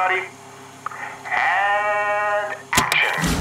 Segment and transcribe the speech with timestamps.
[0.00, 0.28] everybody.
[1.26, 3.40] And action.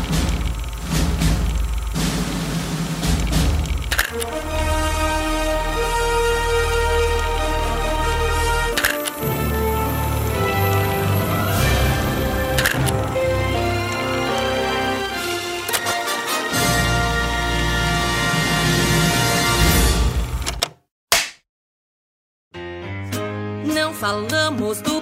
[23.73, 25.01] Não falamos do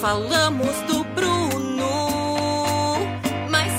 [0.00, 1.88] falamos do Bruno,
[3.50, 3.72] mas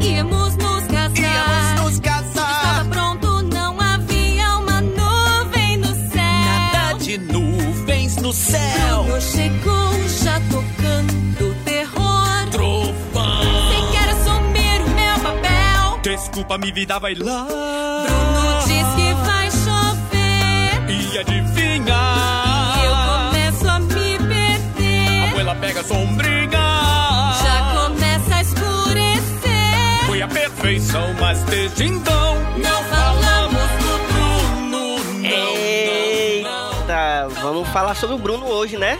[0.00, 1.16] íamos nos casar.
[1.16, 2.84] Íamos nos casar.
[2.84, 6.72] Estava pronto, não havia uma nuvem no céu.
[6.72, 9.02] Nada de nuvens no céu.
[9.02, 12.50] Bruno chegou já tocando terror.
[12.52, 13.70] Trovão.
[13.70, 16.00] Sem quer assumir o meu papel.
[16.02, 17.46] Desculpa, minha vida vai lá.
[18.06, 20.88] Bruno diz que vai chover.
[20.88, 21.47] E adivinha?
[21.47, 21.47] E
[25.60, 26.50] pega sombrinha.
[27.42, 30.06] Já começa a escurecer.
[30.06, 35.56] Foi a perfeição, mas desde então Não falamos do Bruno, não, não, não.
[35.56, 38.98] Eita, vamos falar sobre o Bruno hoje, né?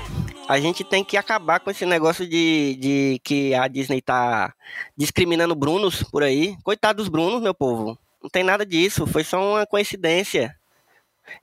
[0.49, 4.55] A gente tem que acabar com esse negócio de, de que a Disney tá
[4.97, 6.57] discriminando Brunos por aí.
[6.65, 7.99] Coitado dos Brunos, meu povo.
[8.23, 10.57] Não tem nada disso, foi só uma coincidência.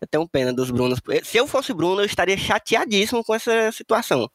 [0.02, 1.00] Eu tenho pena dos Brunos.
[1.24, 4.30] Se eu fosse Bruno, eu estaria chateadíssimo com essa situação.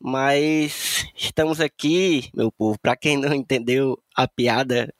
[0.00, 4.92] Mas estamos aqui, meu povo, para quem não entendeu a piada,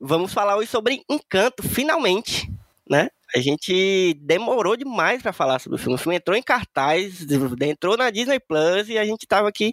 [0.00, 2.50] vamos falar hoje sobre Encanto, finalmente,
[2.88, 3.08] né?
[3.32, 5.94] A gente demorou demais para falar sobre o filme.
[5.94, 7.24] O filme entrou em cartaz,
[7.62, 9.72] entrou na Disney Plus e a gente tava aqui.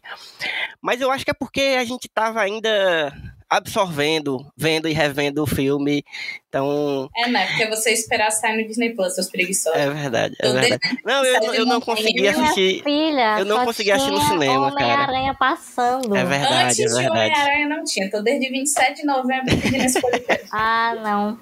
[0.79, 3.11] Mas eu acho que é porque a gente tava ainda
[3.49, 6.03] absorvendo, vendo e revendo o filme.
[6.49, 7.45] Então, É, né?
[7.47, 9.79] Porque você esperar sair no Disney Plus, seus preguiçosos.
[9.79, 10.99] é verdade, é Eu verdade.
[11.05, 12.83] Não, eu, eu não consegui assistir.
[12.83, 14.93] Filha, Eu não consegui assistir no cinema, cara.
[14.93, 16.15] Homem-Aranha passando.
[16.15, 17.31] É verdade, Antes é de verdade.
[17.31, 18.09] Homem-Aranha não tinha.
[18.09, 20.47] Tô desde 27 de novembro pedindo esse podcast.
[20.51, 21.39] Ah, não.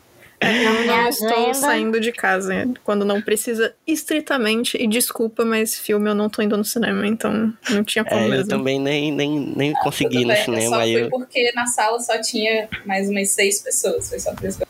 [0.40, 4.76] Eu não estou saindo de casa quando não precisa estritamente.
[4.80, 8.24] E desculpa, mas filme eu não tô indo no cinema, então não tinha como É,
[8.24, 8.48] eu mesmo.
[8.48, 10.76] também nem, nem, nem consegui Tudo no bem, cinema.
[10.76, 11.10] Só aí fui eu...
[11.10, 14.08] porque na sala só tinha mais umas seis pessoas.
[14.08, 14.60] Foi só isso.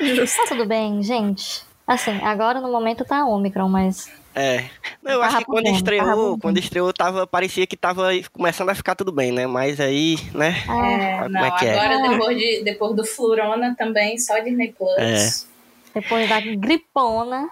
[0.00, 0.36] Justo.
[0.36, 1.62] Tá tudo bem, gente.
[1.86, 4.10] Assim, agora no momento tá Omicron, mas.
[4.34, 4.64] É.
[5.02, 8.94] Não, eu acho que quando estreou, quando estreou, tava, parecia que tava começando a ficar
[8.94, 9.46] tudo bem, né?
[9.46, 10.54] Mas aí, né?
[10.62, 11.78] É, Como não, é que é?
[11.78, 14.96] agora depois, de, depois do Flurona também, só Disney Plus.
[14.96, 16.00] É.
[16.00, 17.48] depois da gripona.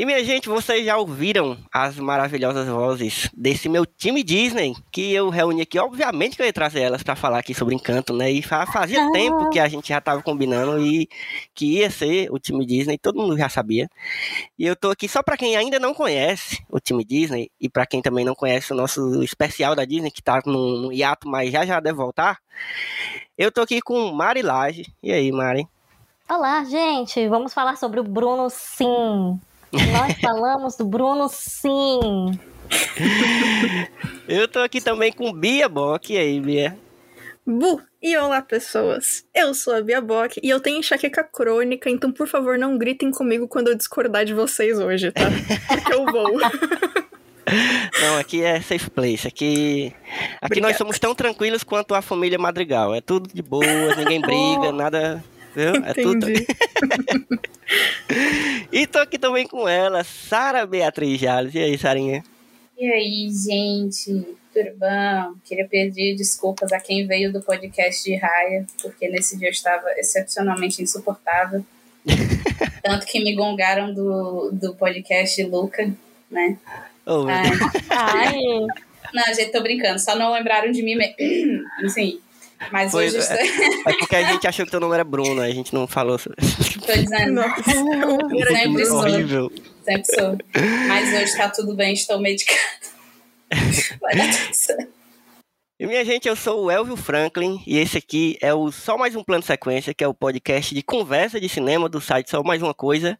[0.00, 5.28] E minha gente, vocês já ouviram as maravilhosas vozes desse meu time Disney, que eu
[5.28, 8.30] reuni aqui, obviamente que eu ia trazer elas pra falar aqui sobre Encanto, né?
[8.32, 9.12] E fa- fazia Ah.
[9.12, 11.06] tempo que a gente já tava combinando e
[11.54, 13.90] que ia ser o time Disney, todo mundo já sabia.
[14.58, 17.84] E eu tô aqui só pra quem ainda não conhece o time Disney e pra
[17.84, 21.52] quem também não conhece o nosso especial da Disney, que tá no, no hiato, mas
[21.52, 22.38] já já deve voltar.
[23.36, 24.86] Eu tô aqui com Mari Laje.
[25.02, 25.68] E aí, Mari?
[26.26, 27.28] Olá, gente.
[27.28, 29.38] Vamos falar sobre o Bruno Sim.
[29.72, 32.38] Nós falamos do Bruno Sim.
[34.28, 36.12] Eu tô aqui também com Bia Bock.
[36.12, 36.76] E aí, Bia?
[37.46, 37.80] Bu!
[38.02, 39.24] E olá, pessoas!
[39.34, 43.10] Eu sou a Bia Bock e eu tenho enxaqueca crônica, então por favor não gritem
[43.10, 45.28] comigo quando eu discordar de vocês hoje, tá?
[45.68, 46.40] Porque eu vou.
[48.00, 49.26] Não, aqui é safe place.
[49.26, 49.92] Aqui,
[50.40, 52.94] aqui nós somos tão tranquilos quanto a família Madrigal.
[52.94, 55.22] É tudo de boa, ninguém briga, nada.
[55.54, 55.74] Viu?
[55.84, 56.30] É tudo.
[56.30, 56.46] Entendi.
[58.72, 61.54] E tô aqui também com ela, Sara Beatriz Jales.
[61.54, 62.22] E aí, Sarinha?
[62.78, 65.34] E aí, gente, tudo bom?
[65.44, 69.90] Queria pedir desculpas a quem veio do podcast de Raia, porque nesse dia eu estava
[69.96, 71.64] excepcionalmente insuportável.
[72.82, 75.92] Tanto que me gongaram do, do podcast de Luca,
[76.30, 76.56] né?
[77.06, 77.50] Meu Ai.
[77.90, 78.40] Ai,
[79.12, 81.14] não, gente, tô brincando, só não lembraram de mim mesmo.
[81.84, 82.20] Enfim.
[82.70, 85.40] Mas Foi- hoje eu estou, É porque a gente achou que teu nome era Bruno,
[85.40, 86.36] a gente não falou sobre
[86.86, 87.62] tô dizendo, Nossa,
[88.48, 88.98] sempre sou.
[88.98, 89.50] horrível.
[89.84, 90.38] sempre sou.
[90.88, 92.60] Mas hoje tá tudo bem, estou medicada.
[94.00, 95.00] Vai dar tudo certo.
[95.78, 99.16] E minha gente, eu sou o Elvio Franklin e esse aqui é o Só Mais
[99.16, 102.60] Um Plano Sequência, que é o podcast de conversa de cinema do site Só Mais
[102.62, 103.18] Uma Coisa.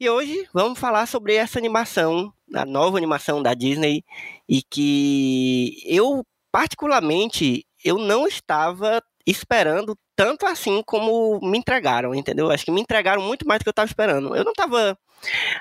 [0.00, 4.02] E hoje vamos falar sobre essa animação, a nova animação da Disney,
[4.48, 12.50] e que eu, particularmente, eu não estava esperando tanto assim como me entregaram, entendeu?
[12.50, 14.34] Acho que me entregaram muito mais do que eu estava esperando.
[14.36, 14.96] Eu não estava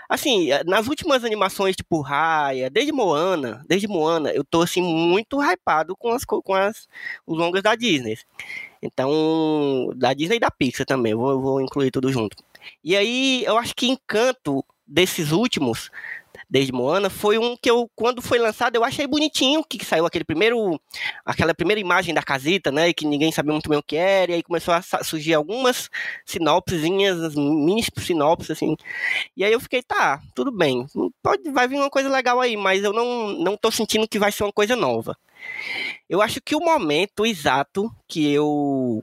[0.10, 5.96] Assim, nas últimas animações, tipo Raya, desde Moana, desde Moana, eu tô assim muito hypado
[5.96, 6.88] com as co- com as
[7.26, 8.18] os longas da Disney.
[8.82, 12.36] Então, da Disney e da Pixar também, eu vou, vou incluir tudo junto.
[12.84, 15.90] E aí, eu acho que Encanto desses últimos,
[16.52, 20.26] desde Moana, foi um que eu, quando foi lançado, eu achei bonitinho, que saiu aquele
[20.26, 20.78] primeiro,
[21.26, 24.32] aquela primeira imagem da casita, né, e que ninguém sabia muito bem o que era,
[24.32, 25.90] e aí começou a surgir algumas
[26.26, 28.76] sinopsezinhas, mini sinopses, assim,
[29.38, 30.86] e aí eu fiquei, tá, tudo bem,
[31.24, 34.32] pode, vai vir uma coisa legal aí, mas eu não, não tô sentindo que vai
[34.32, 35.18] ser uma coisa nova.
[36.10, 39.02] Eu acho que o momento exato que eu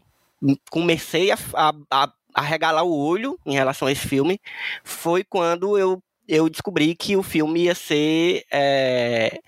[0.71, 4.39] comecei a, a, a, a regalar o olho em relação a esse filme
[4.85, 8.45] foi quando eu, eu descobri que o filme ia ser.
[8.53, 9.41] é,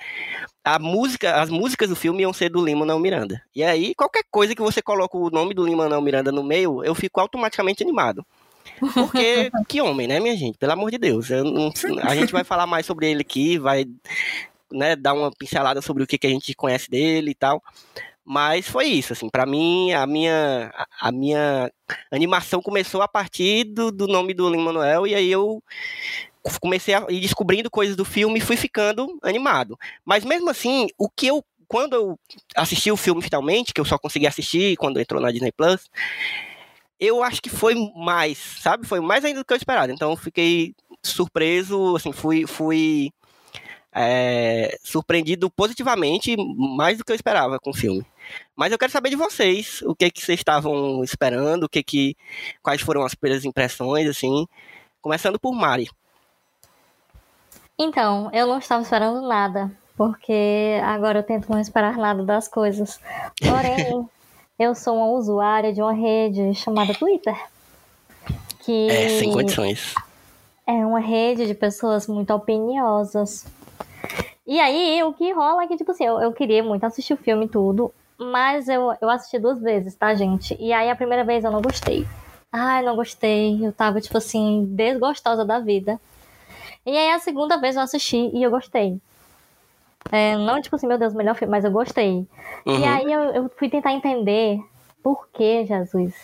[0.65, 3.43] a música, as músicas do filme iam ser do Lin-Manuel Miranda.
[3.55, 6.95] E aí, qualquer coisa que você coloca o nome do Lin-Manuel Miranda no meio, eu
[6.95, 8.25] fico automaticamente animado.
[8.95, 10.59] Porque, que homem, né, minha gente?
[10.59, 11.31] Pelo amor de Deus.
[11.31, 11.73] eu não-
[12.03, 13.87] a gente vai falar mais sobre ele aqui, vai
[14.71, 17.63] né, dar uma pincelada sobre o que, que a gente conhece dele e tal.
[18.25, 21.73] Mas foi isso, assim, para mim, a minha, a- minha
[22.11, 25.61] animação começou a partir do, do nome do Lin-Manuel, e aí eu
[26.61, 29.79] comecei a ir descobrindo coisas do filme e fui ficando animado.
[30.05, 32.19] Mas mesmo assim, o que eu, quando eu
[32.57, 35.91] assisti o filme finalmente, que eu só consegui assistir quando entrou na Disney Plus,
[36.99, 38.87] eu acho que foi mais, sabe?
[38.87, 39.93] Foi mais ainda do que eu esperava.
[39.93, 43.11] Então eu fiquei surpreso, assim, fui, fui
[43.93, 46.37] é, surpreendido positivamente,
[46.77, 48.05] mais do que eu esperava com o filme.
[48.55, 52.17] Mas eu quero saber de vocês, o que que vocês estavam esperando, o que que,
[52.63, 54.47] quais foram as primeiras impressões, assim,
[55.01, 55.89] começando por Mari.
[57.83, 63.01] Então, eu não estava esperando nada, porque agora eu tento não esperar nada das coisas.
[63.41, 64.07] Porém,
[64.61, 67.35] eu sou uma usuária de uma rede chamada Twitter.
[68.59, 69.95] Que É, sem condições.
[70.67, 73.47] é uma rede de pessoas muito opiniosas.
[74.47, 77.17] E aí, o que rola é que, tipo assim, eu, eu queria muito assistir o
[77.17, 80.55] filme e tudo, mas eu, eu assisti duas vezes, tá, gente?
[80.61, 82.07] E aí, a primeira vez eu não gostei.
[82.53, 83.65] Ai, não gostei.
[83.65, 85.99] Eu tava, tipo assim, desgostosa da vida.
[86.87, 89.01] E aí, a segunda vez eu assisti e eu gostei.
[90.11, 92.27] É, não, tipo assim, meu Deus, melhor filme, mas eu gostei.
[92.67, 92.85] E Uhum.
[92.85, 94.59] aí, eu, eu fui tentar entender
[95.03, 96.15] por que, Jesus,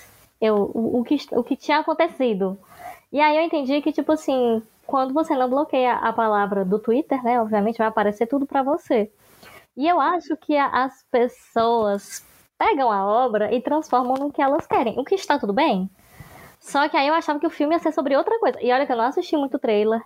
[0.40, 2.58] eu, o, o, que, o que tinha acontecido.
[3.12, 7.22] E aí eu entendi que, tipo assim, quando você não bloqueia a palavra do Twitter,
[7.22, 7.40] né?
[7.40, 9.10] Obviamente vai aparecer tudo pra você.
[9.76, 12.24] E eu acho que as pessoas
[12.58, 14.98] pegam a obra e transformam no que elas querem.
[14.98, 15.88] O que está tudo bem.
[16.60, 18.60] Só que aí eu achava que o filme ia ser sobre outra coisa.
[18.62, 20.00] E olha que eu não assisti muito trailer.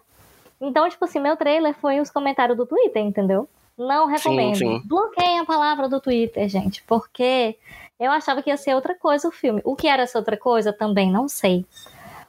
[0.60, 3.48] Então, tipo assim, meu trailer foi os comentários do Twitter, entendeu?
[3.78, 4.56] Não recomendo.
[4.56, 4.82] sim.
[4.84, 6.82] Bloqueiem a palavra do Twitter, gente.
[6.82, 7.56] Porque
[7.98, 9.62] eu achava que ia ser outra coisa o filme.
[9.64, 11.64] O que era essa outra coisa também, não sei.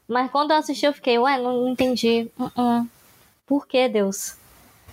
[0.07, 2.31] Mas quando eu assisti, eu fiquei, ué, não, não entendi.
[2.39, 2.87] Uh-uh.
[3.45, 4.37] Por que, Deus?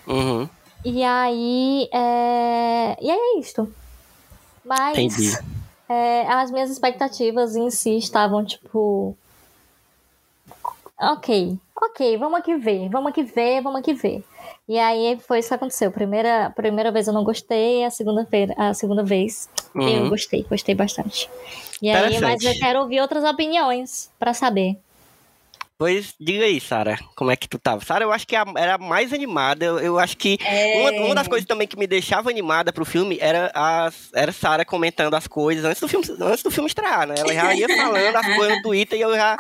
[0.07, 0.49] Uhum.
[0.85, 1.89] E aí.
[1.93, 2.97] É...
[3.01, 3.73] E aí é isto.
[4.65, 4.99] Mas.
[4.99, 5.37] Entendi.
[5.89, 9.17] é, as minhas expectativas em si estavam, tipo.
[11.01, 14.25] Ok, ok, vamos aqui ver, vamos aqui ver, vamos aqui ver.
[14.69, 15.91] E aí foi isso que aconteceu.
[15.91, 20.09] Primeira, primeira vez eu não gostei, a segunda, feira, a segunda vez eu Uhum.
[20.09, 21.31] gostei, gostei bastante.
[21.81, 24.77] E aí, mas eu quero ouvir outras opiniões pra saber.
[25.79, 27.85] Pois diga aí, Sara, como é que tu tava?
[27.85, 29.65] Sara, eu acho que era a mais animada.
[29.65, 30.81] Eu, eu acho que É.
[30.81, 34.65] uma, uma das coisas também que me deixava animada pro filme era a era Sara
[34.65, 37.15] comentando as coisas antes do filme antes do filme estrear, né?
[37.17, 39.37] Ela já ia falando as coisas no Twitter e eu já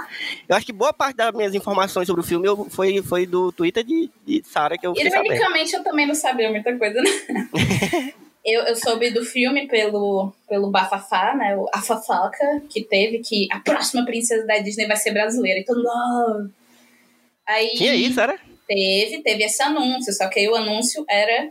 [0.48, 3.50] eu acho que boa parte das minhas informações sobre o filme eu, foi foi do
[3.50, 4.94] Twitter de, de Sara que eu.
[4.96, 7.10] Ironicamente, eu também não sabia muita coisa, né?
[8.44, 11.56] eu, eu soube do filme pelo, pelo Bafafá, né?
[11.56, 15.60] o- A fofoca que teve, que a próxima princesa da Disney vai ser brasileira.
[15.60, 16.50] Então, não.
[17.46, 18.38] Aí Tinha isso, era?
[18.66, 21.50] teve, teve esse anúncio, só que aí o anúncio era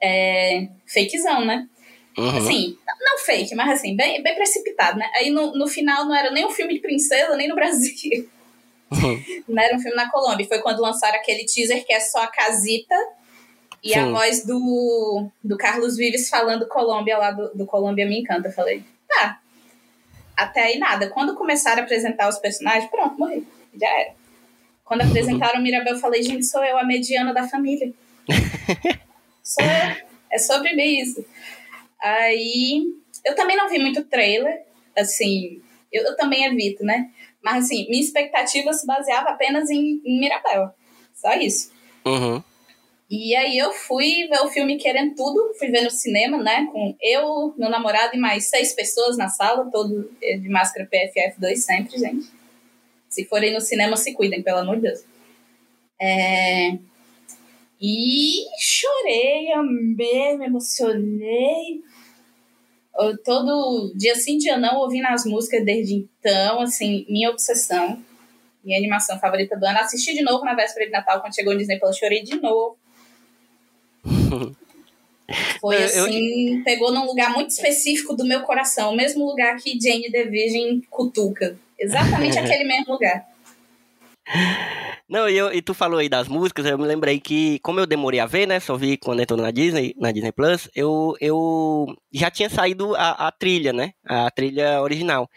[0.00, 1.66] é, fakezão, né?
[2.16, 2.36] Uhum.
[2.38, 5.10] Assim, não fake, mas assim, bem, bem precipitado, né?
[5.14, 8.28] Aí no, no final não era nem um filme de princesa, nem no Brasil.
[8.90, 9.42] Uhum.
[9.48, 10.46] Não era um filme na Colômbia.
[10.46, 12.94] Foi quando lançaram aquele teaser que é só a casita
[13.82, 14.12] e a Sim.
[14.12, 18.48] voz do, do Carlos Vives falando Colômbia lá do, do Colômbia Me Encanta.
[18.48, 19.40] Eu falei, tá.
[20.36, 21.08] Até aí nada.
[21.08, 23.46] Quando começaram a apresentar os personagens, pronto, morri.
[23.78, 24.14] Já era.
[24.84, 27.92] Quando apresentaram o Mirabel, eu falei, gente, sou eu, a mediana da família.
[29.42, 30.06] sou eu.
[30.30, 31.24] É sobre mim isso.
[32.00, 32.84] Aí,
[33.24, 34.62] eu também não vi muito trailer,
[34.96, 35.60] assim,
[35.92, 37.10] eu, eu também evito, né?
[37.42, 40.70] Mas, assim, minha expectativa se baseava apenas em, em Mirabel.
[41.14, 41.72] Só isso.
[42.04, 42.42] Uhum.
[43.08, 46.66] E aí eu fui ver o filme querendo tudo, fui ver no cinema, né?
[46.72, 51.56] Com eu, meu namorado e mais seis pessoas na sala, todo eh, de máscara PFF2
[51.56, 52.26] sempre, gente.
[53.08, 55.04] Se forem no cinema, se cuidem, pelo amor de Deus.
[56.00, 56.76] É...
[57.80, 61.82] E chorei, amei, me emocionei.
[62.98, 68.02] Eu, todo dia sim, dia não, ouvindo as músicas desde então, assim, minha obsessão.
[68.64, 69.78] minha animação favorita do ano.
[69.78, 72.76] Assisti de novo na véspera de Natal, quando chegou o Disney Plus, chorei de novo.
[75.60, 79.56] Foi Eu- eu- assim, pegou num lugar muito específico do meu coração, o mesmo lugar
[79.56, 81.58] que Jane the Virgin cutuca.
[81.78, 83.26] Exatamente aquele mesmo lugar.
[85.08, 87.86] Não, e, eu, e tu falou aí das músicas, eu me lembrei que, como eu
[87.86, 88.58] demorei a ver, né?
[88.58, 93.28] Só vi quando entrou na Disney, na Disney Plus, eu, eu já tinha saído a,
[93.28, 93.92] a trilha, né?
[94.04, 95.30] A trilha original.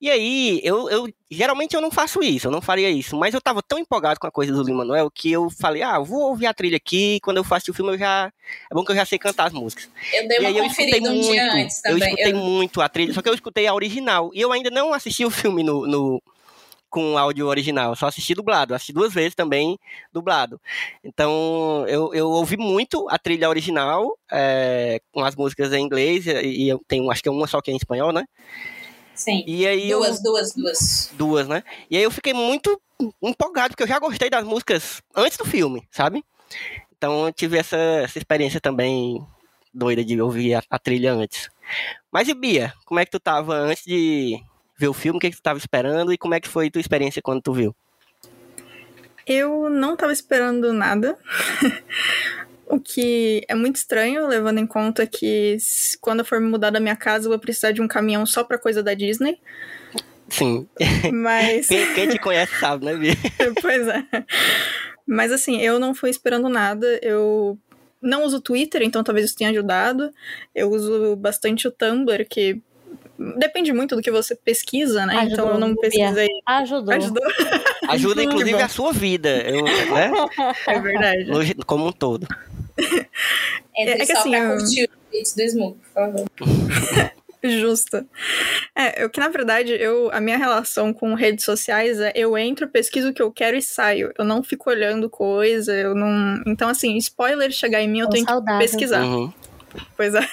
[0.00, 3.40] E aí, eu, eu geralmente eu não faço isso, eu não faria isso, mas eu
[3.40, 6.46] tava tão empolgado com a coisa do Lin-Manuel que eu falei, ah, eu vou ouvir
[6.46, 8.32] a trilha aqui, quando eu faço o filme eu já.
[8.70, 9.88] É bom que eu já sei cantar as músicas.
[10.12, 12.08] Eu dei e uma aí eu escutei conferida um muito, dia antes eu também.
[12.08, 14.30] escutei Eu- muito a trilha, só que eu escutei a original.
[14.34, 16.20] E eu ainda não assisti o filme no, no-
[16.94, 19.76] com áudio original, só assisti dublado, assisti duas vezes também
[20.12, 20.60] dublado.
[21.02, 26.68] Então eu, eu ouvi muito a trilha original, é, com as músicas em inglês, e,
[26.68, 28.24] eu tenho, acho que é uma só que é em espanhol, né?
[29.12, 29.42] Sim.
[29.44, 31.10] E aí eu- Duas, duas, duas.
[31.14, 31.64] duas, né?
[31.90, 32.80] E aí eu fiquei muito
[33.20, 36.24] empolgado, porque eu já gostei das músicas antes do filme, sabe?
[36.96, 39.20] Então eu tive essa, essa experiência também
[39.72, 41.50] doida de ouvir a, a trilha antes.
[42.12, 44.40] Mas e Bia, como é que tu tava antes de
[44.84, 45.16] ver o filme?
[45.16, 47.40] O que, que tu tava esperando e como é que foi a tua experiência quando
[47.40, 47.74] tu viu?
[49.26, 51.16] Eu não tava esperando nada.
[52.68, 55.56] o que é muito estranho, levando em conta que
[56.00, 58.44] quando eu for me mudar da minha casa, eu vou precisar de um caminhão só
[58.44, 59.40] pra coisa da Disney.
[60.28, 60.66] Sim,
[61.12, 61.68] Mas.
[61.68, 63.14] quem, quem te conhece sabe, né, Bia?
[63.62, 64.04] pois é.
[65.06, 66.98] Mas assim, eu não fui esperando nada.
[67.02, 67.58] Eu
[68.00, 70.10] não uso Twitter, então talvez isso tenha ajudado.
[70.54, 72.60] Eu uso bastante o Tumblr, que
[73.38, 75.28] depende muito do que você pesquisa, né?
[75.30, 76.28] então eu não Ajudou, pesquisei.
[76.46, 76.94] Ajudou.
[76.94, 77.22] Ajudou,
[77.88, 80.10] Ajuda, inclusive, a sua vida, eu, né?
[80.68, 81.24] é verdade.
[81.26, 82.26] No- Como um todo.
[83.76, 86.24] Entre É que só assim, pra eu- curtir o tweet do Smoke, por favor.
[87.46, 88.06] Justo.
[88.74, 92.66] É, eu que na verdade, eu, a minha relação com redes sociais é eu entro,
[92.68, 94.12] pesquiso o que eu quero e saio.
[94.18, 96.42] Eu não fico olhando coisa, eu não.
[96.46, 98.60] Então, assim, spoiler chegar em mim, eu tenho que saudável.
[98.60, 99.04] pesquisar.
[99.04, 99.30] Uhum.
[99.94, 100.26] Pois é.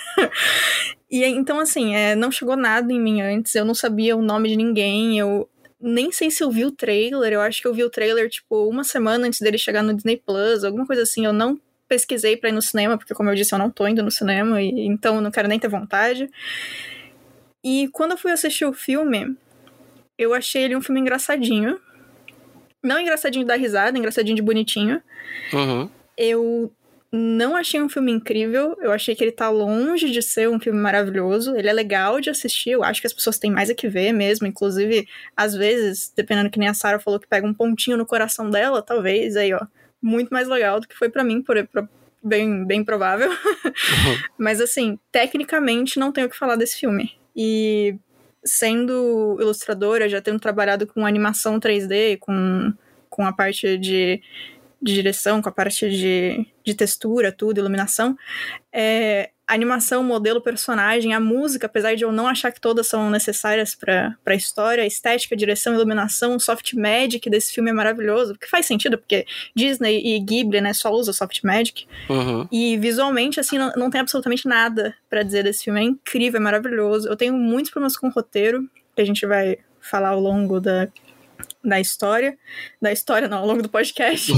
[1.11, 4.47] E então, assim, é, não chegou nada em mim antes, eu não sabia o nome
[4.47, 5.49] de ninguém, eu
[5.79, 8.69] nem sei se eu vi o trailer, eu acho que eu vi o trailer, tipo,
[8.69, 12.49] uma semana antes dele chegar no Disney Plus, alguma coisa assim, eu não pesquisei pra
[12.49, 15.15] ir no cinema, porque, como eu disse, eu não tô indo no cinema, e, então
[15.15, 16.29] eu não quero nem ter vontade.
[17.61, 19.35] E quando eu fui assistir o filme,
[20.17, 21.77] eu achei ele um filme engraçadinho.
[22.81, 25.01] Não engraçadinho de dar risada, engraçadinho de bonitinho.
[25.51, 25.89] Uhum.
[26.17, 26.71] Eu
[27.11, 28.77] não achei um filme incrível.
[28.79, 31.55] Eu achei que ele tá longe de ser um filme maravilhoso.
[31.55, 32.69] Ele é legal de assistir.
[32.71, 34.47] Eu acho que as pessoas têm mais a que ver mesmo.
[34.47, 38.49] Inclusive, às vezes, dependendo que nem a Sarah falou que pega um pontinho no coração
[38.49, 39.59] dela, talvez, aí, ó.
[40.01, 41.87] Muito mais legal do que foi pra mim, por, por-
[42.23, 43.29] bem, bem provável.
[44.37, 47.11] Mas assim, tecnicamente não tenho o que falar desse filme.
[47.35, 47.95] E
[48.43, 52.73] sendo ilustradora, já tendo trabalhado com animação 3D, com,
[53.09, 54.21] com a parte de,
[54.81, 58.17] de direção, com a parte de, de textura, tudo, iluminação,
[58.73, 63.75] é, animação, modelo, personagem, a música, apesar de eu não achar que todas são necessárias
[63.75, 68.47] para a história, a estética, direção, iluminação, o soft magic desse filme é maravilhoso, porque
[68.47, 71.85] faz sentido, porque Disney e Ghibli, né, só usa soft magic.
[72.09, 72.47] Uhum.
[72.49, 75.81] E visualmente, assim, não, não tem absolutamente nada pra dizer desse filme.
[75.81, 77.09] É incrível, é maravilhoso.
[77.09, 80.87] Eu tenho muitos problemas com o roteiro, que a gente vai falar ao longo da,
[81.63, 82.37] da história.
[82.81, 84.31] Da história, não, ao longo do podcast.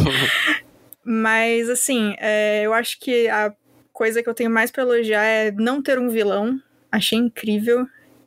[1.04, 3.54] Mas, assim, é, eu acho que a
[3.92, 6.60] coisa que eu tenho mais pra elogiar é não ter um vilão.
[6.92, 7.86] Achei incrível.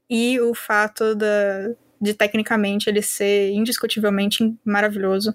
[0.09, 5.33] E o fato da, de, tecnicamente, ele ser indiscutivelmente maravilhoso.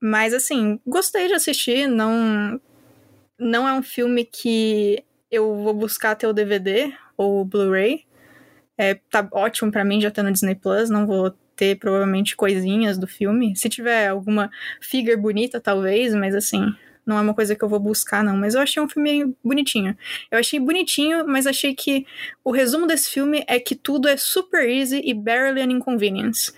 [0.00, 1.86] Mas, assim, gostei de assistir.
[1.88, 2.60] Não,
[3.38, 8.04] não é um filme que eu vou buscar ter o DVD ou o Blu-ray.
[8.78, 10.90] É, tá ótimo pra mim já ter no Disney Plus.
[10.90, 13.56] Não vou ter provavelmente coisinhas do filme.
[13.56, 16.72] Se tiver alguma figure bonita, talvez, mas assim,
[17.06, 18.36] não é uma coisa que eu vou buscar, não.
[18.36, 19.96] Mas eu achei um filme bonitinho.
[20.30, 22.04] Eu achei bonitinho, mas achei que
[22.44, 26.52] o resumo desse filme é que tudo é super easy e barely an inconvenience.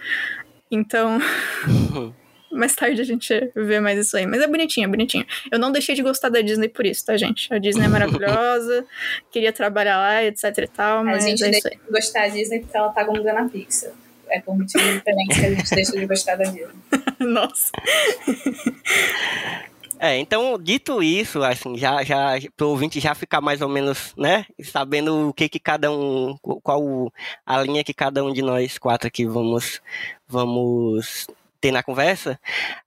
[0.71, 1.19] Então.
[2.51, 4.27] Mais tarde a gente vê mais isso aí.
[4.27, 5.27] Mas é bonitinho, é bonitinho.
[5.53, 7.53] Eu não deixei de gostar da Disney por isso, tá, gente?
[7.53, 8.87] A Disney é maravilhosa,
[9.31, 11.77] queria trabalhar lá, etc e tal, A mas gente é isso deixa aí.
[11.77, 13.93] de gostar da Disney porque ela tá gongando a Pixar.
[14.31, 16.69] É por motivos diferentes que a gente deixa de gostar da Disney.
[17.21, 17.73] Nossa.
[20.01, 24.47] É, então, dito isso, assim, já, já, pro ouvinte já ficar mais ou menos, né,
[24.63, 27.13] sabendo o que que cada um, qual
[27.45, 29.83] a linha que cada um de nós quatro aqui vamos,
[30.29, 31.27] vamos
[31.61, 32.39] ter na conversa,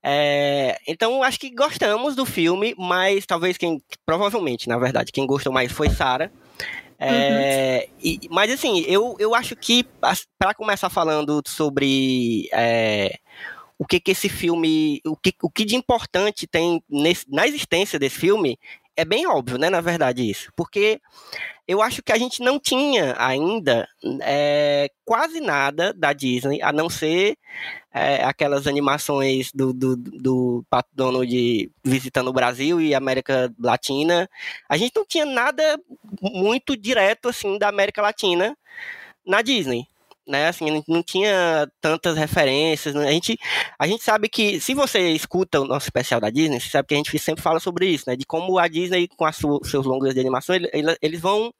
[0.02, 5.52] é, então acho que gostamos do filme, mas talvez quem, provavelmente, na verdade, quem gostou
[5.52, 6.32] mais foi Sara.
[7.04, 9.84] É, e- mas assim, eu, eu acho que
[10.38, 13.18] para começar falando sobre é,
[13.78, 17.98] o que que esse filme, o que, o que de importante tem nesse, na existência
[17.98, 18.58] desse filme,
[18.96, 20.52] é bem óbvio, né, na verdade, isso.
[20.56, 21.00] Porque
[21.66, 23.88] eu acho que a gente não tinha ainda
[24.22, 27.36] é, quase nada da Disney, a não ser
[27.92, 34.28] é, aquelas animações do, do, do Pato Donald visitando o Brasil e América Latina.
[34.68, 35.78] A gente não tinha nada
[36.20, 38.56] muito direto, assim, da América Latina
[39.24, 39.86] na Disney
[40.32, 40.48] né?
[40.48, 42.94] Assim, não tinha tantas referências.
[42.94, 43.06] Né?
[43.08, 43.38] A, gente,
[43.78, 46.94] a gente sabe que, se você escuta o nosso especial da Disney, você sabe que
[46.94, 48.16] a gente sempre fala sobre isso, né?
[48.16, 51.52] De como a Disney, com as seus longas de animação, eles, eles vão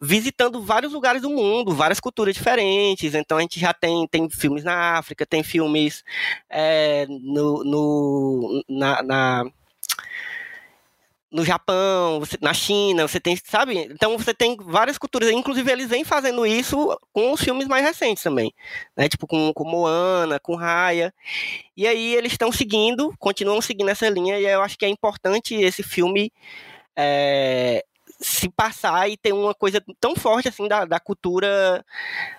[0.00, 3.14] visitando vários lugares do mundo, várias culturas diferentes.
[3.14, 6.02] Então a gente já tem, tem filmes na África, tem filmes
[6.50, 9.44] é, no, no, na, na
[11.34, 13.76] no Japão, você, na China, você tem, sabe?
[13.90, 18.22] Então você tem várias culturas, inclusive eles vêm fazendo isso com os filmes mais recentes
[18.22, 18.54] também,
[18.96, 19.08] né?
[19.08, 21.12] Tipo com, com Moana, com Raya.
[21.76, 25.56] E aí eles estão seguindo, continuam seguindo essa linha, e eu acho que é importante
[25.56, 26.32] esse filme
[26.96, 27.84] é,
[28.24, 31.84] se passar e ter uma coisa tão forte assim da, da cultura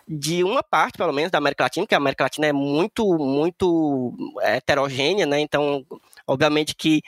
[0.08, 4.14] de uma parte, pelo menos, da América Latina, porque a América Latina é muito, muito
[4.42, 5.40] heterogênea, né?
[5.40, 5.86] Então
[6.28, 7.04] Obviamente que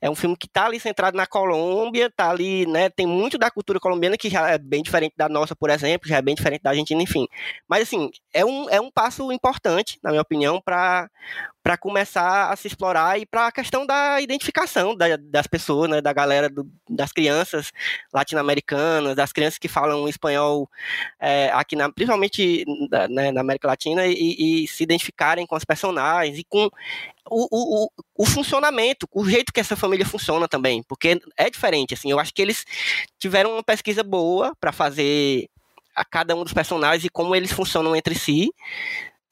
[0.00, 2.88] é um filme que está ali centrado na Colômbia, tá ali, né?
[2.88, 6.16] Tem muito da cultura colombiana que já é bem diferente da nossa, por exemplo, já
[6.16, 7.28] é bem diferente da Argentina, enfim.
[7.68, 11.08] Mas assim, é um, é um passo importante, na minha opinião, para
[11.62, 16.00] para começar a se explorar e para a questão da identificação da, das pessoas, né,
[16.00, 17.70] da galera, do, das crianças
[18.22, 20.68] latino-americanas, das crianças que falam espanhol
[21.20, 22.64] é, aqui, na, principalmente
[23.10, 26.70] né, na América Latina, e, e, se identificarem com os personagens e com
[27.28, 32.10] o, o, o, funcionamento, o jeito que essa família funciona também, porque é diferente, assim,
[32.10, 32.64] eu acho que eles
[33.18, 35.48] tiveram uma pesquisa boa para fazer
[35.94, 38.50] a cada um dos personagens e como eles funcionam entre si,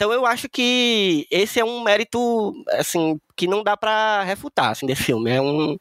[0.01, 4.87] então eu acho que esse é um mérito, assim, que não dá para refutar, assim,
[4.87, 5.31] desse filme.
[5.31, 5.77] É um...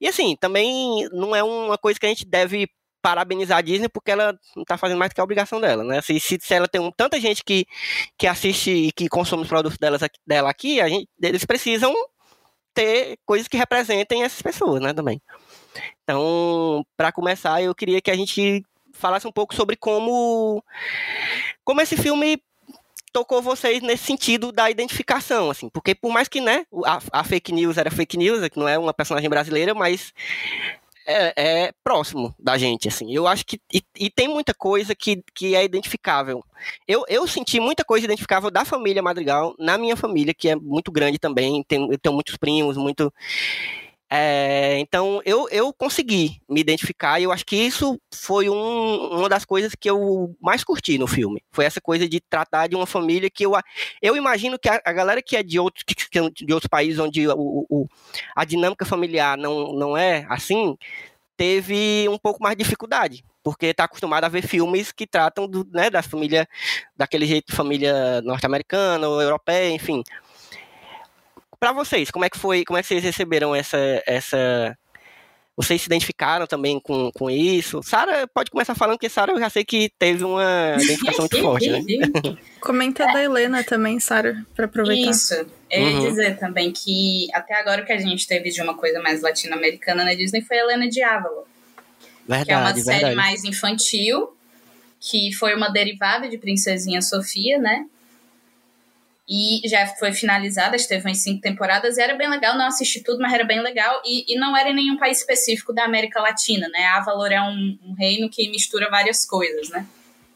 [0.00, 2.70] E assim, também não é uma coisa que a gente deve
[3.02, 6.00] parabenizar a Disney porque ela não tá fazendo mais do que a obrigação dela, né?
[6.00, 7.66] Se, se, se ela tem um, tanta gente que,
[8.16, 11.94] que assiste e que consome os produtos delas, dela aqui, a gente, eles precisam
[12.72, 15.20] ter coisas que representem essas pessoas, né, também.
[16.02, 20.64] Então, para começar, eu queria que a gente falasse um pouco sobre como
[21.62, 22.40] como esse filme
[23.12, 27.52] tocou vocês nesse sentido da identificação, assim, porque por mais que, né, a, a fake
[27.52, 30.12] news era fake news, que não é uma personagem brasileira, mas
[31.06, 33.12] é, é, próximo da gente, assim.
[33.12, 33.60] Eu acho que.
[33.72, 36.44] E, e, tem muita coisa que, que é identificável.
[36.86, 40.92] Eu, eu senti muita coisa identificável da família Madrigal na minha família, que é muito
[40.92, 41.64] grande também.
[41.64, 43.12] Tem, eu tenho muitos primos, muito.
[44.12, 49.28] É, então eu, eu consegui me identificar e eu acho que isso foi um, uma
[49.28, 51.40] das coisas que eu mais curti no filme.
[51.52, 53.52] Foi essa coisa de tratar de uma família que eu,
[54.02, 55.84] eu imagino que a, a galera que é de outros,
[56.34, 57.86] de outros países onde o, o,
[58.34, 60.76] a dinâmica familiar não, não é assim,
[61.36, 63.24] teve um pouco mais de dificuldade.
[63.44, 66.48] Porque está acostumado a ver filmes que tratam do, né, da família,
[66.96, 70.02] daquele jeito família norte-americana ou europeia, enfim
[71.60, 74.76] para vocês, como é que foi, como é que vocês receberam essa essa
[75.56, 77.82] vocês se identificaram também com, com isso?
[77.82, 81.68] Sara pode começar falando, porque Sara eu já sei que teve uma identificação muito forte,
[81.68, 81.80] né?
[82.60, 85.10] Comenta da Helena também, Sara, para aproveitar.
[85.10, 85.34] Isso.
[85.70, 86.08] Eu ia uhum.
[86.08, 90.02] dizer também que até agora o que a gente teve de uma coisa mais latino-americana
[90.02, 91.46] na Disney foi a Helena Diávolo.
[92.26, 93.00] Verdade, que é uma verdade.
[93.00, 94.34] série mais infantil,
[94.98, 97.84] que foi uma derivada de Princesinha Sofia, né?
[99.32, 103.20] E já foi finalizada, teve umas cinco temporadas, e era bem legal, não assisti tudo,
[103.20, 106.68] mas era bem legal, e, e não era em nenhum país específico da América Latina,
[106.68, 106.86] né?
[106.86, 109.86] A Avalor é um, um reino que mistura várias coisas, né?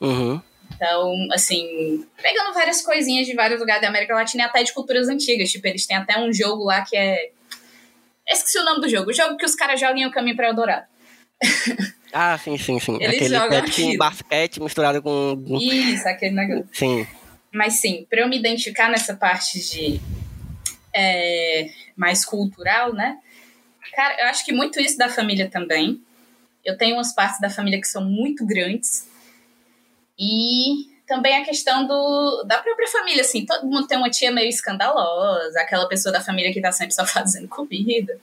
[0.01, 0.41] Uhum.
[0.77, 5.09] Então, assim, pegando várias coisinhas de vários lugares da América Latina e até de culturas
[5.09, 5.51] antigas.
[5.51, 7.31] Tipo, eles têm até um jogo lá que é.
[8.29, 9.11] esqueci o nome do jogo.
[9.11, 10.87] O jogo que os caras jogam em o caminho para Eldorado.
[12.17, 12.97] Ah, sim, sim, sim.
[13.01, 15.37] Eles aquele jogam um basquete misturado com.
[15.61, 16.69] Isso, aquele negócio.
[16.73, 17.05] Sim.
[17.55, 20.01] Mas sim, para eu me identificar nessa parte de
[20.93, 23.17] é, mais cultural, né?
[23.95, 26.03] Cara, eu acho que muito isso da família também.
[26.65, 29.09] Eu tenho umas partes da família que são muito grandes.
[30.19, 34.49] E também a questão do, da própria família, assim, todo mundo tem uma tia meio
[34.49, 38.19] escandalosa, aquela pessoa da família que tá sempre só fazendo comida.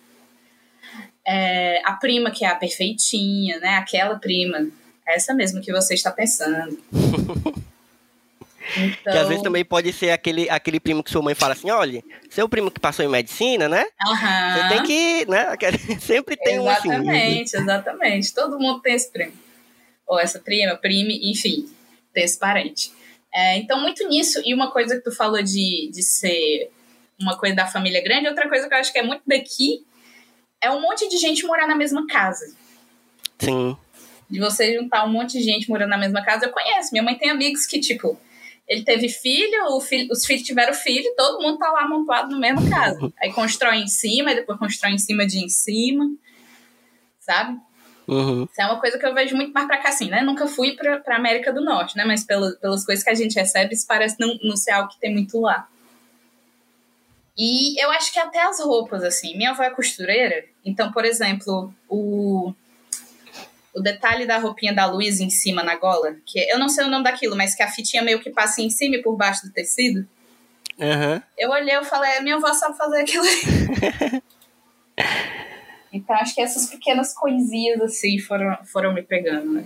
[1.25, 3.77] É, a prima que é a perfeitinha, né?
[3.77, 4.67] Aquela prima,
[5.07, 6.77] essa mesmo que você está pensando.
[8.77, 9.13] Então...
[9.13, 12.03] Que às vezes também pode ser aquele, aquele primo que sua mãe fala assim, olha,
[12.29, 13.85] seu primo que passou em medicina, né?
[14.05, 14.15] Uhum.
[14.15, 15.55] Você tem que, né?
[15.99, 16.89] Sempre tem exatamente, um assim.
[16.89, 18.33] Exatamente, exatamente.
[18.33, 19.33] Todo mundo tem esse primo.
[20.07, 21.69] Ou essa prima, prime, enfim,
[22.13, 22.91] tem esse parente.
[23.33, 26.69] É, então, muito nisso, e uma coisa que tu falou de, de ser
[27.21, 28.27] uma coisa da família grande.
[28.27, 29.85] Outra coisa que eu acho que é muito daqui
[30.59, 32.53] é um monte de gente morar na mesma casa.
[33.39, 33.77] Sim.
[34.29, 36.89] De você juntar um monte de gente morando na mesma casa, eu conheço.
[36.91, 38.17] Minha mãe tem amigos que, tipo,
[38.67, 42.39] ele teve filho, o filho os filhos tiveram filho, todo mundo tá lá amontoado no
[42.39, 43.11] mesmo casa.
[43.21, 46.09] Aí constrói em cima, e depois constrói em cima de em cima.
[47.19, 47.59] Sabe?
[48.07, 48.43] Uhum.
[48.43, 50.21] Isso é uma coisa que eu vejo muito mais pra cá, assim, né?
[50.21, 52.03] Nunca fui pra, pra América do Norte, né?
[52.05, 54.99] Mas pela, pelas coisas que a gente recebe, isso parece não, não ser algo que
[54.99, 55.67] tem muito lá.
[57.37, 59.37] E eu acho que até as roupas, assim.
[59.37, 62.53] Minha avó é costureira, então, por exemplo, o,
[63.73, 66.89] o detalhe da roupinha da Luísa em cima na gola, que eu não sei o
[66.89, 69.53] nome daquilo, mas que a fitinha meio que passa em cima e por baixo do
[69.53, 70.07] tecido.
[70.79, 71.21] Aham.
[71.37, 74.21] Eu olhei e falei, minha avó sabe fazer aquilo aí.
[75.93, 79.65] então acho que essas pequenas coisinhas assim foram, foram me pegando, né?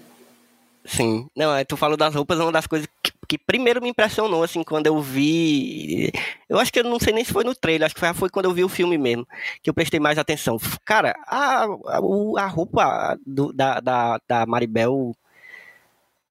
[0.85, 1.27] Sim.
[1.35, 4.43] Não, é, tu falou das roupas, é uma das coisas que, que primeiro me impressionou,
[4.43, 6.11] assim, quando eu vi.
[6.49, 8.45] Eu acho que eu não sei nem se foi no trailer, acho que foi, quando
[8.45, 9.27] eu vi o filme mesmo,
[9.61, 10.57] que eu prestei mais atenção.
[10.85, 11.99] Cara, a, a,
[12.43, 15.15] a roupa do- da, da, da Maribel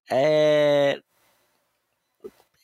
[0.09, 1.01] é.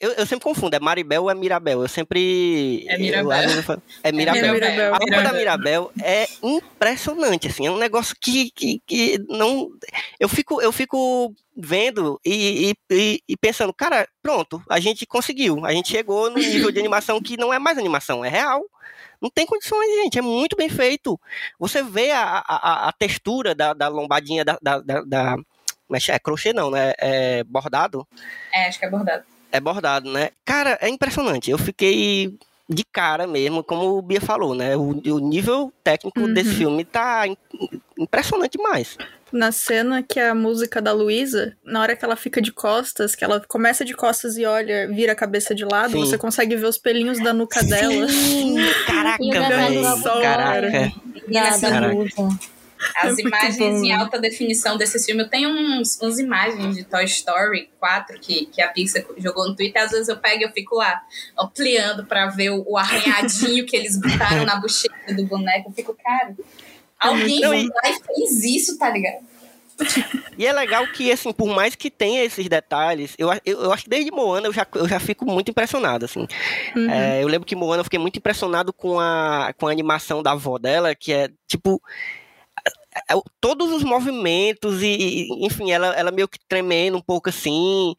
[0.02, 1.82] Eu, eu sempre confundo, é Maribel ou é Mirabel?
[1.84, 2.86] Eu sempre.
[2.90, 3.50] É Mirabel.
[3.58, 4.54] eu falo- é Mirabel.
[4.56, 4.94] Mirabel.
[4.96, 9.70] A roupa da Mirabel é impressionante, assim, é um negócio que, que, que não.
[10.20, 15.64] Eu fico, eu fico vendo e, e- e- pensando, cara, pronto, a gente conseguiu.
[15.66, 18.64] A gente chegou no nível de animação que não é mais animação, é real.
[19.22, 20.18] Não tem condições, gente.
[20.18, 21.20] É muito bem feito.
[21.60, 24.58] Você vê a, a, a- textura da, da lombadinha da.
[24.60, 25.36] da, da, da-
[25.88, 26.94] mas é crochê não, né?
[26.98, 28.08] É bordado.
[28.52, 29.24] É, acho que é bordado.
[29.52, 30.30] É bordado, né?
[30.46, 31.52] Cara, é impressionante.
[31.52, 32.34] Eu fiquei
[32.70, 34.76] de cara mesmo, como o Bia falou, né?
[34.78, 36.34] O, o nível técnico Uhum.
[36.34, 37.36] desse filme tá im-
[38.00, 38.98] impressionante demais.
[39.32, 43.24] Na cena que a música da Luísa, na hora que ela fica de costas, que
[43.24, 46.00] ela começa de costas e olha, vira a cabeça de lado, Sim.
[46.00, 48.08] você consegue ver os pelinhos da nuca dela.
[48.10, 50.22] Sim, caraca, o detalhe velho.
[50.22, 50.92] Caraca.
[51.30, 51.96] E assim, Caraca.
[52.82, 52.94] Blusa.
[52.98, 53.96] As muito imagens bom, em né?
[53.96, 58.62] alta definição desse filme, eu tenho uns, uns imagens de Toy Story 4 que, que
[58.62, 61.02] a Pixar jogou no Twitter, às vezes eu pego e eu fico lá
[61.38, 65.70] ampliando pra ver o, o arranhadinho que eles botaram na bochecha do boneco.
[65.70, 66.36] Eu fico, cara,
[67.00, 69.32] alguém Não, foi e- lá e fez isso, tá ligado?
[70.38, 73.84] E é legal que, assim, por mais que tenha esses detalhes, eu, eu, eu acho
[73.86, 76.28] que desde Moana eu já, eu já fico muito impressionado, assim.
[76.76, 76.89] Uhum.
[76.89, 80.32] É, eu lembro que Moana eu fiquei muito impressionado com a, com a animação da
[80.34, 81.82] avó dela, que é, tipo...
[82.93, 87.95] é- é- Todos os movimentos e, enfim, ela, ela meio que tremendo um pouco assim.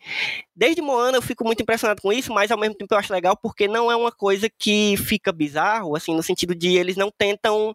[0.55, 3.37] Desde Moana eu fico muito impressionado com isso, mas ao mesmo tempo eu acho legal
[3.37, 7.74] porque não é uma coisa que fica bizarro, assim, no sentido de eles não tentam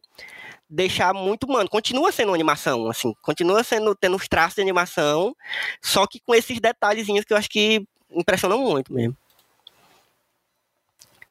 [0.69, 1.69] deixar muito humano.
[1.69, 5.35] Continua sendo uma animação, assim, continua sendo tendo os traços de animação,
[5.81, 9.15] só que com esses detalhezinhos que eu acho que impressionam muito mesmo.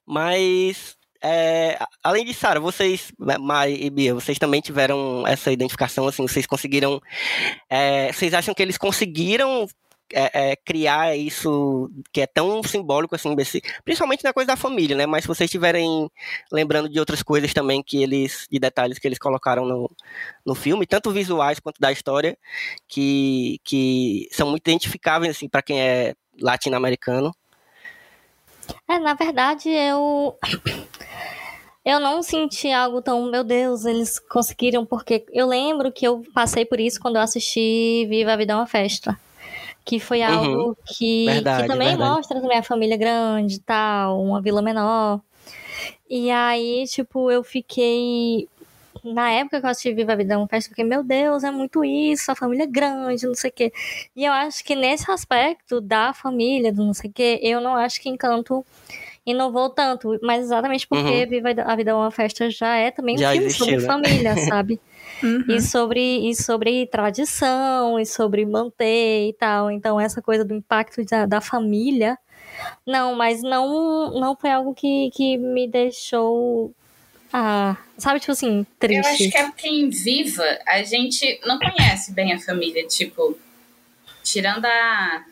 [0.07, 6.26] Mas é, além de Sara, vocês, Mai e Bia, vocês também tiveram essa identificação, assim,
[6.26, 7.00] vocês conseguiram.
[7.68, 9.66] é, vocês acham que eles conseguiram
[10.12, 14.96] é, é, criar isso que é tão simbólico assim, desse, principalmente na coisa da família,
[14.96, 15.07] né?
[15.07, 16.09] Mas se vocês estiverem
[16.52, 19.90] lembrando de outras coisas também que eles, de detalhes que eles colocaram no,
[20.44, 22.37] no filme, tanto visuais quanto da história,
[22.88, 27.33] que, que são muito identificáveis assim para quem é latino-americano.
[28.88, 30.37] É, na verdade, eu.
[31.85, 36.64] Eu não senti algo tão, meu Deus, eles conseguiram, porque eu lembro que eu passei
[36.64, 39.16] por isso quando eu assisti Viva a Vida é uma Festa.
[39.85, 40.29] Que foi Uhum.
[40.35, 42.11] algo que, Verdade, que também verdade.
[42.11, 45.20] mostra também a família grande e tal, uma vila menor.
[46.11, 48.48] E aí, tipo, eu fiquei.
[49.14, 51.45] Na época que eu assisti Viva a Vida é uma Festa, eu fiquei, meu Deus,
[51.45, 53.73] é muito isso, a família é grande, não sei o quê.
[54.14, 57.77] E eu acho que nesse aspecto da família, do não sei o quê, eu não
[57.77, 58.64] acho que Encanto
[59.25, 61.29] inovou tanto, mas exatamente porque Uhum.
[61.29, 63.87] Viva a Vida é uma Festa já é também um Já filme existiu, sobre né?
[63.87, 64.81] família, sabe?
[65.23, 65.45] Uhum.
[65.49, 69.71] E sobre, e sobre tradição, e sobre manter e tal.
[69.71, 72.19] Então, essa coisa do impacto da, da família.
[72.87, 76.73] Não, mas não, não foi algo que, que me deixou.
[77.33, 79.07] Ah, sabe, tipo assim, Eu triste.
[79.07, 82.87] acho que é porque em Viva a gente não conhece bem a família.
[82.87, 83.37] Tipo,
[84.23, 85.25] tirando a,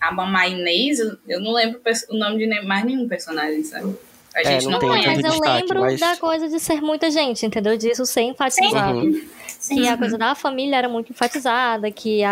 [0.00, 3.96] a mamãe Inês, eu- eu não lembro o nome de nem- mais nenhum personagem, sabe?
[4.34, 5.08] A É, gente não não, tem conhece.
[5.08, 7.76] Mas eu destaque, lembro mas- da coisa de ser muita gente, entendeu?
[7.76, 8.98] Disso ser enfatizado.
[8.98, 9.28] Uhum.
[9.68, 12.30] Que a coisa da família era muito enfatizada, que a,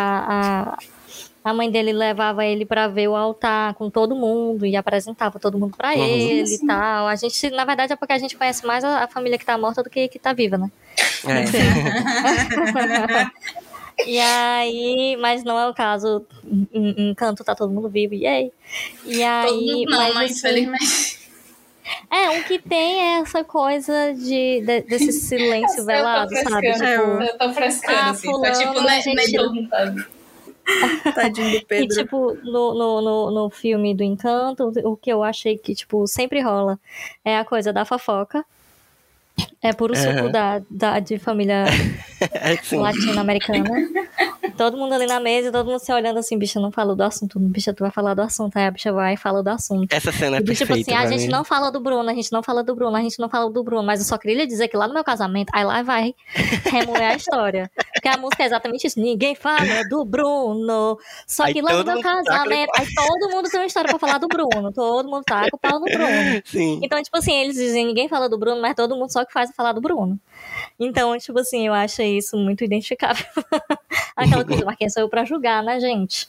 [0.77, 0.79] a,
[1.45, 5.59] a mãe dele levava ele pra ver o altar com todo mundo e apresentava todo
[5.59, 6.03] mundo pra Uhum.
[6.05, 7.07] ele Sim, e tal.
[7.07, 9.59] A gente, na verdade, é porque a gente conhece mais a, a família que tá
[9.59, 10.71] morta do que que tá viva, né?
[11.27, 11.45] É.
[14.07, 16.27] E aí, mas não é o caso.
[16.73, 18.51] Em, em Canto tá todo mundo vivo, e aí.
[19.05, 21.21] E aí, Todo mundo não, mas mas assim, infelizmente.
[22.11, 26.73] É, o que tem é essa coisa de, de- desse silêncio velado, sabe?
[26.73, 28.27] Tipo, Eu tô frescando, Ah, assim.
[28.27, 29.69] Tá fulano, tipo, nem, gente-.
[31.15, 31.97] Tadinho do E, Pedro.
[31.97, 36.41] tipo, no, no, no, no filme do Encanto, o que eu achei que, tipo, sempre
[36.41, 36.79] rola
[37.25, 38.45] é a coisa da fofoca.
[39.61, 40.31] É puro suco Aham.
[40.31, 41.65] da, da, de família
[42.21, 43.65] É, latino-americana.
[44.57, 47.39] todo mundo ali na mesa todo mundo se olhando assim, bicha, não falou do assunto.
[47.41, 48.57] Bicha, tu vai falar do assunto.
[48.57, 49.93] Aí a bicha vai e fala do assunto.
[49.93, 50.91] Essa cena é E, tipo perfeita.
[50.93, 51.33] assim, a gente mim.
[51.33, 53.63] não fala do Bruno, a gente não fala do Bruno, a gente não fala do
[53.65, 56.15] Bruno, mas eu só queria lhe dizer que lá no meu casamento, aí lá vai
[56.71, 57.71] remoer a história.
[57.95, 59.01] Porque a música é exatamente isso.
[59.01, 60.97] Ninguém fala do Bruno.
[61.27, 63.99] Só Aí que lá no meu taca casamento, aí todo mundo tem uma história pra
[63.99, 64.73] falar do Bruno.
[64.73, 66.43] Todo mundo taca o pau no Bruno.
[66.45, 66.81] Sim.
[66.83, 69.51] Então, tipo assim, eles dizem ninguém fala do Bruno, mas todo mundo só que faz
[69.55, 70.19] falar do Bruno.
[70.79, 73.25] Então, tipo assim, eu acho isso muito identificável.
[74.17, 76.29] Aquela coisa, mas quem sou eu pra julgar, né, gente?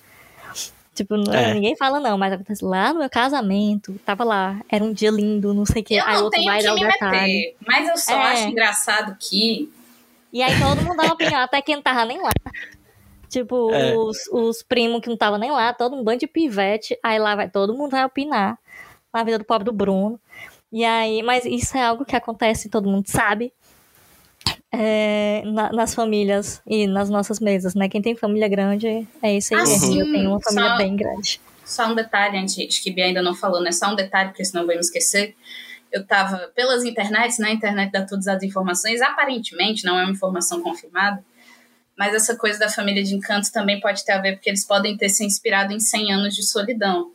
[0.94, 1.54] Tipo, não- É.
[1.54, 5.54] ninguém fala não, mas acontece lá no meu casamento, tava lá, era um dia lindo,
[5.54, 5.96] não sei o que.
[5.96, 7.12] Eu Aí não outro tenho vai que dar o detalhe.
[7.12, 8.24] meter, mas eu só É.
[8.34, 9.70] acho engraçado que
[10.34, 12.32] E aí todo mundo dá uma opinião, até quem não tava nem lá.
[13.30, 13.96] Tipo, É.
[13.98, 17.36] os, os primos que não estavam nem lá, todo um bando de pivete, aí lá
[17.36, 18.58] vai todo mundo vai opinar
[19.14, 20.20] na vida do pobre do Bruno.
[20.76, 23.54] E aí, mas isso é algo que acontece, todo mundo sabe.
[24.78, 27.88] é, na- nas famílias e nas nossas mesas, né?
[27.88, 30.96] Quem tem família grande é isso aí Ah, sim, Eu tenho uma família só- bem
[30.98, 31.40] grande.
[31.64, 33.72] Só um detalhe, antes que Bia ainda não falou, né?
[33.72, 35.34] Só um detalhe, porque senão eu vou me esquecer.
[35.94, 37.48] Eu tava pelas internets, né?
[37.50, 39.02] A internet dá todas as informações.
[39.02, 41.24] Aparentemente, não é uma informação confirmada.
[41.98, 44.98] Mas essa coisa da família de encanto também pode ter a ver, porque eles podem
[44.98, 47.12] ter se inspirado em 100 anos de solidão.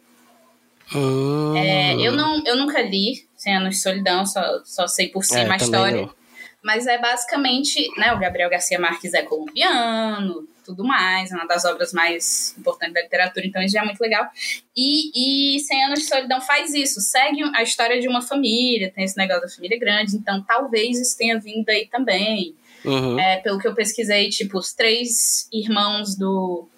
[0.94, 1.54] Hum.
[1.56, 5.40] É, eu, não, eu nunca li 100 anos de solidão, só, só sei por cima
[5.40, 6.02] É, a história.
[6.02, 6.20] não.
[6.62, 11.64] Mas é basicamente, né, o Gabriel Garcia Marques é colombiano, tudo mais, é uma das
[11.64, 14.28] obras mais importantes da literatura, então isso já é muito legal.
[14.76, 19.04] E, e 100 Anos de Solidão faz isso, segue a história de uma família, tem
[19.04, 22.54] esse negócio da família grande, então talvez isso tenha vindo aí também.
[22.84, 23.18] Uhum.
[23.18, 26.68] É, pelo que eu pesquisei, tipo, os três irmãos do,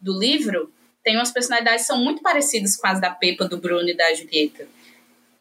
[0.00, 3.88] do livro têm umas personalidades que são muito parecidas com as da Pepa, do Bruno
[3.88, 4.68] e da Julieta.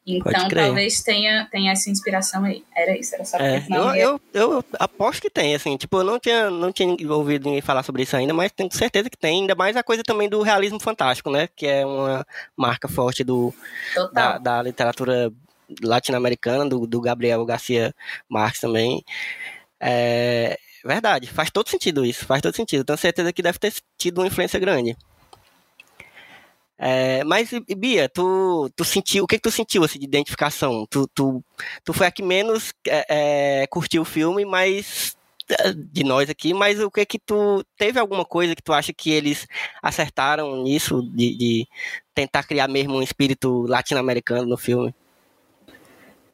[0.08, 2.64] Então talvez tenha, tenha essa inspiração aí.
[2.76, 6.20] Era isso, era só É, eu, eu, eu aposto que tem, assim, tipo, eu não
[6.20, 9.56] tinha, não tinha ouvido ninguém falar sobre isso ainda, mas tenho certeza que tem, ainda
[9.56, 13.52] mais a coisa também do realismo fantástico, né, que é uma marca forte do,
[14.14, 15.34] da, da literatura
[15.82, 17.94] latino-americana, do, do Gabriel Garcia
[18.30, 19.04] Marques também.
[19.80, 22.86] É verdade, faz todo sentido isso, faz todo sentido.
[22.86, 24.96] Tenho certeza que deve ter tido uma influência grande.
[26.78, 30.86] É, mas, Bia, tu, tu sentiu, o que, que tu sentiu assim, de identificação?
[30.90, 31.44] Tu, tu,
[31.84, 35.16] tu foi a que menos é, é, curtiu o filme, mas
[35.50, 38.92] é, de nós aqui, mas o que que tu teve alguma coisa que tu acha
[38.92, 39.48] que eles
[39.82, 41.68] acertaram nisso de, de
[42.14, 44.94] tentar criar mesmo um espírito latino-americano no filme?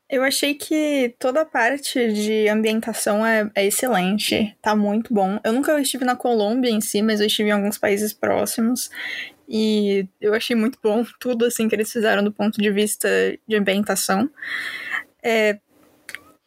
[0.10, 5.40] Eu achei que toda a parte de ambientação é, é excelente, tá muito bom.
[5.42, 8.90] Eu nunca estive na Colômbia em si, mas eu estive em alguns países próximos.
[9.54, 13.10] E eu achei muito bom tudo assim que eles fizeram do ponto de vista
[13.46, 14.30] de ambientação.
[15.22, 15.60] É,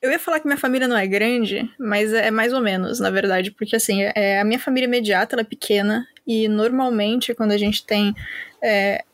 [0.00, 3.10] eu ia falar que minha família não é grande, mas é mais ou menos, na
[3.10, 7.58] verdade, porque assim, é, a minha família imediata ela é pequena e normalmente quando a
[7.58, 8.14] gente tem.
[8.62, 9.04] é,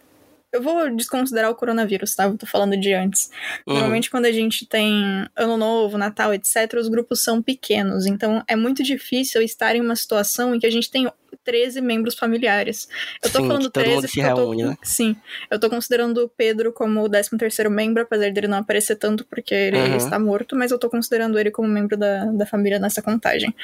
[0.52, 2.24] eu vou desconsiderar o coronavírus, tá?
[2.24, 3.30] Eu tô falando de antes.
[3.66, 3.74] Uhum.
[3.74, 8.06] Normalmente, quando a gente tem Ano Novo, Natal, etc., os grupos são pequenos.
[8.06, 11.10] Então, é muito difícil estar em uma situação em que a gente tem
[11.44, 12.88] 13 membros familiares.
[13.22, 14.76] Eu tô Sim, falando que todo 13 mundo se porque eu tô, reúne, né?
[14.82, 15.16] Sim.
[15.50, 17.30] Eu tô considerando o Pedro como o 13
[17.70, 19.96] membro, apesar dele não aparecer tanto porque ele Uhum.
[19.96, 23.54] está morto, mas eu tô considerando ele como membro da, da família nessa contagem.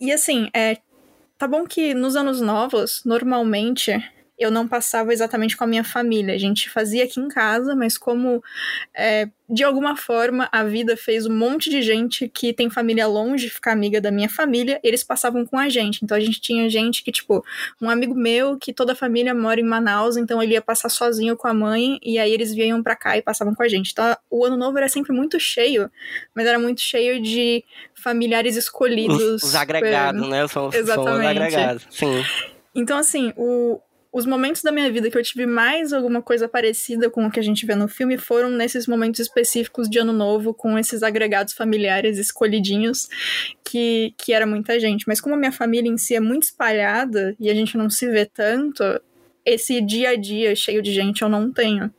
[0.00, 0.78] E assim, é,
[1.38, 3.92] tá bom que nos anos novos, normalmente,
[4.44, 6.34] eu não passava exatamente com a minha família.
[6.34, 8.42] A gente fazia aqui em casa, mas como
[8.96, 13.48] é, de alguma forma a vida fez um monte de gente que tem família longe
[13.50, 16.00] ficar amiga da minha família, eles passavam com a gente.
[16.02, 17.44] Então a gente tinha gente que, tipo,
[17.80, 21.36] um amigo meu que toda a família mora em Manaus, então ele ia passar sozinho
[21.36, 23.90] com a mãe e aí eles vinham pra cá e passavam com a gente.
[23.92, 25.90] Então o ano novo era sempre muito cheio,
[26.34, 29.22] mas era muito cheio de familiares escolhidos.
[29.22, 30.40] Os, os agregados, né?
[30.48, 31.26] São, são os Exatamente.
[31.38, 31.86] agregados.
[31.90, 32.22] Sim.
[32.74, 33.80] Então, assim, o-
[34.14, 37.40] os momentos da minha vida que eu tive mais alguma coisa parecida com o que
[37.40, 41.52] a gente vê no filme foram nesses momentos específicos de ano novo, com esses agregados
[41.52, 43.08] familiares escolhidinhos,
[43.64, 45.04] que, que era muita gente.
[45.08, 48.08] Mas como a minha família em si é muito espalhada e a gente não se
[48.08, 48.84] vê tanto,
[49.44, 51.92] esse dia a dia cheio de gente eu não tenho.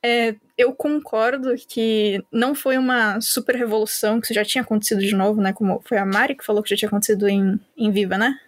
[0.00, 5.16] É, eu concordo que não foi uma super revolução, que isso já tinha acontecido de
[5.16, 5.52] novo, né?
[5.52, 8.38] Como foi a Mari que falou que já tinha acontecido em, em Viva, né?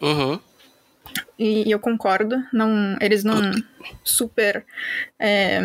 [0.00, 0.38] Uhum.
[1.38, 3.40] E, e eu concordo, não, eles não
[4.02, 4.64] super
[5.18, 5.60] é,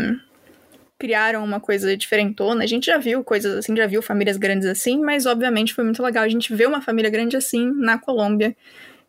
[1.00, 2.64] criaram uma coisa diferentona.
[2.64, 6.02] A gente já viu coisas assim, já viu famílias grandes assim, mas obviamente foi muito
[6.04, 8.56] legal a gente ver uma família grande assim na Colômbia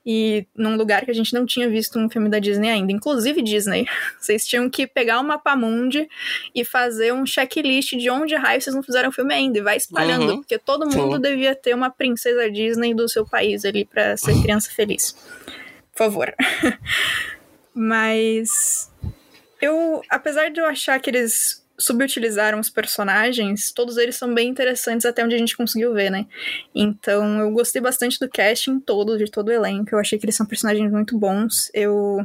[0.06, 2.92] e num lugar que a gente não tinha visto um filme da Disney ainda.
[2.92, 3.86] Inclusive, Disney,
[4.20, 6.08] vocês tinham que pegar o Mapamundi
[6.54, 9.58] e fazer um checklist de onde raio vocês não fizeram filme ainda.
[9.58, 10.36] E vai espalhando, Uhum.
[10.38, 11.22] porque todo mundo Sim.
[11.22, 15.16] devia ter uma princesa Disney do seu país ali pra ser criança feliz.
[15.94, 16.34] Por favor.
[17.74, 18.90] Mas
[19.60, 25.04] eu, apesar de eu achar que eles subutilizaram os personagens, todos eles são bem interessantes
[25.04, 26.26] até onde a gente conseguiu ver, né?
[26.74, 29.94] Então eu gostei bastante do casting todo, de todo o elenco.
[29.94, 31.70] Eu achei que eles são personagens muito bons.
[31.74, 32.24] Eu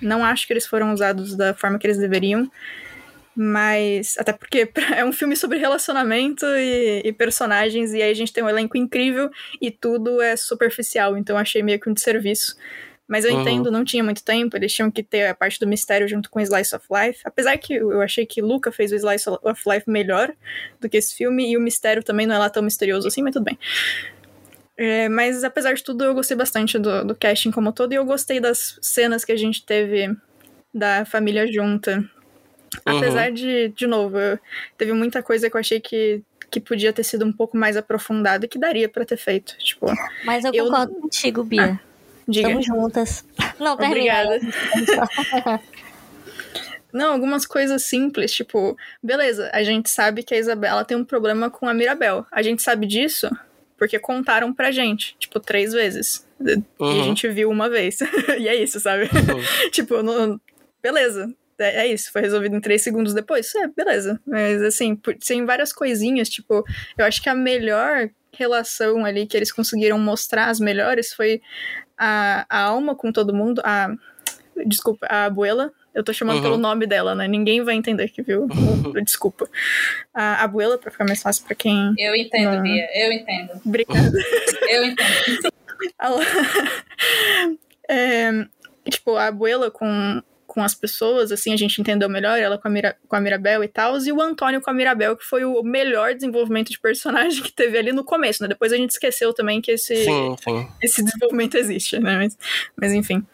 [0.00, 2.50] não acho que eles foram usados da forma que eles deveriam.
[3.36, 4.18] Mas.
[4.18, 8.42] Até porque é um filme sobre relacionamento e, e personagens, e aí a gente tem
[8.42, 12.56] um elenco incrível e tudo é superficial, então achei meio que um desserviço.
[13.10, 13.40] Mas eu Uhum.
[13.40, 16.38] entendo, não tinha muito tempo, eles tinham que ter a parte do mistério junto com
[16.38, 17.20] o Slice of Life.
[17.24, 20.32] Apesar que eu achei que Luca fez o Slice of Life melhor
[20.80, 23.32] do que esse filme, e o mistério também não é lá tão misterioso assim, mas
[23.32, 23.58] tudo bem.
[24.76, 27.96] É, mas apesar de tudo, eu gostei bastante do, do casting como um todo, e
[27.96, 30.14] eu gostei das cenas que a gente teve
[30.72, 32.08] da família junta.
[32.86, 34.38] Apesar de, de novo, eu-
[34.78, 38.44] teve muita coisa que eu achei que, que podia ter sido um pouco mais aprofundada
[38.46, 39.58] e que daria pra ter feito.
[39.58, 39.86] Tipo,
[40.24, 41.78] Mas eu Eu- concordo contigo, Bia.
[42.30, 42.48] Diga.
[42.48, 43.24] Estamos juntas.
[43.58, 44.24] Não, termina.
[44.24, 44.40] Obrigada.
[46.92, 51.48] Não, algumas coisas simples, tipo, beleza, a gente sabe que a Isabela tem um problema
[51.48, 52.26] com a Mirabel.
[52.32, 53.30] A gente sabe disso
[53.78, 56.26] porque contaram pra gente, tipo, três vezes.
[56.44, 57.04] E a Uhum.
[57.04, 57.98] gente viu uma vez.
[58.38, 59.08] e é isso, sabe?
[59.70, 60.40] tipo, não-
[60.82, 61.32] beleza.
[61.58, 63.54] É, é isso, foi resolvido em três segundos depois.
[63.54, 64.18] É, beleza.
[64.26, 66.64] Mas assim, por- tem várias coisinhas, tipo,
[66.98, 71.40] eu acho que a melhor relação ali que eles conseguiram mostrar, as melhores, foi
[72.00, 73.60] a, a alma com todo mundo.
[73.64, 73.94] A.
[74.66, 75.70] Desculpa, a abuela.
[75.94, 76.42] Eu tô chamando Uhum.
[76.42, 77.26] pelo nome dela, né?
[77.26, 78.46] Ninguém vai entender que viu.
[79.04, 79.48] Desculpa.
[80.14, 81.94] A abuela, pra ficar mais fácil pra quem.
[81.98, 82.62] Eu entendo, Não.
[82.62, 82.88] Bia.
[82.94, 83.50] Eu entendo.
[83.64, 84.18] Obrigada.
[84.70, 85.52] Eu entendo.
[86.00, 86.20] Ela-
[87.88, 88.30] É,
[88.88, 92.70] tipo, a abuela com, com as pessoas, assim, a gente entendeu melhor, ela com a,
[92.70, 95.62] Mira, com a Mirabel e tal, e o Antônio com a Mirabel, que foi o
[95.62, 98.48] melhor desenvolvimento de personagem que teve ali no começo, né?
[98.48, 100.68] Depois a gente esqueceu também que esse, Sim, sim.
[100.82, 102.16] esse desenvolvimento existe, né?
[102.16, 102.36] Mas,
[102.76, 103.24] mas enfim.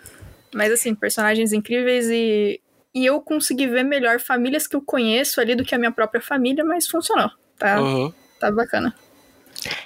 [0.55, 2.61] Mas assim, personagens incríveis e,
[2.95, 6.21] e eu consegui ver melhor famílias que eu conheço ali do que a minha própria
[6.21, 7.31] família, mas funcionou.
[7.59, 8.13] Tá, Uhum.
[8.39, 8.95] tá bacana.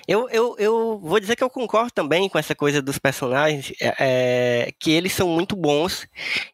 [0.06, 3.94] Eu, eu, eu vou dizer que eu concordo também com essa coisa dos personagens, é,
[3.98, 6.06] é, que eles são muito bons,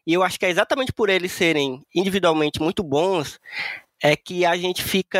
[0.05, 3.39] e eu acho que é exatamente por eles serem individualmente muito bons,
[4.01, 5.19] é que a gente fica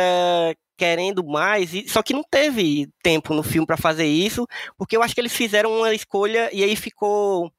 [0.76, 5.02] querendo mais, e- só que não teve tempo no filme para fazer isso, porque eu
[5.02, 7.50] acho que eles fizeram uma escolha e aí ficou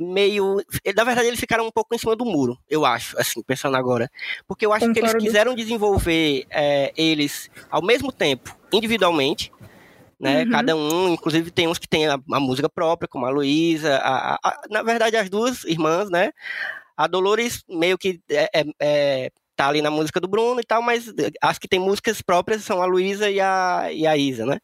[0.00, 0.56] meio.
[0.96, 4.10] Na verdade, eles ficaram um pouco em cima do muro, eu acho, assim, pensando agora.
[4.46, 5.26] Porque eu acho que eles Concordo.
[5.26, 9.52] quiseram desenvolver é, eles ao mesmo tempo, individualmente.
[10.20, 10.42] Né?
[10.44, 10.50] Uhum.
[10.50, 14.02] Cada um, inclusive tem uns que tem a, a música própria, como a Luísa,
[14.68, 16.32] na verdade as duas irmãs, né?
[16.96, 20.82] A Dolores meio que é, é- é, tá ali na música do Bruno e tal,
[20.82, 24.58] mas as que tem músicas próprias são a Luísa e a, e a Isa, né?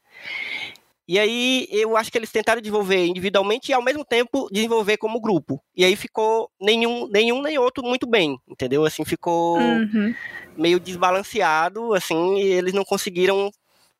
[1.06, 5.20] E aí eu acho que eles tentaram desenvolver individualmente e ao mesmo tempo desenvolver como
[5.20, 5.62] grupo.
[5.76, 8.84] E aí ficou nenhum, nenhum nem outro muito bem, entendeu?
[8.86, 10.14] Assim, ficou Uhum.
[10.56, 13.50] meio desbalanceado, assim, e eles não conseguiram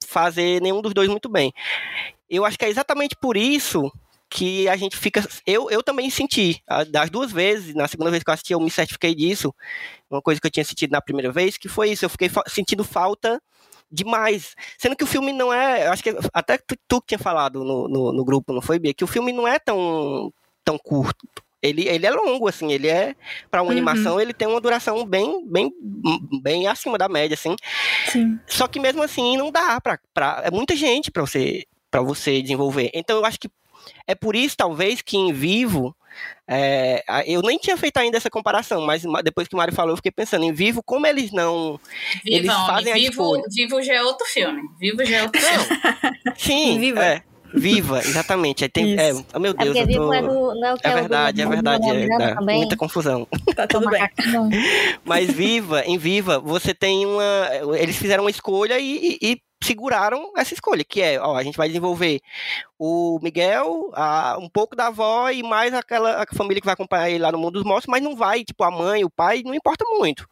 [0.05, 1.53] fazer nenhum dos dois muito bem.
[2.29, 3.90] Eu acho que é exatamente por isso
[4.31, 5.27] que a gente fica.
[5.47, 8.71] Eu, eu também senti, das duas vezes, na segunda vez que eu assisti, eu me
[8.71, 9.55] certifiquei disso.
[10.11, 12.83] Uma coisa que eu tinha sentido na primeira vez, que foi isso, eu fiquei sentindo
[12.83, 13.40] falta
[13.90, 14.55] demais.
[14.77, 15.87] Sendo que o filme não é.
[15.87, 18.93] Acho que até tu, tu que tinha falado no, no, no grupo, não foi, Bia?
[18.93, 20.33] Que o filme não é tão,
[20.64, 21.29] tão curto.
[21.64, 23.14] Ele, ele é longo, assim, ele é.
[23.50, 23.72] Pra uma Uhum.
[23.72, 25.72] animação, ele tem uma duração bem, bem,
[26.42, 27.57] bem acima da média, assim.
[28.12, 28.38] Sim.
[28.46, 29.98] Só que mesmo assim não dá pra.
[30.12, 32.90] pra é muita gente pra você, pra você desenvolver.
[32.92, 33.48] Então eu acho que
[34.07, 35.96] é por isso, talvez, que em vivo.
[36.46, 39.92] é, eu nem tinha feito ainda essa comparação, mas ma- depois que o Mário falou,
[39.92, 41.81] eu fiquei pensando em vivo, como eles não.
[42.25, 42.67] Eles Viva, homem.
[42.67, 43.42] fazem a Vivo, escolha.
[43.50, 44.62] Vivo já é outro filme.
[44.79, 45.67] Vivo já é outro filme.
[46.37, 47.04] Sim, Viva.
[47.04, 47.23] É,
[47.55, 48.65] viva, exatamente.
[48.65, 50.13] Aí tem, é, oh, meu É Deus, Vivo tô...
[50.15, 51.90] é, do, não é o que É é, verdade, é verdade.
[51.90, 52.59] É, também.
[52.59, 53.27] muita confusão.
[53.55, 54.00] Tá tudo O bem.
[54.00, 54.50] macaquinho.
[55.05, 57.23] Mas Viva, em Viva, você tem uma.
[57.79, 61.56] Eles fizeram uma escolha e, e- e seguraram essa escolha, que é, ó, a gente
[61.56, 62.21] vai desenvolver
[62.79, 67.08] o Miguel, a- um pouco da avó e mais aquela a família que vai acompanhar
[67.10, 69.54] ele lá no mundo dos mortos, mas não vai, tipo, a mãe, o pai, não
[69.54, 70.29] importa muito.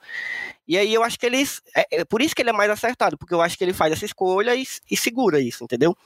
[0.66, 1.60] E aí eu acho que eles.
[1.76, 3.92] É, é por isso que ele é mais acertado, porque eu acho que ele faz
[3.92, 5.96] essa escolha e, e segura isso, entendeu?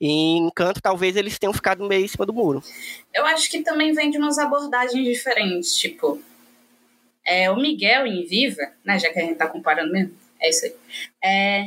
[0.00, 0.08] E
[0.38, 0.50] em
[0.82, 2.62] talvez eles tenham ficado meio em cima do muro.
[3.12, 5.74] Eu acho que também vem de umas abordagens diferentes.
[5.76, 6.20] Tipo,
[7.24, 8.98] é, o Miguel em Viva, né?
[8.98, 10.14] Já que a gente tá comparando mesmo.
[10.40, 10.74] É isso aí.
[11.22, 11.66] É,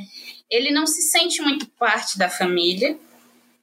[0.49, 2.97] ele não se sente muito parte da família,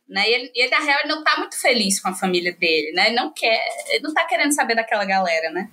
[0.08, 0.28] né?
[0.28, 3.06] E ele, ele, na real, ele não tá muito feliz com a família dele, né?
[3.08, 3.60] Ele não quer,
[3.90, 5.68] ele não tá querendo saber daquela galera, né?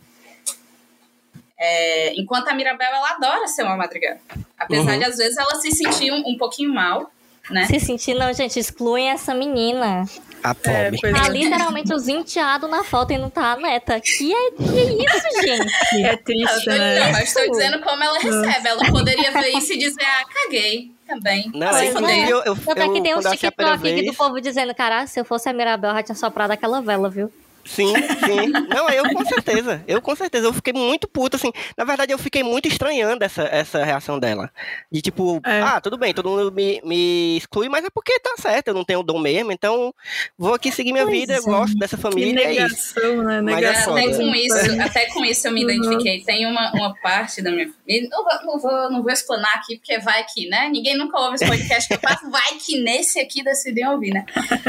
[1.57, 4.17] É, enquanto a Mirabel, ela adora ser uma madrigal.
[4.57, 4.99] Apesar Uhum.
[4.99, 7.11] de, às vezes, ela se sentir um, um pouquinho mal,
[7.49, 7.65] né?
[7.65, 10.05] Se sentir, não, gente, excluem essa menina.
[10.43, 10.97] A pobre.
[10.99, 11.29] pois Tá é.
[11.29, 13.99] literalmente os enteados na foto e não tá a neta.
[13.99, 16.05] Que é que é isso, gente?
[16.05, 16.99] É triste, tô, né?
[16.99, 18.67] não, eu estou dizendo como ela recebe.
[18.67, 21.51] Ela poderia ver isso e dizer, ah, caguei também.
[21.53, 22.29] Não, Se eu, fuder.
[22.29, 25.05] eu, eu, Tanto é que eu- tem uns primeira TikTok aqui do povo dizendo, cara,
[25.07, 27.31] se eu fosse a Mirabel, eu já tinha soprado aquela vela, viu?
[27.65, 28.47] Sim, sim.
[28.69, 29.83] Não, eu com certeza.
[29.87, 30.47] Eu com certeza.
[30.47, 31.51] Eu fiquei muito puto, assim.
[31.77, 34.51] Na verdade, eu fiquei muito estranhando essa, essa reação dela.
[34.91, 35.61] De tipo, É.
[35.61, 38.83] ah, tudo bem, todo mundo me, me exclui, mas é porque tá certo, eu não
[38.83, 39.93] tenho dom mesmo, então
[40.37, 41.45] vou aqui seguir minha Pois vida, eu é.
[41.45, 42.93] gosto dessa Que família, é isso.
[42.99, 43.41] negação, né?
[43.41, 43.93] Mas é Negação.
[43.95, 44.17] Até foda.
[44.17, 45.69] com isso, até com isso eu me Uhum.
[45.71, 46.23] identifiquei.
[46.23, 48.09] Tem uma, uma parte da minha família.
[48.11, 50.69] Não vou, não, vou, não vou explanar aqui, porque vai que, né?
[50.69, 54.25] Ninguém nunca ouve esse podcast que eu faço, vai que nesse aqui decidem ouvir, né?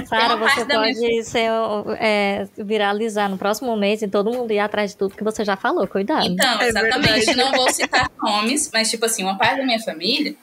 [0.09, 1.51] Parte você da minha pode ser,
[1.99, 2.47] é,
[2.85, 5.87] viralizar no próximo mês e todo mundo ir atrás de tudo que você já falou,
[5.89, 6.27] cuidado.
[6.27, 7.25] Então, É exatamente.
[7.27, 7.37] verdade.
[7.37, 10.37] Não vou citar nomes, mas, tipo assim, uma parte da minha família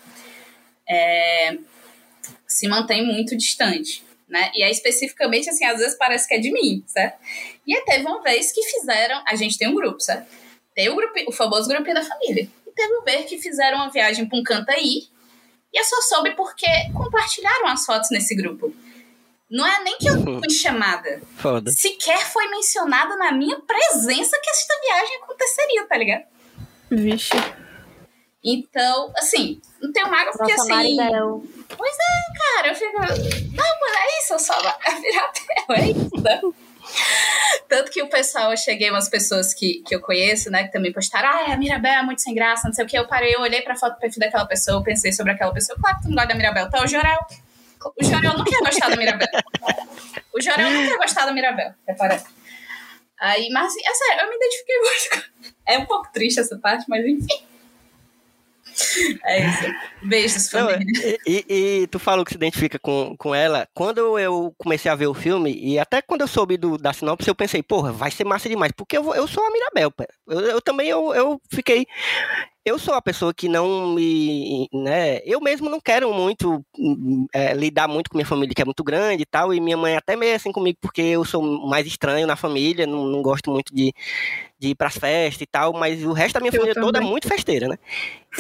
[0.90, 1.58] é,
[2.48, 4.04] se mantém muito distante.
[4.28, 4.50] Né?
[4.56, 7.20] E aí, especificamente, assim, às vezes parece que é de mim, certo?
[7.68, 9.22] E aí teve uma vez que fizeram.
[9.28, 10.26] A gente tem um grupo, certo?
[10.74, 12.50] Tem o, grupo, o famoso grupinho da família.
[12.66, 15.04] E teve uma vez que fizeram uma viagem pra um canto aí.
[15.74, 18.74] E eu só soube porque compartilharam as fotos nesse grupo.
[19.52, 21.22] Não é nem que eu fui chamada.
[21.36, 21.70] Foda.
[21.72, 26.24] Sequer foi mencionado na minha presença que essa viagem aconteceria, tá ligado?
[26.90, 27.32] Vixe.
[28.44, 30.96] Então, assim, não tenho mágoa porque Nossa, assim.
[30.96, 31.44] Maribel.
[31.78, 32.98] Pois é, cara, eu fico.
[32.98, 36.42] Não, mano, é isso, eu só a Mirabel, é isso, né?
[37.68, 40.92] Tanto que o pessoal, eu cheguei umas pessoas que, que eu conheço, né, que também
[40.92, 42.98] postaram, ah, a Mirabel é muito sem graça, não sei o que.
[42.98, 45.78] Eu parei, eu olhei pra foto do perfil daquela pessoa, eu pensei sobre aquela pessoa.
[45.80, 46.84] Claro que tu não gosta da Mirabel, tá?
[46.84, 47.20] O Jorel.
[48.00, 49.28] O Jorel não quer gostar da Mirabel.
[50.34, 52.22] O Jorel não quer gostar da Mirabel, repara.
[53.20, 55.10] Aí, mas assim, é sério, eu me identifiquei muito.
[55.10, 57.44] com- É um pouco triste essa parte, mas enfim.
[59.26, 59.64] É isso.
[60.04, 61.20] Beijos, Não, família.
[61.28, 63.68] e, e- e tu falou que se identifica com, com ela.
[63.74, 67.28] Quando eu comecei a ver o filme, e até quando eu soube do, da sinopse,
[67.28, 70.06] eu pensei, porra, vai ser massa demais, porque eu, eu sou a Mirabel, pô.
[70.30, 71.86] eu, eu também eu, eu fiquei.
[72.64, 74.68] Eu sou a pessoa que não me.
[74.72, 75.20] né?
[75.26, 76.64] Eu mesmo não quero muito
[77.34, 79.96] é, lidar muito com minha família, que é muito grande e tal, e minha mãe
[79.96, 83.74] até meio assim comigo, porque eu sou mais estranho na família, não, não gosto muito
[83.74, 83.92] de,
[84.60, 87.02] de ir pras festas e tal, mas o resto da minha Eu família toda é
[87.02, 87.10] também.
[87.10, 87.80] muito festeira, né?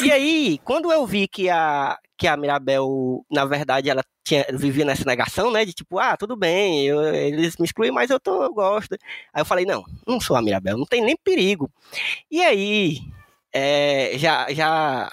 [0.03, 4.85] E aí, quando eu vi que a, que a Mirabel, na verdade, ela tinha, vivia
[4.85, 5.65] nessa negação, né?
[5.65, 8.93] De tipo, ah, tudo bem, eu- eles me excluem, mas eu, tô, eu gosto.
[9.33, 11.71] Aí eu falei, não, não sou a Mirabel, não tem nem perigo.
[12.29, 12.99] E aí,
[13.53, 15.09] é, já, já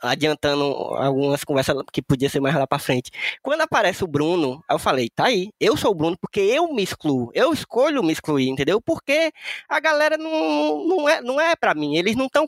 [0.00, 3.10] adiantando algumas conversas que podia ser mais lá pra frente.
[3.42, 6.82] Quando aparece o Bruno, eu falei, tá aí, eu sou o Bruno porque eu me
[6.82, 8.80] excluo, eu escolho me excluir, entendeu?
[8.80, 9.32] Porque
[9.68, 12.46] a galera não, não é, não é pra mim, eles não estão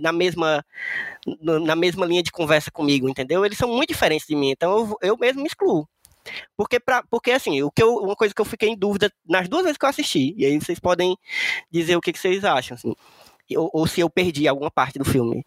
[0.00, 0.64] na mesma
[1.40, 3.44] na mesma linha de conversa comigo, entendeu?
[3.44, 5.86] Eles são muito diferentes de mim, então eu, eu mesmo me excluo.
[6.56, 9.48] Porque, pra, porque assim, o que eu, uma coisa que eu fiquei em dúvida nas
[9.48, 11.16] duas vezes que eu assisti, e aí vocês podem
[11.70, 12.94] dizer o que, que vocês acham, assim,
[13.56, 15.44] ou, ou se eu perdi alguma parte do filme.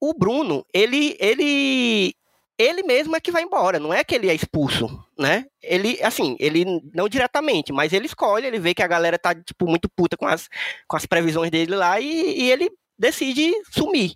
[0.00, 2.14] O Bruno, ele, ele,
[2.58, 4.88] ele mesmo é que vai embora, não é que ele é expulso,
[5.18, 5.46] né?
[5.62, 9.66] Ele, assim, ele não diretamente, mas ele escolhe, ele vê que a galera tá, tipo,
[9.66, 10.48] muito puta com as,
[10.86, 14.14] com as previsões dele lá e, e ele decide sumir.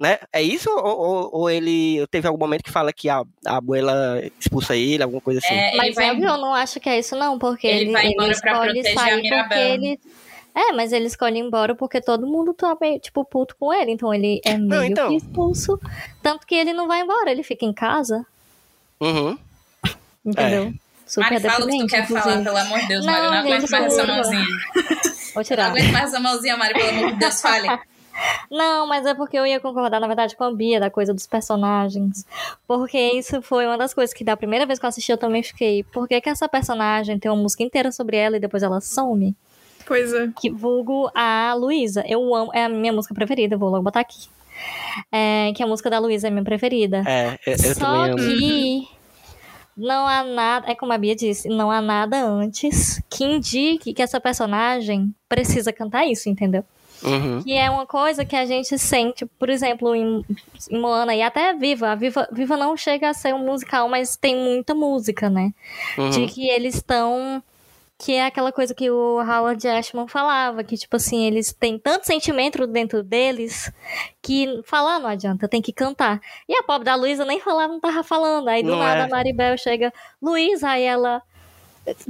[0.00, 0.16] Né?
[0.32, 0.70] É isso?
[0.70, 5.02] Ou, ou, ou ele teve algum momento que fala que a, a abuela expulsa ele,
[5.02, 5.52] alguma coisa assim?
[5.52, 8.04] É, ele Mas vai eu não acho que é isso não, porque Ele ele, vai
[8.04, 9.48] ele embora pra escolhe proteger a Mirabel.
[9.48, 10.00] porque ele...
[10.60, 13.92] É, mas ele escolhe ir embora porque todo mundo tá meio, tipo, puto com ele,
[13.92, 15.08] então ele é meio então.
[15.08, 15.78] que expulso.
[16.20, 18.26] Tanto que ele não vai embora, ele fica em casa,
[19.00, 19.38] Uhum.
[20.24, 20.72] entendeu?
[21.06, 22.44] Super Mari, fala o que tu quer falar, inclusive.
[22.44, 23.26] pelo amor de Deus, Não, Mari.
[23.26, 24.44] Não aguento mais essa mãozinha.
[24.44, 25.66] Vou Eu não tirar.
[25.70, 27.68] aguento mais essa mãozinha, Mari, pelo amor de Deus, fale.
[28.50, 31.26] Não, mas é porque eu ia concordar, na verdade, com a Bia, da coisa dos
[31.26, 32.26] personagens.
[32.66, 35.42] Porque isso foi uma das coisas que da primeira vez que eu assisti eu também
[35.42, 35.84] fiquei.
[35.84, 39.36] Por que, que essa personagem tem uma música inteira sobre ela e depois ela some?
[39.88, 40.28] Pois é.
[40.38, 42.04] Que vulgo a Luísa.
[42.06, 44.28] Eu amo, é a minha música preferida, vou logo botar aqui.
[45.10, 47.02] É, que a música da Luísa é a minha preferida.
[47.06, 48.16] É, eu, eu Só também amo.
[48.18, 48.88] que
[49.74, 54.02] não há nada, é como a Bia disse, não há nada antes que indique que
[54.02, 56.64] essa personagem precisa cantar isso, entendeu?
[57.02, 57.42] Uhum.
[57.42, 60.24] Que é uma coisa que a gente sente, por exemplo, em,
[60.70, 61.92] em Moana e até Viva.
[61.92, 62.28] A Viva.
[62.32, 65.52] Viva não chega a ser um musical, mas tem muita música, né?
[65.96, 66.10] Uhum.
[66.10, 67.40] De que eles estão
[67.98, 72.06] que é aquela coisa que o Howard Ashman falava, que, tipo assim, eles têm tanto
[72.06, 73.72] sentimento dentro deles
[74.22, 76.20] que falar não adianta, tem que cantar.
[76.48, 78.46] E a pobre da Luísa nem falava, não tava falando.
[78.48, 79.04] Aí do Não nada é.
[79.04, 79.92] a Maribel chega,
[80.22, 81.20] Luísa, aí ela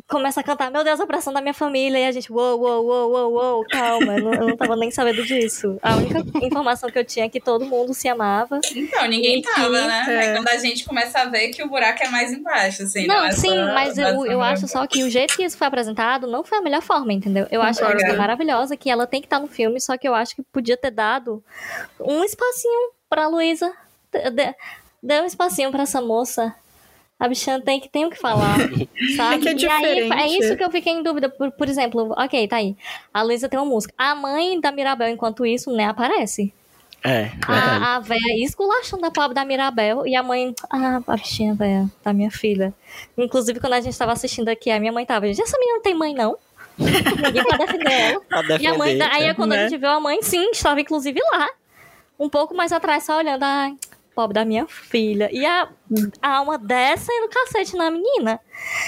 [0.06, 2.84] começa a cantar, meu Deus, a pressão da minha família, e a gente, uou, uou,
[2.84, 5.78] uou, uou, uou, calma, eu não, eu não tava nem sabendo disso.
[5.82, 8.60] A única informação que eu tinha é que todo mundo se amava.
[8.74, 10.04] Então, ninguém E que- tava, né?
[10.08, 10.18] é.
[10.18, 13.06] Aí quando a gente começa a ver que o buraco é mais embaixo, assim.
[13.06, 15.56] Não, é sim, só- mas não eu, eu acho só que o jeito que isso
[15.58, 17.46] foi apresentado não foi a melhor forma, entendeu?
[17.50, 18.02] Eu acho Concordo.
[18.04, 20.76] ela maravilhosa, que ela tem que estar no filme, só que eu acho que podia
[20.76, 21.42] ter dado
[22.00, 23.72] um espacinho pra Luísa.
[24.12, 24.54] D- d-
[25.02, 26.52] Dê um espacinho pra essa moça.
[27.18, 28.56] A bichinha tem que, tem o que falar,
[29.16, 29.34] sabe?
[29.34, 30.38] É que é E aí, é diferente.
[30.44, 31.28] isso que eu fiquei em dúvida.
[31.28, 32.76] Por, por exemplo, ok, tá aí.
[33.12, 33.92] A Luísa tem uma música.
[33.98, 36.52] A mãe da Mirabel, enquanto isso, nem aparece.
[37.02, 37.84] É, verdade.
[37.84, 41.88] A, a véia esculachando a pobre da Mirabel e a mãe, ah, a bichinha véia,
[42.04, 42.72] da minha filha.
[43.16, 45.82] Inclusive, quando a gente tava assistindo aqui, a minha mãe tava, gente, essa menina não
[45.82, 46.36] tem mãe, não.
[46.78, 48.20] Ninguém pra defender ela.
[48.28, 49.14] Pra E a mãe, defender.
[49.16, 49.68] aí é quando a né?
[49.68, 51.48] gente viu a mãe, sim, estava inclusive lá.
[52.18, 53.74] Um pouco mais atrás, só olhando, ai,
[54.18, 55.28] pobre da minha filha.
[55.32, 55.68] E a,
[56.20, 58.40] a alma descendo o cacete na menina.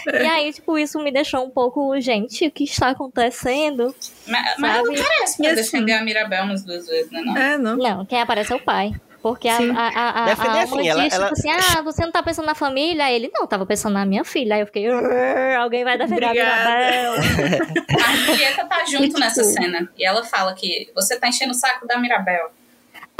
[0.08, 0.24] É.
[0.24, 3.94] E aí, tipo, isso me deixou um pouco, gente, o que está acontecendo?
[4.26, 4.88] Mas, mas Sabe?
[4.88, 7.20] não parece pra assim- defender a Mirabel umas duas vezes, né?
[7.22, 7.36] Não.
[7.36, 7.76] É, não.
[7.76, 8.92] Não, quem aparece é o pai.
[9.22, 9.70] Porque a, Sim.
[9.76, 12.10] a, a, a, Defender a assim, alma ela- diz, ela- tipo assim, ah, você não
[12.10, 13.04] tá pensando na família?
[13.04, 14.54] Aí ele, não, tava pensando na minha filha.
[14.56, 16.70] Aí eu fiquei, "Urr, alguém vai defender Obrigada.
[17.20, 17.62] a Mirabel.
[18.02, 19.88] A Julieta tá junto tipo- nessa cena.
[19.96, 22.50] E ela fala que você tá enchendo o saco da Mirabel.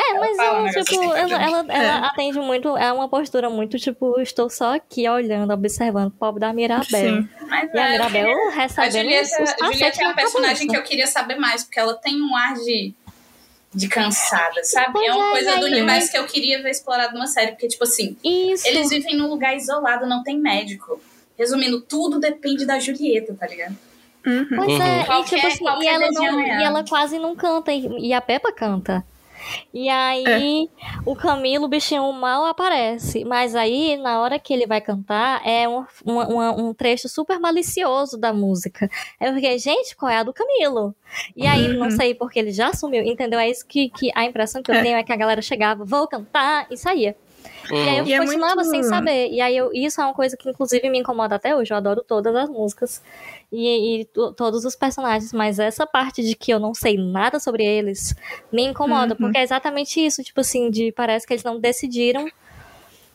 [0.02, 2.90] É, Ela mas fala um ela, tipo, assim, ela, tá ela, ela atende muito, é
[2.92, 6.84] uma postura muito, tipo, estou só aqui olhando, observando, pobre da Mirabel.
[7.22, 7.28] Sim.
[7.48, 10.66] Mas E a é, Mirabel queria- A recebendo Julieta, os cacetes Julieta é uma personagem
[10.66, 10.70] cabeça.
[10.70, 12.94] que eu queria saber mais, porque ela tem um ar de,
[13.74, 14.92] de cansada, sabe?
[14.92, 17.52] Pois é uma é, coisa e do universo que eu queria ver explorado numa série,
[17.52, 18.66] porque, tipo assim, Isso.
[18.66, 21.00] eles vivem num lugar isolado, não tem médico.
[21.38, 23.76] Resumindo, tudo depende da Julieta, tá ligado?
[24.26, 24.46] Uhum.
[24.56, 27.34] Pois é, e, Qualquer- tipo assim, e, qualquer ela dedinho não, e ela quase não
[27.34, 29.02] canta, e, e a Peppa canta.
[29.72, 30.68] E aí,
[31.06, 33.24] o Camilo, o bichinho mal aparece.
[33.24, 38.18] Mas aí, na hora que ele vai cantar, é um, uma- um trecho super malicioso
[38.18, 38.88] da música.
[39.20, 40.94] Eu fiquei, gente, qual é a do Camilo?
[41.36, 41.90] E aí, não Uhum.
[41.90, 43.38] sei porque ele já sumiu, entendeu?
[43.38, 44.82] É isso que, que a impressão que eu É.
[44.82, 47.16] tenho é que a galera chegava, vou cantar, e saía.
[47.70, 48.08] E aí eu Uhum.
[48.10, 49.28] E é continuava muito- sem saber.
[49.30, 51.72] E aí eu, isso é uma coisa que inclusive me incomoda até hoje.
[51.72, 53.02] Eu adoro todas as músicas
[53.52, 57.38] e, e to- todos os personagens, mas essa parte de que eu não sei nada
[57.40, 58.14] sobre eles
[58.52, 59.18] me incomoda, Uhum.
[59.18, 62.26] porque é exatamente isso, tipo assim, de parece que eles não decidiram.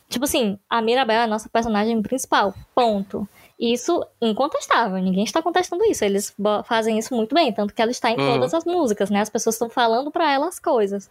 [0.09, 2.53] Tipo assim, a Mirabel é a nossa personagem principal.
[2.75, 3.27] Ponto.
[3.59, 6.03] Isso incontestável, ninguém está contestando isso.
[6.03, 8.33] Eles fazem isso muito bem, tanto que ela está em Uhum.
[8.33, 9.21] todas as músicas, né?
[9.21, 11.09] As pessoas estão falando pra ela as coisas.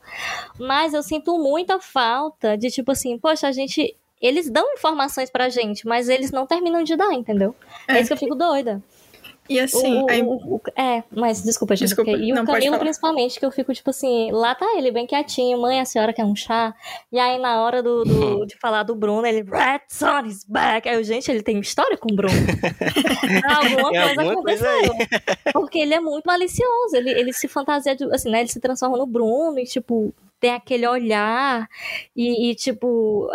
[0.58, 3.96] Mas eu sinto muita falta de tipo assim, poxa, a gente.
[4.20, 7.54] Eles dão informações pra gente, mas eles não terminam de dar, entendeu?
[7.88, 8.00] É, É.
[8.00, 8.80] isso que eu fico doida.
[9.48, 11.88] E assim, O- aí- o- o- é, mas desculpa, gente.
[11.88, 15.06] Desculpa, porque- e o Camilo, principalmente, que eu fico, tipo assim, lá tá ele bem
[15.06, 16.74] quietinho, mãe, a senhora quer um chá?
[17.12, 18.04] E aí, na hora do, do-
[18.46, 20.88] de falar do Bruno, ele, Red Son is back.
[20.88, 22.32] Aí eu, gente, ele tem história com o Bruno.
[23.48, 25.52] alguma coisa alguma coisa aconteceu.
[25.52, 26.96] porque ele é muito malicioso.
[26.96, 28.40] Ele, ele se fantasia, de, assim, né?
[28.40, 30.14] Ele se transforma no Bruno e, tipo,
[30.44, 31.66] tem aquele olhar
[32.14, 33.30] e, e, tipo,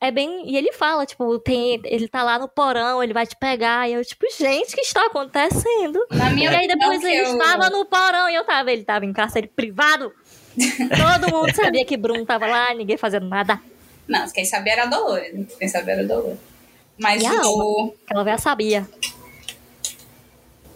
[0.00, 0.50] é bem.
[0.50, 3.86] E ele fala, tipo, tem, ele tá lá no porão, ele vai te pegar.
[3.86, 6.02] E eu, tipo, gente, o que está acontecendo?
[6.10, 9.04] Na E minha aí depois ele eu- estava no porão e eu tava, ele tava
[9.04, 10.10] em cárcere privado.
[10.56, 13.60] Todo mundo sabia que Bruno tava lá, ninguém fazendo nada.
[14.08, 15.54] Não, quem sabia era a Dolores.
[15.58, 16.38] Quem sabia era a Dolores.
[16.98, 17.94] Mas E o.
[18.06, 18.88] Aquela velha sabia.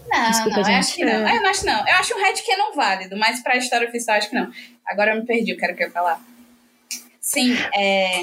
[0.09, 1.29] Não, Desculpa, não, eu acho que não.
[1.29, 1.37] É.
[1.37, 1.89] Eu não acho não.
[1.89, 4.51] Eu acho um headcanon válido, mas pra história oficial acho que não.
[4.87, 6.23] Agora eu me perdi, eu quero que eu falar.
[7.21, 8.23] Sim, é...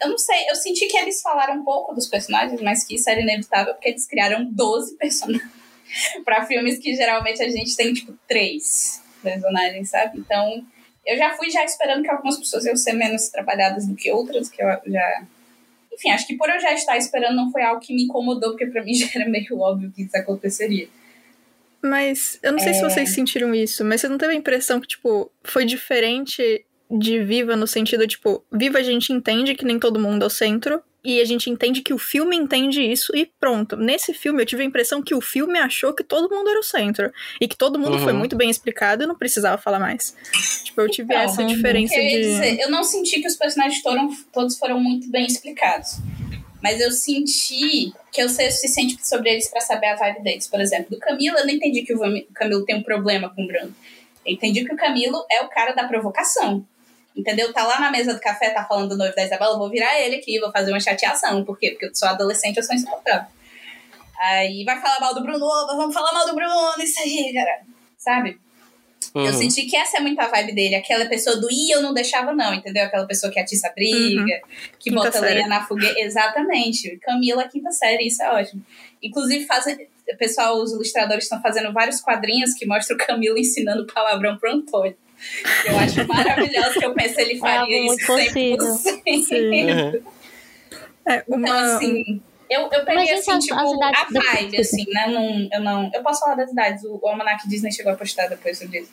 [0.00, 3.10] Eu não sei, eu senti que eles falaram um pouco dos personagens, mas que isso
[3.10, 5.58] era inevitável, porque eles criaram 12 personagens.
[6.24, 10.18] pra filmes que geralmente a gente tem, tipo, três personagens, sabe?
[10.18, 10.64] Então,
[11.04, 14.48] eu já fui já esperando que algumas pessoas iam ser menos trabalhadas do que outras,
[14.48, 15.22] que eu já...
[15.92, 18.66] Enfim, acho que por eu já estar esperando não foi algo que me incomodou, porque
[18.66, 20.88] pra mim já era meio óbvio que isso aconteceria.
[21.82, 22.88] Mas eu não sei se É.
[22.88, 27.54] vocês sentiram isso, mas você não teve a impressão que, tipo, foi diferente de Viva
[27.54, 31.20] no sentido, tipo, Viva a gente entende que nem todo mundo é o centro, e
[31.20, 33.76] a gente entende que o filme entende isso, e pronto.
[33.76, 36.62] Nesse filme eu tive a impressão que o filme achou que todo mundo era o
[36.62, 38.04] centro, e que todo mundo Uhum.
[38.04, 40.16] foi muito bem explicado e não precisava falar mais.
[40.64, 42.22] Tipo, eu tive Então, essa diferença Eu, ia de.
[42.26, 45.98] dizer, eu não senti que os personagens foram, todos foram muito bem explicados.
[46.62, 50.48] Mas eu senti que eu sei o suficiente sobre eles pra saber a vibe deles.
[50.48, 52.00] Por exemplo, do Camilo, eu não entendi que o
[52.34, 53.74] Camilo tem um problema com o Bruno.
[54.26, 56.66] Eu entendi que o Camilo é o cara da provocação.
[57.16, 57.52] Entendeu?
[57.52, 60.16] Tá lá na mesa do café, tá falando do noivo da Isabela, vou virar ele
[60.16, 61.44] aqui, vou fazer uma chateação.
[61.44, 61.70] Por quê?
[61.70, 63.28] Porque eu sou adolescente, eu sou insuportável.
[64.20, 67.62] Aí vai falar mal do Bruno, vamos falar mal do Bruno, isso aí, cara.
[67.96, 68.38] Sabe?
[69.14, 69.32] Eu Uhum.
[69.32, 70.74] senti que essa é muito a vibe dele.
[70.74, 72.84] Aquela pessoa do i eu não deixava, não, entendeu?
[72.84, 74.40] Aquela pessoa que atiça a briga,
[74.78, 75.98] que Quinta bota lenha na fogueira.
[76.00, 76.98] Exatamente.
[77.02, 78.62] Camila, quinta série, isso é ótimo.
[79.02, 79.86] Inclusive, fazem.
[80.18, 84.96] Pessoal, os ilustradores estão fazendo vários quadrinhos que mostram o Camilo ensinando palavrão pro Antônio.
[85.66, 89.22] Eu acho maravilhoso que eu pensei ele faria algo muito isso 100%.
[89.24, 89.64] Sim.
[89.68, 90.02] Uhum.
[91.06, 94.32] É, Então, uma, assim, eu, eu peguei, Mas, assim, as- tipo, as idades a da-
[94.32, 95.06] vibe, assim, né?
[95.08, 96.84] Não, eu, não, eu posso falar das idades.
[96.84, 98.92] O, o Almanac Disney chegou a postar depois sobre isso.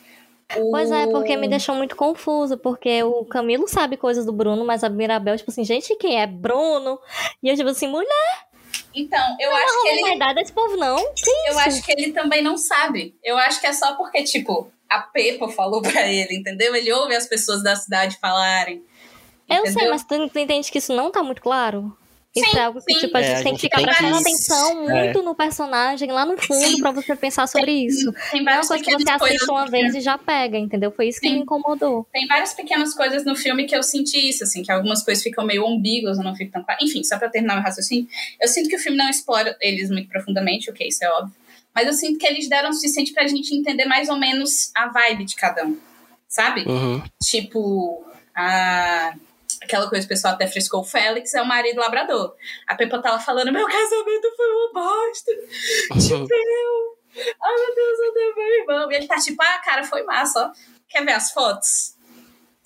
[0.56, 4.64] O- Pois é, porque me deixou muito confuso, porque o Camilo sabe coisas do Bruno,
[4.64, 6.98] mas a Mirabel, tipo assim, gente, quem é Bruno?
[7.42, 8.46] E eu, tipo assim, mulher,
[8.94, 10.96] Então, eu acho que não é ele, idade desse povo, não.
[11.14, 11.58] Que eu isso?
[11.60, 13.14] acho que ele também não sabe.
[13.24, 16.74] Eu acho que é só porque, tipo, a Pepa falou pra ele, entendeu?
[16.76, 18.84] Ele ouve as pessoas da cidade falarem.
[19.48, 21.96] Eu sei, mas tu entende que isso não tá muito claro?
[22.36, 23.00] Isso Sim, é algo que, sim.
[23.00, 25.02] tipo, a É, gente a tem gente que ficar tem prestando atenção É.
[25.04, 26.80] muito no personagem lá no fundo Sim.
[26.80, 28.12] pra você pensar sobre isso.
[28.30, 30.18] Tem Não é uma várias coisa que pequenas você coisas assiste uma vez e já
[30.18, 30.90] pega, entendeu?
[30.90, 32.06] Foi isso que me incomodou.
[32.12, 35.44] Tem várias pequenas coisas no filme que eu senti isso, assim, que algumas coisas ficam
[35.46, 36.78] meio ambíguas, eu não fico tão claro.
[36.82, 38.06] Enfim, só pra terminar o raciocínio,
[38.40, 41.34] eu sinto que o filme não explora eles muito profundamente, ok, isso é óbvio.
[41.74, 44.88] Mas eu sinto que eles deram o suficiente pra gente entender mais ou menos a
[44.88, 45.76] vibe de cada um,
[46.28, 46.64] sabe?
[46.66, 47.02] Uhum.
[47.22, 49.14] Tipo, a...
[49.66, 52.34] aquela coisa o pessoal até frescou, o Félix é o marido labrador.
[52.66, 55.32] A Pepa tava falando, meu casamento foi uma bosta.
[56.00, 56.96] Tipo, eu...
[57.42, 58.92] Ai, meu Deus, eu tenho meu irmão.
[58.92, 60.52] E ele tá tipo, ah, cara, foi massa, ó.
[60.88, 61.95] Quer ver as fotos?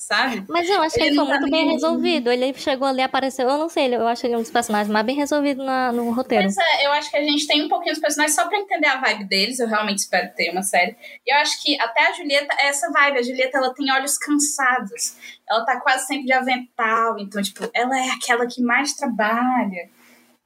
[0.01, 0.43] Sabe?
[0.49, 2.33] Mas eu acho que Ele ele foi muito bem resolvido.
[2.33, 3.47] Ele chegou ali, apareceu.
[3.47, 6.45] Eu não sei, eu acho ele um dos personagens mais bem resolvidos na- no roteiro.
[6.45, 8.87] Pois é, eu acho que a gente tem um pouquinho dos personagens só pra entender
[8.87, 9.59] a vibe deles.
[9.59, 10.97] Eu realmente espero ter uma série.
[11.27, 13.19] E eu acho que até a Julieta é essa vibe.
[13.19, 15.17] A Julieta, ela tem olhos cansados.
[15.47, 17.19] Ela tá quase sempre de avental.
[17.19, 19.91] Então, tipo, ela é aquela que mais trabalha.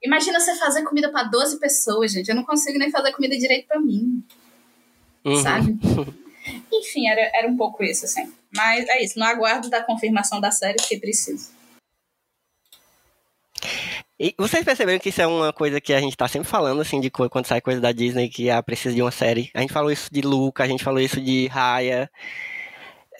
[0.02, 2.28] Imagina você fazer comida pra 12 pessoas, gente.
[2.28, 4.20] Eu não consigo nem fazer comida direito pra mim,
[5.24, 5.36] Uhum.
[5.36, 5.78] sabe?
[6.72, 8.30] Enfim, era, era um pouco isso, assim.
[8.56, 9.18] Mas é isso.
[9.18, 11.52] No aguardo da confirmação da série, que preciso.
[14.18, 17.00] E vocês perceberam que isso é uma coisa que a gente tá sempre falando, assim,
[17.00, 19.50] de quando sai coisa da Disney que ah, precisa de uma série.
[19.54, 22.08] A gente falou isso de Luca, a gente falou isso de Raya.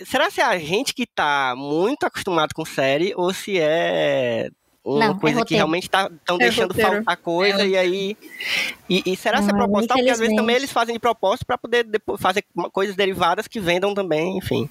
[0.05, 4.49] Será se é a gente que tá muito acostumado com série ou se é
[4.85, 5.57] uma Não, é coisa que roteiro.
[5.57, 6.91] realmente estão É deixando roteiro.
[6.97, 8.17] faltar coisa É e aí.
[8.89, 9.97] E, e será se é proposital?
[9.97, 11.87] Porque às vezes também eles fazem de propósito pra poder
[12.19, 14.69] fazer coisas derivadas que vendam também, enfim.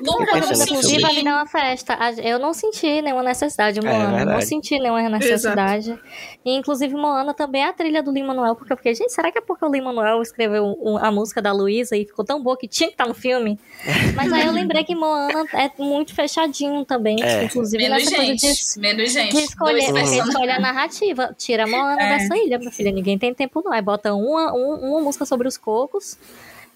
[0.00, 1.20] Inclusive, vai senti...
[1.24, 1.96] virar uma festa.
[1.98, 3.96] A- Eu não senti nenhuma necessidade, Moana.
[4.04, 4.46] eu não É verdade.
[4.46, 5.98] senti nenhuma necessidade.
[6.44, 9.38] E, inclusive, Moana também é a trilha do Lin-Manuel, porque eu fiquei, gente, será que
[9.38, 12.88] é porque o Lin-Manuel escreveu a música da Luísa e ficou tão boa que tinha
[12.88, 13.58] que estar no filme?
[14.16, 17.22] Mas aí eu lembrei que Moana é muito fechadinho também.
[17.22, 17.44] É.
[17.44, 18.40] Inclusive, Menos nessa coisa gente.
[18.74, 19.36] de Menos gente.
[19.36, 21.34] de escolher, Dois escolher a narrativa.
[21.36, 22.18] Tira a Moana É.
[22.18, 22.90] dessa ilha, minha filha.
[22.92, 23.72] Ninguém tem tempo, não.
[23.72, 26.16] Aí bota uma, um- uma música sobre os cocos.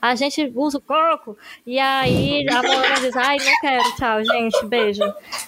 [0.03, 1.39] A gente usa o coco.
[1.65, 5.05] E aí a Moana diz, ai, não quero, tchau, gente, beijo.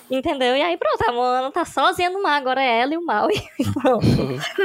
[0.08, 0.56] Entendeu?
[0.56, 2.36] E aí pronto, a Moana tá sozinha no mar.
[2.40, 3.26] Agora é ela e o mal.
[3.34, 4.06] E pronto.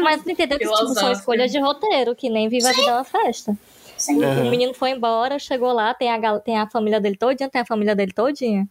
[0.03, 2.93] Mas tu entendeu que tipo, são escolhas de roteiro, que nem Viva a Vida é
[2.93, 3.57] uma festa.
[3.97, 4.23] Sim.
[4.23, 4.47] Uhum.
[4.47, 7.65] O menino foi embora, chegou lá, tem a, tem a família dele todinha, tem a
[7.65, 8.67] família dele todinha.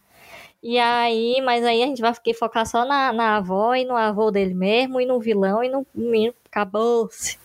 [0.63, 3.95] E aí, mas aí a gente vai ficar- focar só na, na avó e no
[3.95, 6.33] avô dele mesmo, e no vilão, e no menino.
[6.49, 7.37] Acabou-se.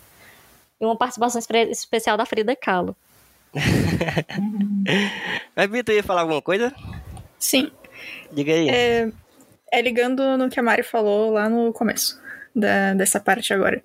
[0.79, 2.95] E uma participação especial da Frida Kahlo.
[5.55, 6.73] Mas Vitor ia falar alguma coisa?
[7.39, 7.71] sim.
[8.31, 8.69] Diga aí.
[8.69, 9.11] É,
[9.71, 12.21] é ligando no que a Mari falou lá no começo
[12.55, 13.83] da, dessa parte agora.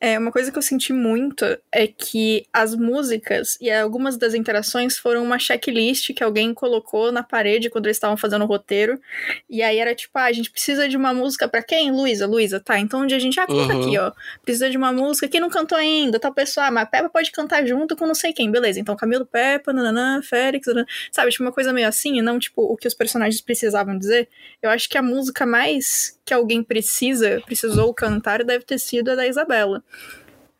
[0.00, 4.98] É, uma coisa que eu senti muito é que as músicas e algumas das interações
[4.98, 9.00] foram uma checklist que alguém colocou na parede quando eles estavam fazendo o roteiro.
[9.48, 11.90] E aí era tipo, ah, a gente precisa de uma música pra quem?
[11.90, 12.78] Luísa, Luísa, tá.
[12.78, 13.86] Então onde a gente já coloca Uhum.
[13.86, 14.12] aqui, ó.
[14.44, 15.28] Precisa de uma música.
[15.28, 16.18] Quem não cantou ainda?
[16.20, 18.50] Tal pessoa, ah, mas a Peppa pode cantar junto com não sei quem.
[18.50, 20.86] Beleza, então Camilo Peppa, nananã, Félix, nananã.
[21.10, 21.30] sabe?
[21.30, 24.28] Tipo, uma coisa meio assim, não tipo o que os personagens precisavam dizer.
[24.60, 29.14] Eu acho que a música mais que alguém precisa, precisou cantar, deve ter sido a
[29.14, 29.82] da Isabela.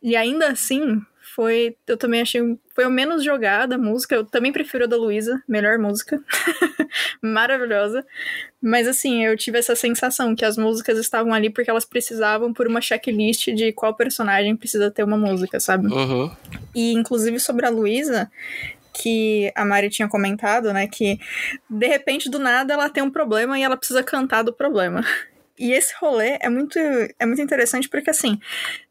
[0.01, 1.01] E ainda assim,
[1.33, 1.75] foi.
[1.87, 2.41] Eu também achei.
[2.75, 4.15] Foi o menos jogada a música.
[4.15, 6.21] Eu também prefiro a da Luísa, melhor música.
[7.21, 8.05] Maravilhosa.
[8.61, 12.67] Mas assim, eu tive essa sensação que as músicas estavam ali porque elas precisavam por
[12.67, 15.87] uma checklist de qual personagem precisa ter uma música, sabe?
[15.87, 16.31] Uhum.
[16.75, 18.29] E inclusive sobre a Luísa,
[18.93, 20.87] que a Mari tinha comentado, né?
[20.87, 21.17] Que
[21.69, 25.03] de repente, do nada, ela tem um problema e ela precisa cantar do problema.
[25.57, 28.39] E esse rolê é muito, é muito interessante porque, assim,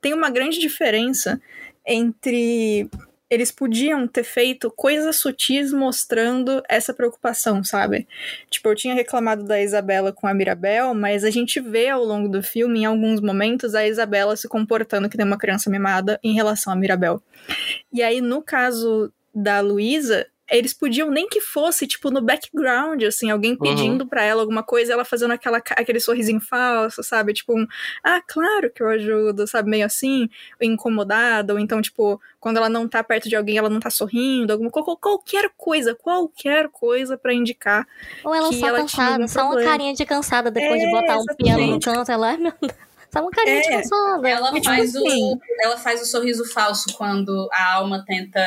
[0.00, 1.40] tem uma grande diferença
[1.86, 2.88] entre
[3.32, 8.06] eles podiam ter feito coisas sutis mostrando essa preocupação, sabe?
[8.50, 12.28] Tipo, eu tinha reclamado da Isabela com a Mirabel, mas a gente vê ao longo
[12.28, 16.34] do filme, em alguns momentos, a Isabela se comportando que nem uma criança mimada em
[16.34, 17.22] relação a Mirabel.
[17.90, 23.30] E aí, no caso da Luísa, eles podiam nem que fosse, tipo, no background, assim,
[23.30, 27.32] alguém pedindo pra ela alguma coisa, ela fazendo aquela, aquele sorrisinho falso, sabe?
[27.32, 27.66] Tipo, um,
[28.04, 29.70] ah, claro que eu ajudo, sabe?
[29.70, 30.28] Meio assim,
[30.60, 34.52] incomodada, ou então, tipo, quando ela não tá perto de alguém, ela não tá sorrindo,
[34.52, 37.86] alguma qual- qualquer coisa, qualquer coisa pra indicar.
[38.24, 41.18] Ou ela que só ela cansada, só uma carinha de cansada depois de É, botar
[41.18, 42.10] um piano no canto.
[42.10, 42.72] Ela, ai meu Deus,
[43.12, 43.72] só uma carinha de É.
[43.82, 44.28] cansada.
[44.28, 45.32] Ela tipo faz, assim.
[45.32, 48.40] o, ela faz o sorriso falso quando a alma tenta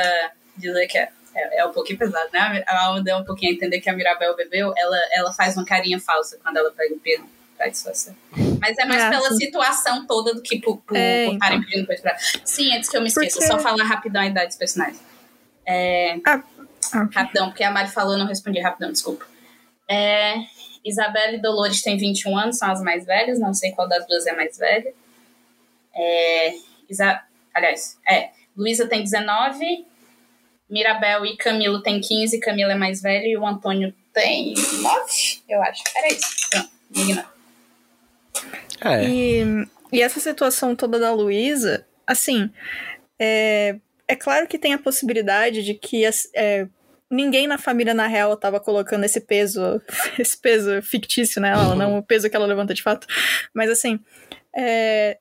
[0.57, 2.63] dizer que é, é, é um pouquinho pesado, né?
[2.67, 4.73] A alma deu um pouquinho a entender que a Mirabel bebeu.
[4.77, 8.15] Ela, ela faz uma carinha falsa quando ela pega o piano pra disfarçar.
[8.61, 9.37] Mas é mais Ah, pela sim.
[9.37, 12.17] situação toda do que por por É, por estarem pedindo coisa pra.
[12.43, 15.01] Sim, antes que eu me esqueça, Porque- só falar rapidão a idade dos personagens.
[15.65, 16.41] É, Ah,
[17.13, 19.25] Rapidão, porque a Mari falou, eu não respondi rapidão, desculpa.
[19.89, 20.35] É,
[20.85, 24.25] Isabela e Dolores têm 21 anos, são as mais velhas, não sei qual das duas
[24.27, 24.93] é mais velha.
[25.95, 26.53] É,
[26.89, 27.21] Isa,
[27.53, 29.85] aliás, é, Luísa tem 19,
[30.69, 35.11] Mirabel e Camilo têm 15, Camila é mais velha e o Antônio tem 9,
[35.49, 35.83] eu acho.
[35.95, 36.27] Era isso.
[36.95, 37.27] Ignora.
[38.81, 39.05] É.
[39.07, 39.43] E,
[39.91, 42.49] e essa situação toda da Luísa, assim,
[43.19, 46.67] é, é claro que tem a possibilidade de que as- é,
[47.09, 49.81] ninguém na família, na real, tava colocando esse peso,
[50.19, 53.07] esse peso fictício nela, não o peso que ela levanta de fato.
[53.53, 53.99] Mas assim,
[54.55, 55.17] é,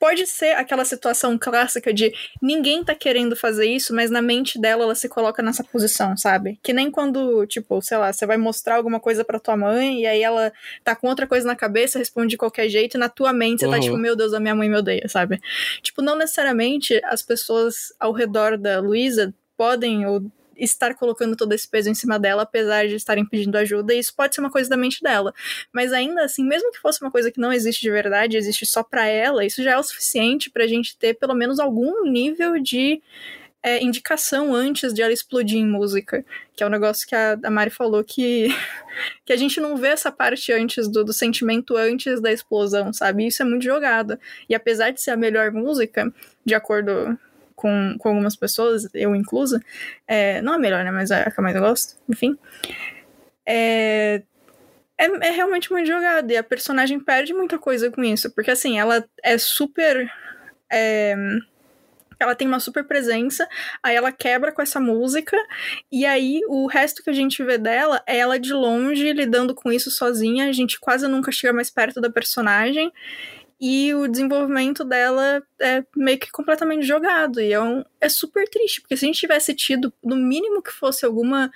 [0.00, 4.82] pode ser aquela situação clássica de ninguém tá querendo fazer isso, mas na mente dela
[4.84, 6.58] ela se coloca nessa posição, sabe?
[6.62, 10.06] Que nem quando, tipo, sei lá, você vai mostrar alguma coisa pra tua mãe e
[10.06, 10.50] aí ela
[10.82, 13.68] tá com outra coisa na cabeça, responde de qualquer jeito, e na tua mente você
[13.68, 13.80] tá Uhum.
[13.80, 15.38] tipo, meu Deus, a minha mãe me odeia, sabe?
[15.82, 20.22] Tipo, não necessariamente as pessoas ao redor da Luísa podem ou
[20.60, 24.14] estar colocando todo esse peso em cima dela, apesar de estarem pedindo ajuda, e isso
[24.14, 25.32] pode ser uma coisa da mente dela.
[25.72, 28.82] Mas ainda assim, mesmo que fosse uma coisa que não existe de verdade, existe só
[28.82, 33.02] pra ela, isso já é o suficiente pra gente ter pelo menos algum nível de
[33.62, 36.24] é, indicação antes de ela explodir em música.
[36.56, 38.48] Que é um negócio que a, a Mari falou que,
[39.24, 43.26] que a gente não vê essa parte antes do, do sentimento antes da explosão, sabe?
[43.26, 44.18] Isso é muito jogado.
[44.48, 46.12] E apesar de ser a melhor música,
[46.44, 47.18] de acordo
[47.60, 49.62] com, com algumas pessoas, eu inclusa,
[50.08, 50.90] é, não a melhor, né?
[50.90, 52.38] Mas é a que eu mais gosto, enfim.
[53.46, 54.22] É,
[54.96, 56.30] é, é realmente muito jogado.
[56.30, 58.30] E a personagem perde muita coisa com isso.
[58.34, 60.10] Porque assim, ela é super.
[60.72, 61.14] é,
[62.18, 63.48] ela tem uma super presença,
[63.82, 65.36] aí ela quebra com essa música,
[65.90, 69.72] e aí o resto que a gente vê dela é ela de longe lidando com
[69.72, 72.92] isso sozinha, a gente quase nunca chega mais perto da personagem,
[73.60, 78.80] e o desenvolvimento dela é meio que completamente jogado, e é, um, é super triste,
[78.80, 81.50] porque se a gente tivesse tido, no mínimo que fosse alguma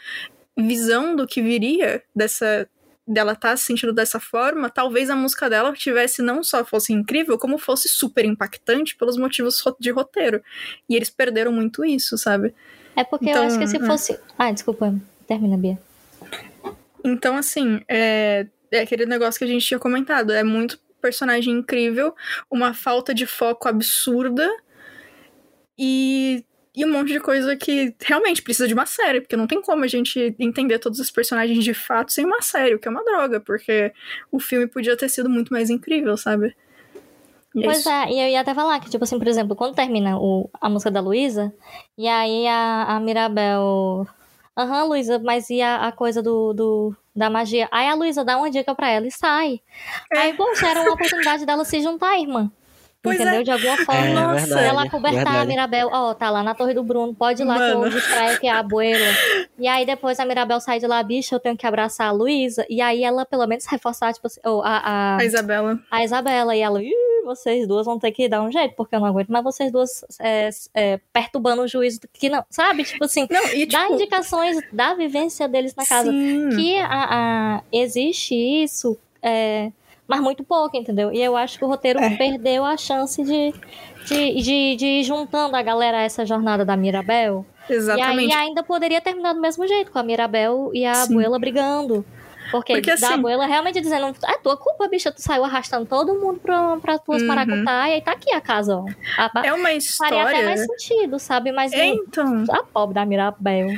[0.56, 2.68] visão do que viria dessa
[3.06, 7.38] dela tá se sentindo dessa forma, talvez a música dela tivesse não só fosse incrível,
[7.38, 10.42] como fosse super impactante pelos motivos de roteiro.
[10.88, 12.54] E eles perderam muito isso, sabe?
[12.96, 13.86] É porque Então, eu acho que se é.
[13.86, 14.18] fosse.
[14.38, 14.94] Ah, desculpa.
[15.26, 15.78] Termina, Bia.
[17.04, 20.32] Então, assim, é, é aquele negócio que a gente tinha comentado.
[20.32, 22.14] É muito personagem incrível,
[22.50, 24.50] uma falta de foco absurda
[25.78, 26.42] e,
[26.74, 29.84] e um monte de coisa que realmente precisa de uma série, porque não tem como
[29.84, 33.04] a gente entender todos os personagens de fato sem uma série, o que é uma
[33.04, 33.92] droga, porque
[34.32, 36.56] o filme podia ter sido muito mais incrível, sabe?
[37.54, 37.90] É Pois isso.
[37.90, 40.70] é, e eu ia até falar que, tipo assim, por exemplo, quando termina o, a
[40.70, 41.52] música da Luísa,
[41.98, 44.06] e aí a, a Mirabel.
[44.56, 47.68] Aham, Luísa, mas e a, a coisa do, do, da magia?
[47.72, 49.60] Aí a Luísa dá uma dica pra ela e sai.
[50.12, 50.18] É.
[50.18, 52.50] Aí, poxa, era uma oportunidade dela se juntar, irmã.
[53.04, 53.40] Pois entendeu?
[53.40, 53.42] é.
[53.44, 54.08] De alguma É, forma.
[54.32, 54.66] Nossa, verdade.
[54.66, 55.44] ela cobertar a.
[55.44, 57.90] Mirabel, ó, tá lá na Torre do Bruno, pode ir lá que eu Mano.
[57.90, 59.06] distraio que é a abuela.
[59.58, 62.64] E aí depois a Mirabel sai de lá, bicha, eu tenho que abraçar a Luísa.
[62.68, 65.78] E aí ela pelo menos reforçar, tipo assim, ou a, a, A Isabela.
[65.90, 66.56] a Isabela.
[66.56, 66.80] E ela,
[67.24, 70.04] vocês duas vão ter que dar um jeito, porque eu não aguento mais vocês duas
[70.20, 72.84] é, é, perturbando o juízo que não, sabe?
[72.84, 76.10] Tipo assim, Não, e dá tipo, indicações da vivência deles na casa.
[76.10, 76.48] sim.
[76.56, 76.88] Que a,
[77.58, 79.70] a- existe isso, é,
[80.06, 81.12] mas muito pouco, entendeu?
[81.12, 82.10] E eu acho que o roteiro É.
[82.16, 83.52] perdeu a chance de,
[84.06, 87.44] de, de, de ir juntando a galera a essa jornada da Mirabel.
[87.68, 88.30] Exatamente.
[88.30, 91.12] E aí ainda poderia terminar do mesmo jeito, com a Mirabel e a Sim.
[91.14, 92.04] abuela brigando.
[92.50, 96.14] Porque, Porque, da assim- abuela realmente dizendo, é tua culpa, bicha, tu saiu arrastando todo
[96.14, 97.28] mundo pra, pra tuas Uhum.
[97.28, 98.84] maracutaia e tá aqui a casa, ó.
[99.16, 100.44] A, É uma faria até história.
[100.44, 101.50] mais sentido, sabe?
[101.52, 102.44] Mas É, não- então.
[102.50, 103.68] a pobre da Mirabel.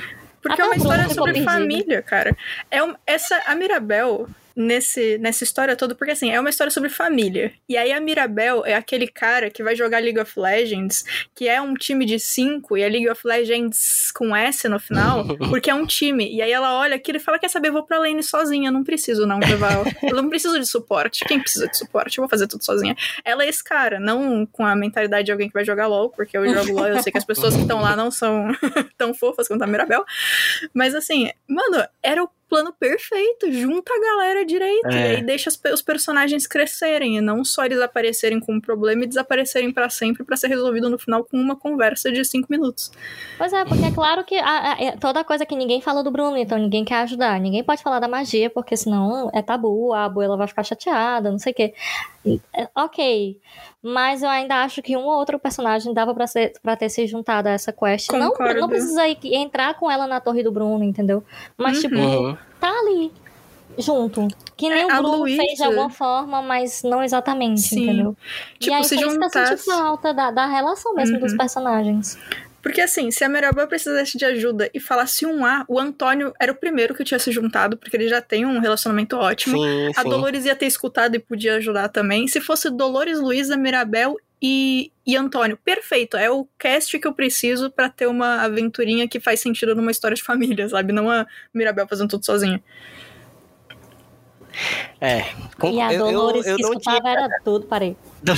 [0.42, 2.36] Porque Até é uma história sobre família, cara.
[2.70, 4.26] É um- essa, a Mirabel,
[4.56, 7.52] nesse, nessa história toda, porque assim, é uma história sobre família.
[7.68, 11.04] E aí a Mirabel é aquele cara que vai jogar League of Legends,
[11.34, 15.24] que é um time de cinco, e é League of Legends com S no final,
[15.50, 16.34] porque é um time.
[16.34, 18.82] E aí ela olha aquilo e fala: Quer saber, eu vou pra lane sozinha, não
[18.82, 19.84] preciso não levar.
[20.02, 21.24] eu não preciso de suporte.
[21.26, 22.16] Quem precisa de suporte?
[22.16, 22.96] Eu vou fazer tudo sozinha.
[23.24, 26.36] Ela é esse cara, não com a mentalidade de alguém que vai jogar LOL, porque
[26.36, 28.48] eu jogo LOL, eu sei que as pessoas que estão lá não são
[28.96, 30.04] tão fofas quanto a Mirabel.
[30.72, 34.92] Mas assim, mano, era o plano perfeito, junta a galera direito, É.
[35.12, 39.04] e aí deixa os, os personagens crescerem, e não só eles aparecerem com um problema
[39.04, 42.90] e desaparecerem pra sempre pra ser resolvido no final com uma conversa de cinco minutos.
[43.36, 46.10] Pois é, porque é claro que a- a- é toda coisa que ninguém falou do
[46.10, 47.38] Bruno, então ninguém quer ajudar.
[47.40, 51.38] Ninguém pode falar da magia, porque senão é tabu, a abuela vai ficar chateada, não
[51.38, 51.74] sei o quê.
[52.54, 53.38] É, Ok,
[53.86, 57.06] mas eu ainda acho que um ou outro personagem dava pra, ser, pra ter se
[57.06, 58.10] juntado a essa quest.
[58.12, 58.60] Não, Concordo.
[58.60, 61.22] não precisa ir- entrar com ela na torre do Bruno, entendeu?
[61.56, 62.36] Mas, tipo, Uhum.
[62.60, 63.12] tá ali,
[63.78, 64.26] junto.
[64.56, 67.84] Que nem É, o Bruno Luísa- fez de alguma forma, mas não exatamente, Sim.
[67.84, 68.16] entendeu?
[68.58, 71.32] Tipo, e aí se foi isso que eu senti falta da, da relação mesmo dos
[71.32, 71.38] Uhum.
[71.38, 72.18] personagens.
[72.66, 76.50] Porque assim, se a Mirabel precisasse de ajuda e falasse um A, o Antônio era
[76.50, 79.56] o primeiro que tinha se juntado, porque ele já tem um relacionamento ótimo.
[79.56, 80.08] Sim, A sim.
[80.08, 82.26] Dolores ia ter escutado e podia ajudar também.
[82.26, 86.16] Se fosse Dolores, Luísa, Mirabel e, e Antônio, perfeito.
[86.16, 90.16] É o cast que eu preciso pra ter uma aventurinha que faz sentido numa história
[90.16, 90.92] de família, sabe?
[90.92, 92.60] Não a Mirabel fazendo tudo sozinha.
[95.00, 95.22] É.
[95.56, 97.96] Com- E a eu- eu- Dolores eu que escutava era tudo, parei.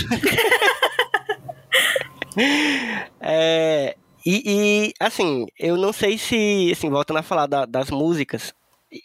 [3.21, 3.97] É,
[4.31, 8.53] e, e, assim, eu não sei se, assim, voltando a falar da- das músicas,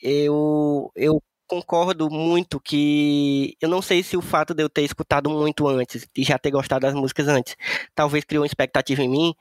[0.01, 5.29] eu, eu concordo muito que eu não sei se o fato de eu ter escutado
[5.29, 7.55] muito antes e já ter gostado das músicas antes,
[7.95, 9.35] talvez criou uma expectativa em mim,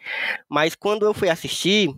[0.49, 1.95] mas quando eu fui assistir,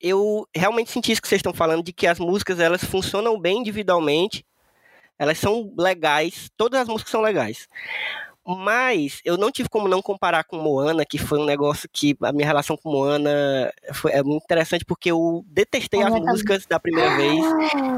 [0.00, 3.58] eu realmente senti isso que vocês estão falando, de que as músicas elas funcionam bem
[3.60, 4.44] individualmente,
[5.18, 7.68] elas são legais, todas as músicas são legais.
[8.56, 12.32] Mas eu não tive como não comparar com Moana, que foi um negócio que a
[12.32, 16.80] minha relação com Moana foi, é muito interessante, porque eu detestei as Olha, músicas da
[16.80, 17.44] primeira vez.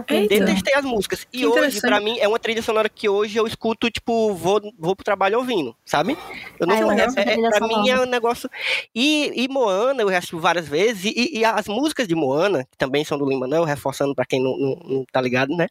[0.09, 0.35] Eita.
[0.41, 1.27] Detestei as músicas.
[1.33, 4.61] E Que hoje, pra mim, é uma trilha sonora que hoje eu escuto, tipo, vou,
[4.77, 6.19] vou pro trabalho ouvindo, sabe?
[6.59, 8.51] Eu não, Ah, eu é, é- pra mim é um negócio.
[8.93, 13.05] E, e Moana, eu assisti várias vezes, e, e as músicas de Moana, que também
[13.05, 15.69] são do Lin-Manuel, reforçando pra quem não, não, não tá ligado, né?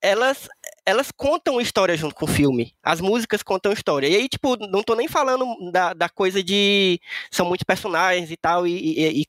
[0.00, 0.48] Elas,
[0.86, 2.72] elas contam história junto com o filme.
[2.82, 4.06] As músicas contam história.
[4.08, 7.00] E aí, tipo, não tô nem falando da, da coisa de.
[7.30, 9.26] São muitos personagens e tal, e, e- e-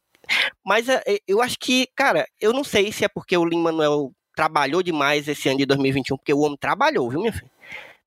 [0.66, 4.12] mas é, é, eu acho que, cara, eu não sei se é porque o Lin-Manuel
[4.36, 7.50] trabalhou demais esse ano de 2021, porque o homem trabalhou, viu, minha filha?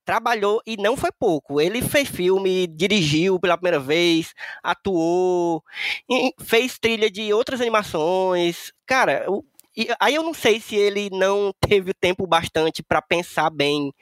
[0.04, 1.60] Trabalhou e não foi pouco.
[1.60, 5.62] Ele fez filme, dirigiu pela primeira vez, atuou,
[6.40, 8.72] fez trilha de outras animações.
[8.86, 9.44] Cara, o-
[9.76, 13.92] e aí eu não sei se ele não teve tempo bastante pra pensar bem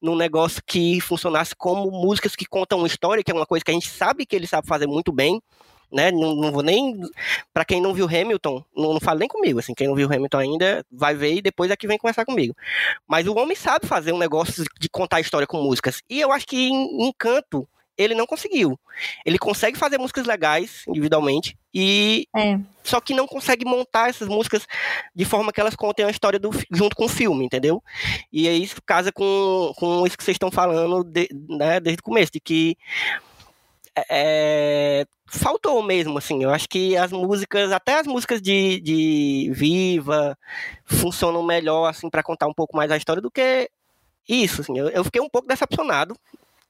[0.00, 3.70] num negócio que funcionasse como músicas que contam uma história, que é uma coisa que
[3.70, 5.40] a gente sabe que ele sabe fazer muito bem
[5.92, 6.10] né?
[6.10, 6.98] Não, não vou nem.
[7.52, 9.74] Pra quem não viu Hamilton, não, não fala nem comigo, assim.
[9.74, 12.54] Quem não viu Hamilton ainda vai ver e depois é que vem conversar comigo.
[13.06, 16.02] Mas o homem sabe fazer um negócio de contar história com músicas.
[16.08, 18.78] E eu acho que em Encanto ele não conseguiu.
[19.24, 22.58] Ele consegue fazer músicas legais individualmente e É.
[22.82, 24.66] só que não consegue montar essas músicas
[25.14, 27.82] de forma que elas contem a história do, junto com o filme, entendeu?
[28.32, 32.04] E aí isso casa com, com isso que vocês estão falando de- né, desde o
[32.04, 32.76] começo, de que
[34.08, 36.42] é, faltou mesmo, assim.
[36.42, 40.36] Eu acho que as músicas, até as músicas de, de Viva,
[40.84, 43.68] funcionam melhor, assim, para contar um pouco mais a história do que
[44.28, 44.78] isso, assim.
[44.78, 46.16] Eu, eu fiquei um pouco decepcionado,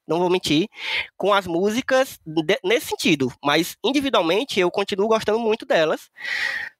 [0.07, 0.69] não vou mentir,
[1.17, 3.33] com as músicas de- nesse sentido.
[3.45, 6.11] Mas individualmente eu continuo gostando muito delas.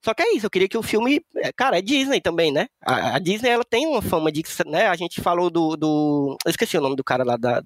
[0.05, 1.21] Só que é isso, eu queria que o filme.
[1.37, 2.67] é, Cara, é Disney também, né?
[2.85, 4.43] A, a Disney ela tem uma fama de.
[4.67, 4.87] né?
[4.89, 6.37] A gente falou do, do.
[6.45, 7.63] Eu esqueci o nome do cara lá da,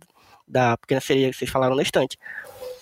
[0.47, 2.19] da pequena sereia que vocês falaram na estante.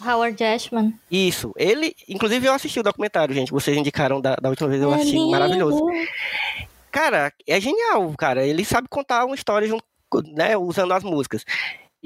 [0.04, 0.92] Howard Ashman.
[1.10, 1.52] Isso.
[1.56, 1.94] Ele.
[2.08, 3.52] Inclusive eu assisti o documentário, gente.
[3.52, 5.12] Vocês indicaram da, da última vez, eu É assisti.
[5.12, 5.30] lindo.
[5.30, 5.86] Maravilhoso.
[6.90, 8.46] Cara, é genial, cara.
[8.46, 9.84] Ele sabe contar uma história junto,
[10.32, 11.44] né, usando as músicas.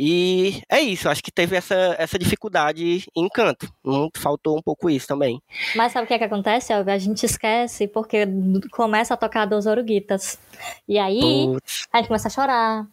[0.00, 3.68] E é isso, acho que teve essa, essa dificuldade em canto.
[3.84, 5.42] Hum, faltou um pouco isso também.
[5.74, 6.92] Mas sabe o que, é que acontece, Elvio?
[6.92, 8.24] A gente esquece porque
[8.70, 10.38] começa a tocar dos oruguitas.
[10.86, 12.86] E aí, Putz, a gente começa a chorar.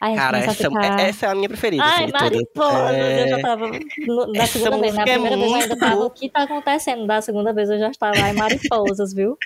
[0.00, 1.00] A gente cara, essa, a ficar...
[1.00, 1.82] essa é a minha preferida.
[1.82, 2.36] Ai, assim,
[2.94, 3.66] É, eu já tava
[4.06, 4.94] no- da essa segunda vez.
[4.94, 7.06] Na música é primeira vez eu ainda tava, o que tá acontecendo?
[7.06, 9.36] Da segunda vez eu já estava, ai, mariposas, viu?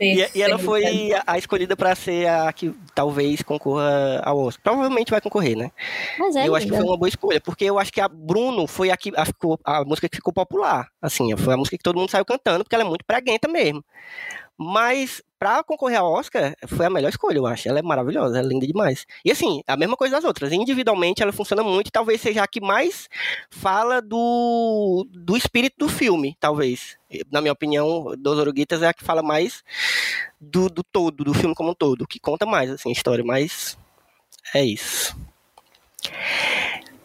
[0.00, 4.62] E, e ela foi a, escolhida pra ser a que talvez concorra ao Oscar.
[4.62, 5.70] Provavelmente vai concorrer, né?
[6.18, 8.66] Mas é eu acho que foi uma boa escolha, porque eu acho que a Bruno
[8.66, 9.24] foi a, que, a,
[9.64, 10.88] a música que ficou popular.
[11.00, 13.82] Assim, foi a música que todo mundo saiu cantando, porque ela é muito preguenta mesmo.
[14.62, 17.68] Mas pra concorrer ao Oscar, foi a melhor escolha, eu acho.
[17.68, 19.04] Ela é maravilhosa, ela é linda demais.
[19.24, 20.52] E assim, a mesma coisa das outras.
[20.52, 23.08] Individualmente ela funciona muito e talvez seja a que mais
[23.50, 26.96] fala do, do espírito do filme, talvez.
[27.30, 29.64] Na minha opinião, Dos Oruguitas é a que fala mais
[30.40, 33.76] do, do todo, do filme como um todo, que conta mais, assim, a história, mas
[34.54, 35.16] é isso.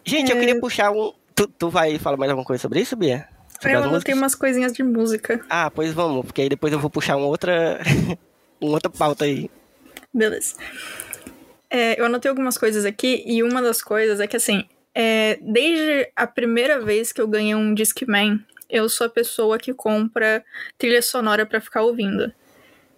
[0.04, 1.12] Gente, eu queria puxar um.
[1.34, 3.28] Tu, tu vai falar mais alguma coisa sobre isso, Bia?
[3.64, 4.16] Eu músicas?
[4.16, 5.44] umas coisinhas de música.
[5.50, 7.80] Ah, pois vamos, porque aí depois eu vou puxar uma outra.
[8.60, 9.50] uma outra pauta aí.
[10.12, 10.54] Beleza.
[11.70, 16.10] É, eu anotei algumas coisas aqui e uma das coisas é que, assim, é, desde
[16.16, 18.40] a primeira vez que eu ganhei um Discman,
[18.70, 20.44] eu sou a pessoa que compra
[20.76, 22.32] trilha sonora pra ficar ouvindo.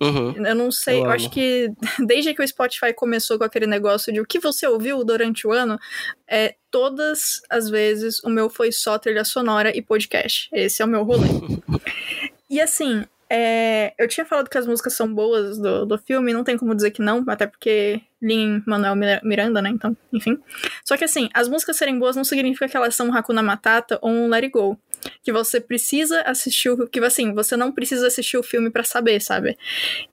[0.00, 0.46] Uhum.
[0.46, 1.70] Eu não sei, Eu eu, acho que
[2.06, 5.52] desde que o Spotify começou com aquele negócio de o que você ouviu durante o
[5.52, 5.78] ano,
[6.26, 10.48] é, todas as vezes o meu foi só trilha sonora e podcast.
[10.52, 11.28] Esse é o meu rolê.
[12.48, 16.42] e assim, é, eu tinha falado que as músicas são boas do, do filme, não
[16.42, 19.70] tem como dizer que não, até porque Lin Manuel Mira- Miranda, né?
[19.70, 20.36] Então, enfim.
[20.84, 23.98] Só que assim, as músicas serem boas não significa que elas são um Hakuna Matata
[24.02, 24.76] ou um Let It Go.
[25.22, 26.88] Que você precisa assistir o.
[26.88, 29.56] Que assim, você não precisa assistir o filme pra saber, sabe?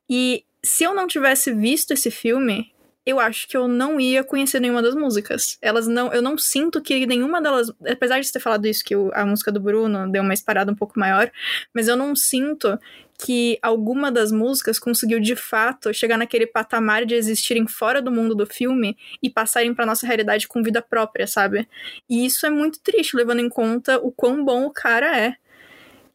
[0.10, 2.72] E se eu não tivesse visto esse filme,
[3.08, 5.58] eu acho que eu não ia conhecer nenhuma das músicas.
[5.62, 9.10] Elas não, eu não sinto que nenhuma delas, apesar de ter falado isso que o-
[9.14, 11.32] a música do Bruno deu uma esparada um pouco maior,
[11.74, 12.78] mas eu não sinto
[13.18, 18.36] que alguma das músicas conseguiu de fato chegar naquele patamar de existirem fora do mundo
[18.36, 21.66] do filme e passarem pra nossa realidade com vida própria, sabe?
[22.10, 25.36] E isso é muito triste, levando em conta o quão bom o cara é.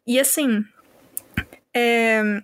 [0.07, 0.63] E assim,
[1.75, 2.43] é,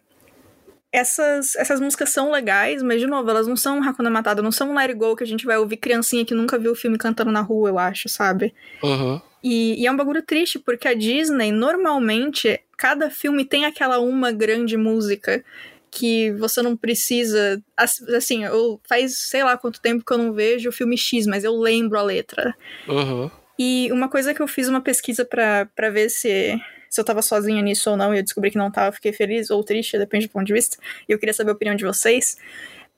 [0.93, 4.71] essas, essas músicas são legais, mas de novo, elas não são Hakuna Matata, não são
[4.71, 6.97] um Let It Go que a gente vai ouvir criancinha que nunca viu o filme
[6.97, 8.55] cantando na rua, eu acho, sabe?
[8.83, 9.21] Uhum.
[9.43, 14.33] E, e é um bagulho triste, porque a Disney, normalmente, cada filme tem aquela uma
[14.33, 15.45] grande música
[15.91, 17.63] que você não precisa.
[17.77, 21.27] ass- Assim, eu, faz sei lá quanto tempo que eu não vejo o filme X,
[21.27, 22.55] mas eu lembro a letra.
[22.89, 23.31] Uhum.
[23.59, 27.63] E uma coisa que eu fiz uma pesquisa pra ver se, se eu tava sozinha
[27.63, 30.31] nisso ou não, e eu descobri que não tava, fiquei feliz ou triste, depende do
[30.31, 30.77] ponto de vista,
[31.09, 32.37] e eu queria saber a opinião de vocês,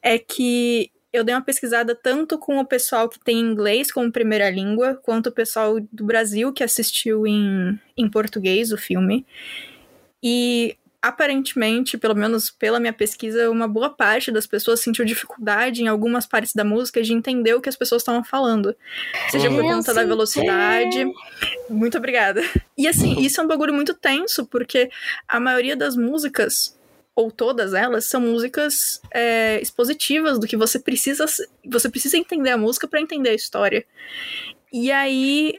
[0.03, 4.49] é que eu dei uma pesquisada tanto com o pessoal que tem inglês como primeira
[4.49, 9.27] língua, quanto o pessoal do Brasil que assistiu em, em português o filme.
[10.23, 15.89] E aparentemente, pelo menos pela minha pesquisa, uma boa parte das pessoas sentiu dificuldade em
[15.89, 18.77] algumas partes da música de entender o que as pessoas estavam falando.
[19.31, 21.07] Seja por conta da velocidade.
[21.71, 22.43] Muito obrigada.
[22.77, 24.91] E assim, isso é um bagulho muito tenso, porque
[25.27, 26.79] a maioria das músicas,
[27.15, 31.25] ou todas elas, são músicas é, expositivas do que você precisa.
[31.67, 33.87] Você precisa entender a música para entender a história.
[34.71, 35.59] E aí.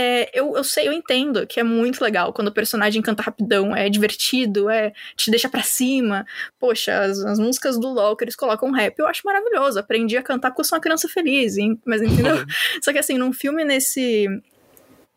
[0.00, 3.74] É, eu, eu sei, eu entendo que é muito legal quando o personagem canta rapidão,
[3.74, 6.24] é divertido, é te deixa pra cima.
[6.56, 9.76] Poxa, as, as músicas do LOL que eles colocam rap, eu acho maravilhoso.
[9.76, 11.80] Aprendi a cantar porque eu sou uma criança feliz, hein?
[11.84, 12.36] mas entendeu?
[12.80, 14.28] Só que assim, num filme nesse.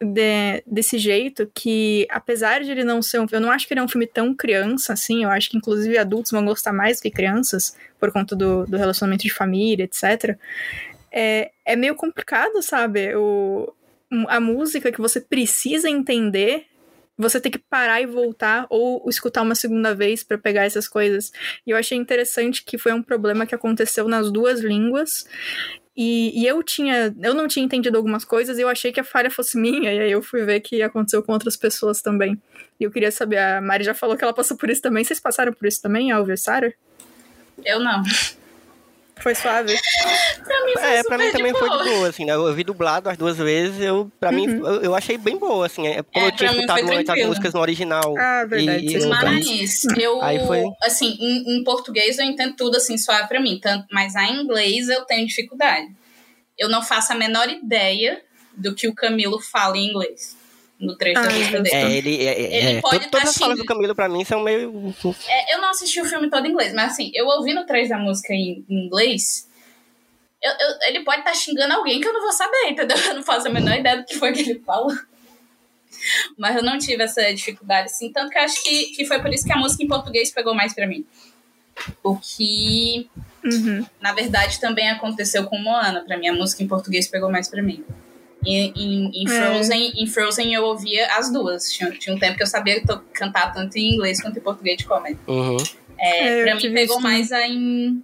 [0.02, 3.28] de- desse jeito, que apesar de ele não ser um.
[3.32, 5.24] Eu não acho que ele é um filme tão criança, assim.
[5.26, 8.78] Eu acho que inclusive adultos vão gostar mais do que crianças, por conta do, do
[8.78, 10.36] relacionamento de família, etc.
[11.12, 13.14] É, é meio complicado, sabe?
[13.16, 13.72] O,
[14.28, 16.66] a música que você precisa entender.
[17.18, 21.32] Você tem que parar e voltar ou escutar uma segunda vez pra pegar essas coisas.
[21.68, 25.26] E eu achei interessante que foi um problema que aconteceu nas duas línguas.
[25.96, 27.14] E, e eu tinha.
[27.22, 29.94] Eu não tinha entendido algumas coisas e eu achei que a falha fosse minha.
[29.94, 32.42] E aí eu fui ver que aconteceu com outras pessoas também.
[32.80, 35.04] E eu queria saber, a Mari já falou que ela passou por isso também.
[35.04, 36.74] Vocês passaram por isso também, Alves Sara?
[37.64, 38.02] Eu não.
[39.20, 39.74] Foi suave?
[40.44, 41.84] Pra mim foi É, super pra mim de também foi boa.
[41.84, 42.34] de boa, assim, né?
[42.34, 45.86] Eu vi dublado as duas vezes, eu, pra mim, eu, eu achei bem boa, assim.
[45.88, 47.28] é, Como É, eu tinha escutado foi antes as tranquilo.
[47.30, 48.16] músicas no original.
[48.18, 49.32] Ah, verdade, E, e falaram.
[49.34, 53.60] Mas eu, Aí foi- assim, em, em português eu entendo tudo assim, suave pra mim,
[53.62, 55.88] tanto, mas a inglês eu tenho dificuldade.
[56.58, 58.22] Eu não faço a menor ideia
[58.58, 60.36] do que o Camilo fala em inglês
[60.82, 61.76] no trecho da Ai, música dele.
[61.76, 62.24] É, ele.
[62.26, 63.66] É, é, Ele é, pode to- todas tá as falas do.
[63.66, 64.94] Camilo pra mim são meio.
[65.30, 67.90] É, eu não assisti o filme todo em inglês, mas assim, eu ouvindo o trecho
[67.90, 69.48] da música em, em inglês,
[70.42, 72.98] eu- eu- ele pode estar xingando alguém que eu não vou saber, entendeu?
[72.98, 74.92] Eu não faço a menor ideia do que foi que ele falou.
[76.38, 79.32] Mas eu não tive essa dificuldade, assim, tanto que eu acho que, que foi por
[79.32, 81.06] isso que a música em português pegou mais pra mim.
[82.04, 83.08] O que,
[83.44, 83.86] Uhum.
[84.02, 86.02] na verdade, também aconteceu com Moana.
[86.02, 87.84] Pra mim, a música em português pegou mais pra mim.
[88.46, 89.30] E, em, em, É.
[89.30, 91.72] Frozen, em Frozen eu ouvia as duas.
[91.72, 94.78] Tinha, tinha um tempo que eu sabia to- cantar tanto em inglês quanto em português
[94.78, 95.20] de comédia.
[95.28, 95.58] Uhum.
[96.00, 98.04] É, É, pra mim pegou isso mais a em,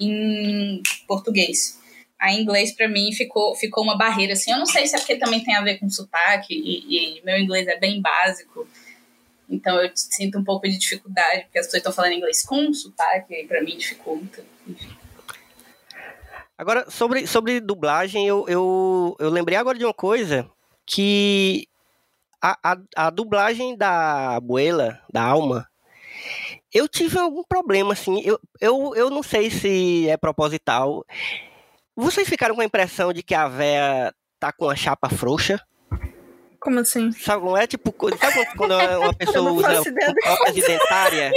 [0.00, 1.78] em português.
[2.18, 4.32] A em inglês, pra mim, ficou, ficou uma barreira.
[4.32, 7.22] Assim, eu não sei se é porque também tem a ver com sotaque, e, e
[7.24, 8.66] meu inglês é bem básico.
[9.48, 13.34] Então eu sinto um pouco de dificuldade, porque as pessoas estão falando inglês com sotaque,
[13.34, 14.42] e pra mim dificulta.
[14.66, 14.88] Enfim.
[16.64, 20.50] Agora, sobre, sobre dublagem, eu, eu, eu lembrei agora de uma coisa
[20.86, 21.68] que
[22.40, 25.68] a, a, a dublagem da Abuela, da Alma,
[26.72, 31.04] eu tive algum problema, assim, eu, eu, eu não sei se é proposital.
[31.94, 35.60] Vocês ficaram com a impressão de que a véia tá com a chapa frouxa?
[36.64, 37.12] Como assim?
[37.12, 37.66] Sabe como é?
[37.66, 39.82] Tipo, sabe quando- uma pessoa não usa
[40.22, 41.30] prótese dentária?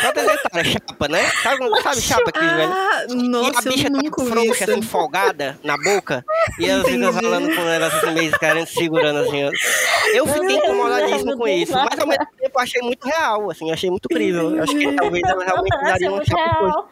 [0.00, 1.28] Prótese dentária, chapa, né?
[1.42, 2.72] Sabe, sabe chapa que velho?
[2.72, 6.24] Ah, e a nossa, bicha tá frouxa, assim, folgada na boca.
[6.60, 9.44] E ela fica falando com ela assim, meio querendo, segurando assim.
[9.46, 9.50] ó.
[10.14, 11.72] Eu fiquei incomodadíssimo com isso.
[11.72, 14.54] Mas ao mesmo tempo eu achei muito real, assim, achei muito crível.
[14.56, 16.90] Eu acho que talvez ela realmente Nossa, usaria é uma muito chapa real.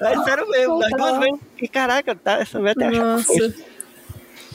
[0.00, 1.40] É sério mesmo, das duas vezes.
[1.70, 3.04] Caraca, tá, essa vai ter a chapa.
[3.04, 3.73] Nossa.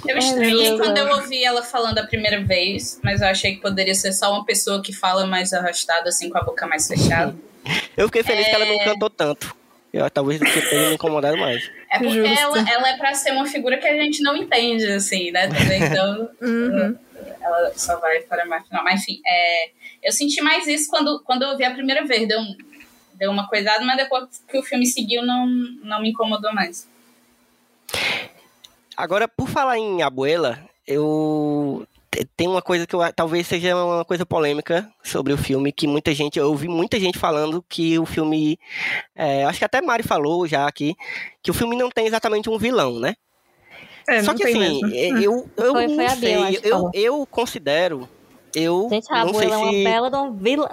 [0.07, 3.61] Eu Ai, estranhei quando eu ouvi ela falando a primeira vez, mas eu achei que
[3.61, 7.35] poderia ser só uma pessoa que fala mais arrastado, assim, com a boca mais fechada.
[7.95, 8.85] Eu fiquei feliz que ela não É.
[8.85, 9.53] cantou tanto.
[9.93, 11.69] Eu talvez tenha me incomodado mais.
[11.91, 12.39] É porque Justo.
[12.39, 15.49] ela, ela é pra ser uma figura que a gente não entende, assim, né?
[15.75, 16.95] Então, Uhum.
[17.41, 18.83] ela só vai para mais final.
[18.83, 19.69] Mas, enfim, é,
[20.03, 22.27] eu senti mais isso quando, quando eu ouvi a primeira vez.
[22.27, 22.39] Deu,
[23.15, 25.45] deu uma coisada, mas depois que o filme seguiu, não,
[25.83, 26.87] não me incomodou mais.
[28.99, 34.03] Agora, por falar em Abuela, eu te- tem uma coisa que eu, talvez seja uma
[34.03, 38.05] coisa polêmica sobre o filme, que muita gente, eu ouvi muita gente falando que o
[38.05, 38.59] filme,
[39.15, 40.97] é, acho que até Mari falou já aqui,
[41.41, 43.15] que o filme não tem exatamente um vilão, né?
[44.05, 44.93] É, Só não que tem assim, mesmo.
[44.93, 48.09] é, eu, eu Foi- não foi sei, Bia, eu eu, eu considero,
[48.53, 49.83] eu Gente, a não sei abuela é uma se...
[49.85, 50.67] bela de um vilã.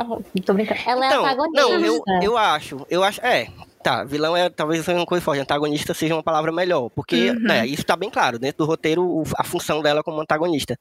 [0.44, 0.80] Tô brincando.
[0.84, 1.62] Ela é Então, antagonista.
[1.62, 3.46] não, eu, eu acho, eu acho, é,
[3.90, 7.38] tá, vilão é talvez seja uma coisa forte, antagonista seja uma palavra melhor, porque, Uhum.
[7.40, 10.76] né, isso tá bem claro, dentro do roteiro, o- a função dela como antagonista.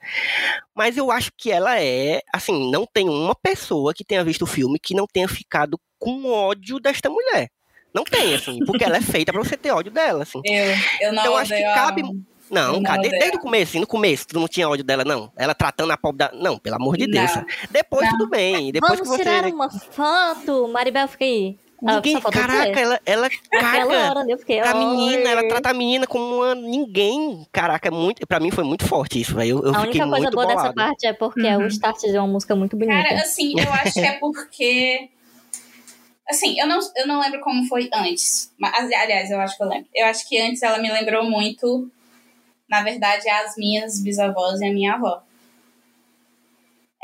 [0.74, 4.48] Mas eu acho que ela é, assim, não tem uma pessoa que tenha visto o
[4.48, 7.50] filme que não tenha ficado com ódio desta mulher.
[7.94, 10.42] Não tem, assim, porque ela é feita pra você ter ódio dela, assim.
[10.44, 12.04] Eu, eu não Então, acho que cabe-
[12.52, 13.20] Não, Não, cara, de- dela.
[13.22, 15.32] desde o começo, assim, no começo, tu não tinha ódio dela, não.
[15.36, 16.32] Ela tratando a pobre da.
[16.32, 17.36] Não, pelo amor de Deus.
[17.36, 17.46] Não.
[17.72, 18.12] Depois Não.
[18.18, 18.72] tudo bem.
[18.72, 19.24] Depois Vamos que você.
[19.24, 20.68] tirar uma foto.
[20.68, 21.58] Maribel, fica aí.
[21.84, 24.80] Ah, Ninguém, faltou caraca, ela, ela caga hora, pra "Oi".
[24.80, 27.46] menina, ela trata a menina como uma ninguém.
[27.52, 29.58] Caraca, é muito, pra mim foi muito forte isso, velho.
[29.60, 30.76] Eu, eu A fiquei única coisa muito boa dessa bolado.
[30.76, 31.68] parte é porque é o Uhum.
[31.68, 33.04] start de uma música muito bonita.
[33.10, 35.10] Cara, assim, eu acho que é porque.
[36.28, 38.52] Assim, eu não, eu não lembro como foi antes.
[38.58, 39.88] Mas, aliás, eu acho que eu lembro.
[39.94, 41.92] Eu acho que antes ela me lembrou muito,
[42.68, 45.22] na verdade, as minhas bisavós e a minha avó.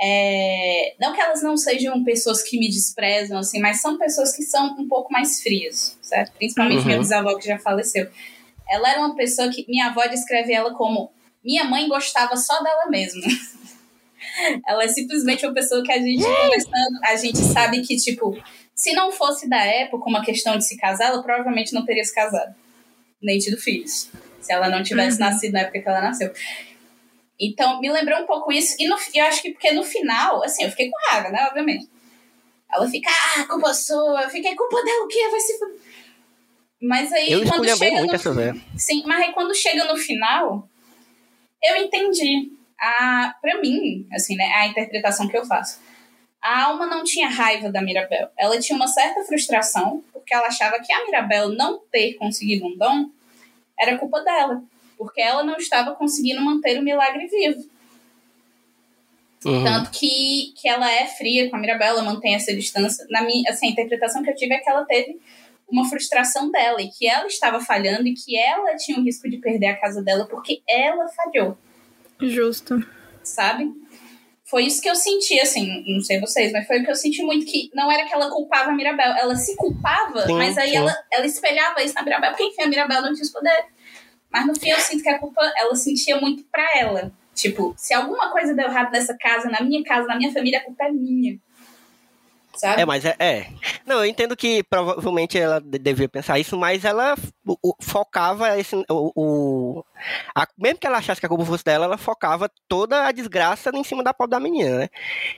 [0.03, 4.41] É, não que elas não sejam pessoas que me desprezam, assim, mas são pessoas que
[4.43, 6.31] são um pouco mais frias, certo?
[6.37, 6.85] Principalmente Uhum.
[6.85, 8.09] minha bisavó que já faleceu.
[8.69, 11.11] Ela era uma pessoa que minha avó descreve ela como
[11.43, 13.21] minha mãe gostava só dela mesma.
[14.67, 18.39] Ela é simplesmente uma pessoa que a gente conversando, a gente sabe que, tipo,
[18.75, 22.13] se não fosse da época uma questão de se casar, ela provavelmente não teria se
[22.13, 22.53] casado.
[23.21, 24.09] Nem tido filhos.
[24.39, 25.27] Se ela não tivesse Uhum.
[25.27, 26.31] nascido na época que ela nasceu.
[27.41, 28.75] Então, me lembrou um pouco isso.
[28.77, 31.47] E no, eu acho que porque no final, assim, eu fiquei com raiva, né?
[31.47, 31.89] Obviamente.
[32.71, 34.21] Ela fica, ah, culpa sua.
[34.21, 35.27] Eu fiquei, culpa dela o quê?
[35.29, 35.81] Vai se fuder."
[36.81, 38.61] Mas aí, Eu quando chega muito no essa velha.
[38.77, 40.67] Sim, mas aí quando chega no final,
[41.63, 42.51] eu entendi.
[42.79, 45.79] A, pra mim, assim, né, a interpretação que eu faço.
[46.41, 48.29] A Alma não tinha raiva da Mirabel.
[48.35, 52.75] Ela tinha uma certa frustração, porque ela achava que a Mirabel não ter conseguido um
[52.75, 53.11] dom
[53.77, 54.63] era culpa dela.
[55.01, 57.67] Porque ela não estava conseguindo manter o milagre vivo.
[59.43, 59.63] Uhum.
[59.63, 63.03] Tanto que, que ela é fria com a Mirabel, ela mantém essa distância.
[63.09, 65.19] Na minha, assim, a interpretação que eu tive é que ela teve
[65.67, 69.37] uma frustração dela e que ela estava falhando e que ela tinha o risco de
[69.37, 71.57] perder a casa dela porque ela falhou,
[72.19, 72.85] Justo.
[73.23, 73.71] sabe?
[74.43, 77.23] Foi isso que eu senti, assim, não sei vocês, mas foi o que eu senti
[77.23, 80.71] muito que não era que ela culpava a Mirabel, ela se culpava, Sim, mas aí
[80.71, 80.75] sim.
[80.75, 83.65] ela, ela espelhava isso na Mirabel, porque enfim, a Mirabel não tinha os poderes.
[84.31, 87.11] Mas no fim eu sinto que a culpa, ela sentia muito pra ela.
[87.33, 90.63] Tipo, se alguma coisa deu errado nessa casa, na minha casa, na minha família, a
[90.63, 91.37] culpa é minha.
[92.55, 92.81] Sabe?
[92.81, 93.47] É, mas é, é.
[93.87, 97.15] Não, eu entendo que provavelmente ela de- devia pensar isso, mas ela
[97.47, 98.75] o- o- focava esse.
[98.89, 99.85] O, o-
[100.35, 103.71] a- mesmo que ela achasse que a culpa fosse dela, ela focava toda a desgraça
[103.73, 104.89] em cima da pobre da menina, né?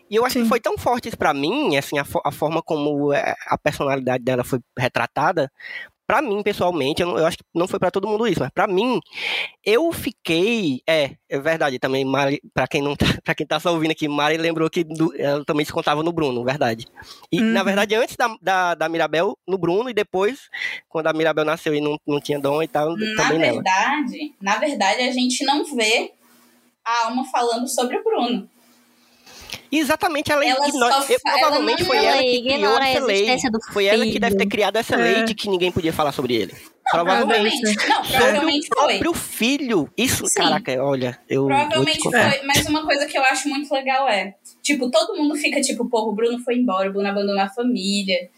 [0.09, 0.43] E eu acho Sim.
[0.43, 4.23] que foi tão forte isso pra mim, assim, a, a forma como é, a personalidade
[4.23, 5.49] dela foi retratada,
[6.05, 8.49] pra mim, pessoalmente, eu, não- eu acho que não foi pra todo mundo isso, mas
[8.51, 8.99] pra mim,
[9.65, 10.81] eu fiquei.
[10.87, 14.07] É, é verdade também, Mari, pra quem não tá, pra quem tá só ouvindo aqui,
[14.07, 16.85] Mari lembrou que do- ela também se contava no Bruno, verdade.
[17.31, 17.65] E, na Uhum.
[17.65, 20.49] verdade, antes da, da, da Mirabel, no Bruno, e depois,
[20.89, 23.53] quando a Mirabel nasceu e não, não tinha dom e tal, Na também nela.
[23.63, 26.11] verdade, na verdade, a gente não vê
[26.85, 28.49] a Alma falando sobre o Bruno.
[29.71, 31.01] E exatamente, ela, Ela ignora.
[31.01, 33.27] só provavelmente ela foi não- ela ela que criou essa lei.
[33.71, 34.97] Foi ela que deve ter criado essa É.
[34.97, 36.53] lei de que ninguém podia falar sobre ele.
[36.91, 37.59] provavelmente.
[37.61, 37.87] Provavelmente.
[37.89, 38.87] Não, Sobre provavelmente o foi.
[38.99, 39.89] próprio filho.
[39.97, 40.35] Isso, Sim.
[40.41, 41.45] caraca, olha, eu.
[41.45, 45.59] Provavelmente foi, mas uma coisa que eu acho muito legal é, tipo, todo mundo fica
[45.61, 48.29] tipo, porra, o Bruno foi embora, o Bruno abandonou a família,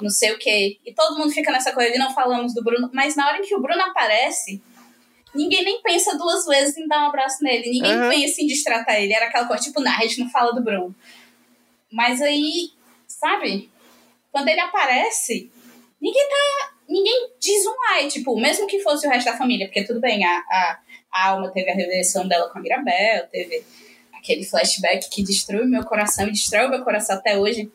[0.00, 0.78] não sei o quê.
[0.84, 3.42] E todo mundo fica nessa coisa de não falamos do Bruno, mas na hora em
[3.42, 4.62] que o Bruno aparece,
[5.34, 8.10] ninguém nem pensa duas vezes em dar um abraço nele, ninguém Aham.
[8.10, 9.12] pensa em destratar ele.
[9.12, 10.94] Era aquela coisa, tipo, não, a gente não fala do Bruno.
[11.90, 12.70] Mas aí,
[13.06, 13.70] sabe,
[14.30, 15.50] quando ele aparece,
[16.00, 16.70] ninguém tá.
[16.88, 20.24] Ninguém diz um ai, tipo, mesmo que fosse o resto da família, porque tudo bem,
[20.24, 20.78] a, a,
[21.12, 23.62] a alma teve a revelação dela com a Mirabel, teve
[24.12, 27.70] aquele flashback que destruiu meu coração e destrói meu coração até hoje.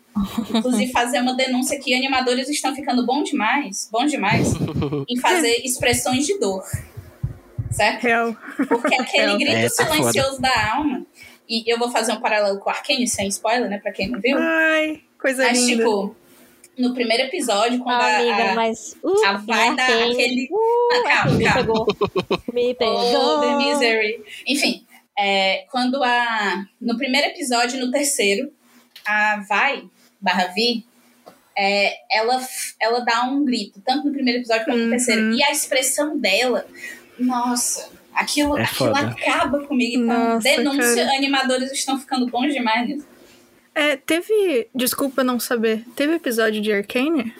[0.54, 4.50] Inclusive, fazer uma denúncia que animadores estão ficando bom demais, bom demais,
[5.08, 6.64] em fazer expressões de dor.
[7.76, 8.02] Certo?
[8.02, 8.36] Real.
[8.68, 11.06] Porque aquele É, grito é, tá silencioso da alma,
[11.48, 14.20] e eu vou fazer um paralelo com o Arcane, sem spoiler, né, pra quem não
[14.20, 14.38] viu.
[14.40, 15.84] Ai, coisa Mas, linda.
[15.84, 16.16] tipo,
[16.78, 18.96] no primeiro episódio, quando Ah, a, amiga, a, mas.
[19.04, 20.48] Uh, a vai dar aquele.
[20.52, 20.58] Uh,
[20.92, 21.60] Ah, calma, Arcane me calma.
[21.62, 21.88] pegou.
[22.54, 23.40] Me Oh, pegou.
[23.42, 24.24] The Misery.
[24.48, 24.86] Enfim,
[25.18, 26.66] é, quando a.
[26.82, 28.52] No primeiro episódio no terceiro,
[29.06, 29.84] a Vai,
[30.20, 30.84] barra Vi,
[31.58, 32.42] é, ela,
[32.82, 34.90] ela dá um grito, tanto no primeiro episódio quanto no Uhum.
[34.90, 35.34] terceiro.
[35.34, 36.66] E a expressão dela,
[37.20, 40.04] nossa, aquilo, É aquilo acaba comigo.
[40.04, 41.18] Então, Nossa, denúncia, cara.
[41.18, 43.08] animadores estão ficando bons demais nisso.
[43.74, 44.68] É, teve.
[44.74, 45.84] Desculpa não saber.
[45.96, 47.34] Teve episódio de Arcane?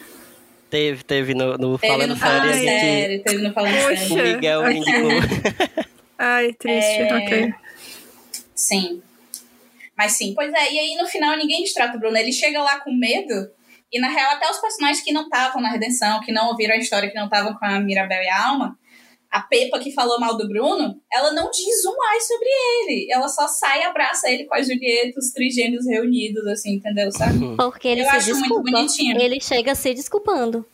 [0.68, 2.80] Teve, teve no, no Teve Falando no Falando Sério, a Ai, gente.
[2.80, 3.96] Sério, teve no Falando Poxa.
[3.96, 4.32] Sério.
[4.32, 5.10] O Miguel indicou.
[6.18, 7.00] Ai, triste.
[7.00, 7.16] É.
[7.16, 7.54] Ok.
[8.54, 9.02] Sim.
[9.96, 10.72] Mas sim, pois é.
[10.72, 12.16] E aí no final ninguém destrata o Bruno.
[12.16, 13.50] Ele chega lá com medo.
[13.90, 16.78] E na real, até os personagens que não estavam na redenção, que não ouviram a
[16.78, 18.76] história, que não estavam com a Mirabel e a Alma,
[19.36, 23.12] a Pepa que falou mal do Bruno, ela não diz um ai sobre ele.
[23.12, 27.10] Ela só sai e abraça ele com a Julieta, os trigêmeos reunidos, assim, entendeu?
[27.12, 27.54] Sabe?
[27.56, 28.70] Porque ele Eu se acho muito desculpa.
[28.70, 29.20] bonitinho.
[29.20, 30.64] Ele chega se desculpando.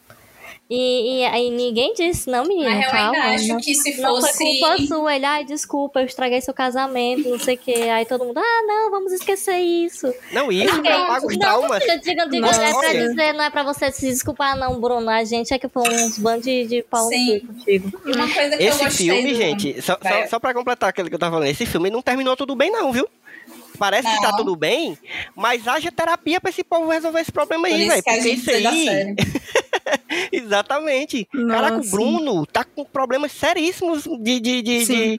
[0.74, 3.11] E, e aí ninguém disse, não, Na menina, eu calma.
[3.19, 4.39] ainda acho não- que se Não foi fosse.
[4.39, 5.15] culpa sua.
[5.16, 7.74] Ele, ai, desculpa, eu estraguei seu casamento, não sei o quê.
[7.93, 10.11] Aí todo mundo, ah, não, vamos esquecer isso.
[10.32, 11.61] Não, isso Porque- que apaga os não,
[12.01, 15.11] diga, diga, Nossa, é pra dizer, não é pra você se desculpar, não, Bruno.
[15.11, 17.40] A gente é que foi uns bandos de, de pau Sim.
[17.40, 18.01] contigo.
[18.07, 20.89] E uma coisa que eu Esse gostei filme, do- gente, só, só, só pra completar
[20.89, 23.07] aquilo que eu tava falando, esse filme não terminou tudo bem, não, viu?
[23.78, 24.36] Parece que tá Não.
[24.36, 24.97] tudo bem,
[25.35, 28.03] mas haja terapia pra esse povo resolver esse problema Por aí, velho.
[28.03, 29.16] Porque isso aí.
[30.32, 31.28] Exatamente.
[31.48, 31.90] Caraca, o Nossa.
[31.90, 34.40] Bruno tá com problemas seríssimos de.
[34.40, 35.18] de, de, Sim.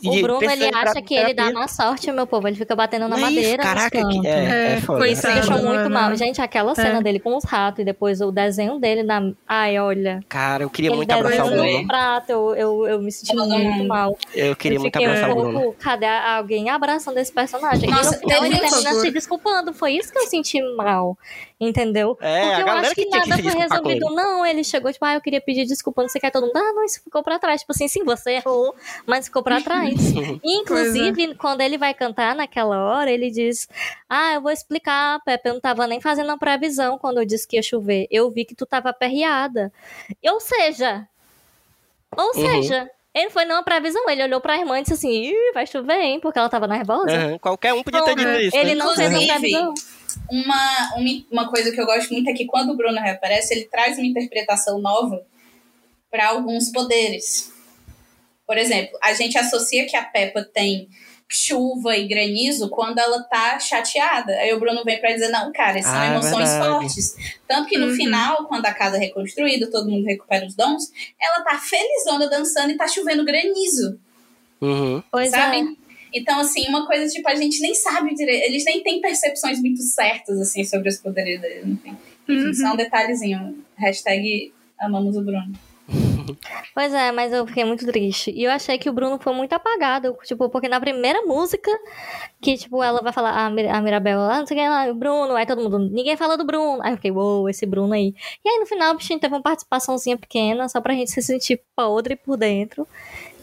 [0.00, 2.48] de, O de Bruno, ele acha de que ele dá má sorte, meu povo.
[2.48, 3.62] Ele fica batendo na é isso, madeira.
[3.62, 5.06] Caraca, que, é, é, É, foda.
[5.08, 5.48] Isso me coitado.
[5.48, 5.90] deixou muito Mano.
[5.90, 6.16] mal.
[6.16, 7.02] Gente, aquela cena É.
[7.02, 9.32] dele com os ratos e depois o desenho dele na.
[9.46, 10.20] Ai, olha.
[10.28, 11.80] Cara, eu queria Ele muito abraçar o Bruno.
[11.80, 13.88] no prato, eu, eu, eu me senti Todo muito mundo.
[13.88, 14.18] mal.
[14.34, 15.60] Eu queria eu muito abraçar um o Bruno.
[15.60, 17.88] pouco, cadê alguém abraçando esse personagem?
[17.90, 19.72] Nossa, e no final ele termina se desculpando.
[19.72, 21.16] Foi isso que eu senti mal.
[21.60, 22.18] Entendeu?
[22.20, 23.68] É, Porque eu acho que, que nada foi desculpar
[24.14, 26.30] Não, ele chegou, tipo, ah, eu queria pedir desculpa, não sei o que.
[26.30, 27.60] Todo mundo, ah, não, isso ficou pra trás.
[27.60, 28.74] Tipo assim, sim, você errou,
[29.06, 29.94] mas ficou pra trás.
[30.46, 33.66] E, inclusive, quando ele vai cantar naquela hora, ele diz:
[34.08, 37.48] Ah, eu vou explicar, Pepe, eu não tava nem fazendo a previsão quando eu disse
[37.48, 38.06] que ia chover.
[38.10, 39.72] Eu vi que tu tava aperreada.
[40.22, 41.08] Ou seja,
[42.16, 42.32] ou Uhum.
[42.62, 46.00] seja, ele foi numa previsão, ele olhou pra irmã e disse assim: Ih, vai chover,
[46.00, 46.20] hein?
[46.20, 47.16] Porque ela tava nervosa.
[47.16, 48.56] Aham, Qualquer um podia ter dito isso.
[48.56, 48.74] Ele né?
[48.74, 49.74] não fez uma previsão.
[50.30, 53.64] Uma, uma, uma coisa que eu gosto muito é que quando o Bruno reaparece, ele
[53.66, 55.24] traz uma interpretação nova
[56.10, 57.52] para alguns poderes.
[58.46, 60.88] Por exemplo, a gente associa que a Peppa tem
[61.26, 64.32] chuva e granizo quando ela tá chateada.
[64.34, 66.58] Aí o Bruno vem para dizer: não, cara, são Ah, é emoções verdade.
[66.78, 67.14] fortes.
[67.48, 67.94] Tanto que no Uhum.
[67.94, 70.84] final, quando a casa é reconstruída, todo mundo recupera os dons,
[71.20, 73.98] ela tá felizona dançando e tá chovendo granizo
[74.60, 75.02] Uhum.
[75.10, 75.56] Pois sabe?
[75.58, 75.83] é.
[76.14, 79.82] Então, assim, uma coisa, tipo, a gente nem sabe direito, eles nem têm percepções muito
[79.82, 81.96] certas, assim, sobre os poderes deles, enfim.
[82.28, 82.54] Uhum.
[82.54, 83.64] só um detalhezinho.
[83.76, 85.52] Hashtag amamos o Bruno.
[86.74, 88.30] Pois é, mas eu fiquei muito triste.
[88.30, 90.16] E eu achei que o Bruno foi muito apagado.
[90.24, 91.70] Tipo, porque na primeira música,
[92.40, 94.94] que, tipo, ela vai falar, a, Mir a Mirabel, ah, não sei quem lá, o
[94.94, 96.82] Bruno, aí todo mundo, ninguém fala do Bruno.
[96.82, 98.14] Aí eu fiquei, uou, esse Bruno aí.
[98.44, 101.60] E aí no final, o bichinho teve uma participaçãozinha pequena, só pra gente se sentir
[101.76, 102.88] podre por dentro.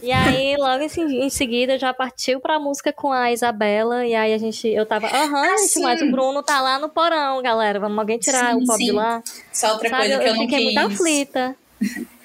[0.02, 4.06] E aí, logo em, em seguida, já partiu pra música com a Isabela.
[4.06, 5.82] E aí a gente, eu tava, aham, Ah, gente, sim.
[5.84, 7.80] mas o Bruno tá lá no porão, galera.
[7.80, 8.86] Vamos alguém tirar Sim, o pop sim.
[8.86, 9.22] de lá.
[9.54, 10.74] Só outra Sabe, coisa eu, que eu, eu não fiquei quis.
[10.74, 11.56] muito aflita.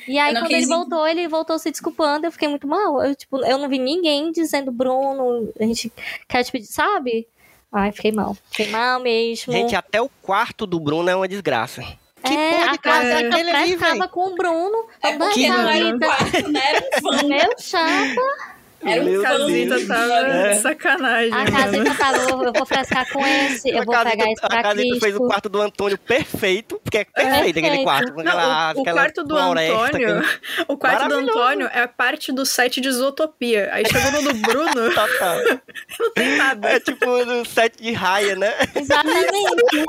[0.08, 2.26] E aí, quando ele quis- voltou, ele voltou se desculpando.
[2.26, 3.02] Eu fiquei muito mal.
[3.04, 5.92] Eu, tipo, eu não vi ninguém dizendo, Bruno, a gente
[6.28, 7.26] quer te pedir, sabe?
[7.72, 8.36] Ai, fiquei mal.
[8.50, 9.52] Fiquei mal mesmo.
[9.52, 11.82] Gente, até o quarto do Bruno é uma desgraça.
[12.26, 14.08] Que é, porra de a casa casa é aquele ali, velho?
[14.08, 14.86] com o Bruno.
[15.02, 16.60] É porque não era um quarto, né?
[16.66, 16.86] Era
[17.24, 17.28] um.
[17.28, 18.56] Meu chapa.
[18.84, 19.22] Era um.
[19.22, 20.50] Casita tava É.
[20.52, 21.32] de sacanagem.
[21.32, 21.52] A mano.
[21.56, 24.48] casita tava, eu, eu vou frescar com esse, eu a vou Casita- pegar esse a
[24.48, 25.26] pra Casita fez o Cristo.
[25.26, 27.84] quarto do Antônio perfeito, porque é perfeito aquele Perfeito.
[27.84, 28.12] quarto.
[28.12, 30.18] com Não, aquela- o, o aquela quarto do floresta, Antônio.
[30.18, 30.36] aquele-
[30.68, 31.14] O quarto do.
[31.16, 33.70] Antônio é a parte do set de Isotopia.
[33.72, 35.38] Aí chegou no do Bruno, Total.
[35.98, 36.68] não tem nada.
[36.68, 38.52] É tipo no set de raia, né?
[38.74, 39.86] Exatamente.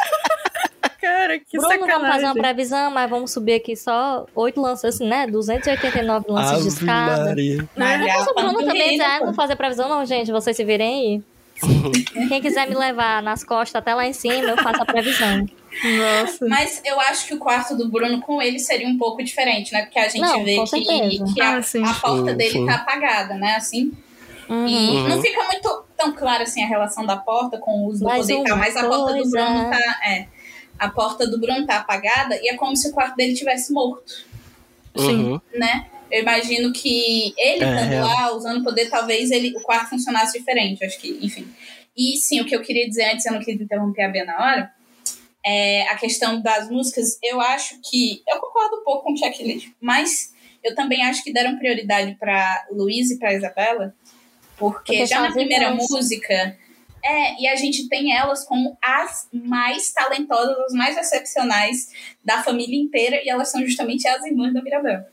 [1.02, 2.41] Cara, que Bruno, vamos fazer uma sacanagem.
[2.41, 5.28] previsão, mas vamos subir aqui só oito lances, assim, né?
[5.28, 7.26] 289 lances de escada.
[7.26, 7.69] Maria.
[7.76, 10.32] Mas o Bruno também já não fazer previsão, não, gente.
[10.32, 11.24] Vocês se virem aí.
[12.30, 15.45] Quem quiser me levar nas costas até lá em cima, eu faço a previsão.
[15.84, 16.48] Nossa.
[16.48, 19.84] Mas eu acho que o quarto do Bruno com ele seria um pouco diferente, né?
[19.84, 22.65] Porque a gente Não, vê que, que a, Ah, a porta Sim, dele sim.
[22.65, 23.56] tá apagada, né?
[23.56, 23.91] Assim.
[24.49, 24.68] Uhum.
[24.68, 25.07] E Uhum.
[25.10, 28.36] não fica muito tão claro assim a relação da porta com o uso do poder
[28.36, 29.30] uma mas a porta do.
[29.30, 29.99] Bruno tá.
[30.07, 30.26] É,
[30.78, 34.26] a porta do Bruno tá apagada e é como se o quarto dele tivesse morto,
[34.95, 35.24] Sim.
[35.24, 35.41] Uhum.
[35.54, 35.88] né?
[36.10, 38.02] Eu imagino que ele É, estando é.
[38.02, 40.84] lá, usando poder, talvez ele, o quarto funcionasse diferente.
[40.84, 41.48] Acho que, enfim.
[41.95, 44.38] E sim, o que eu queria dizer antes, eu não quis interromper a Bia na
[44.38, 44.72] hora,
[45.45, 47.18] é a questão das músicas.
[47.22, 48.22] Eu acho que.
[48.28, 50.34] Eu concordo um pouco com o checklist, mas
[50.64, 53.94] eu também acho que deram prioridade para Luiz e para Isabela,
[54.58, 56.58] porque Porque já na primeira música.
[57.03, 61.90] É, e a gente tem elas como as mais talentosas, as mais excepcionais
[62.24, 65.06] da família inteira, e elas são justamente as irmãs da Mirabel.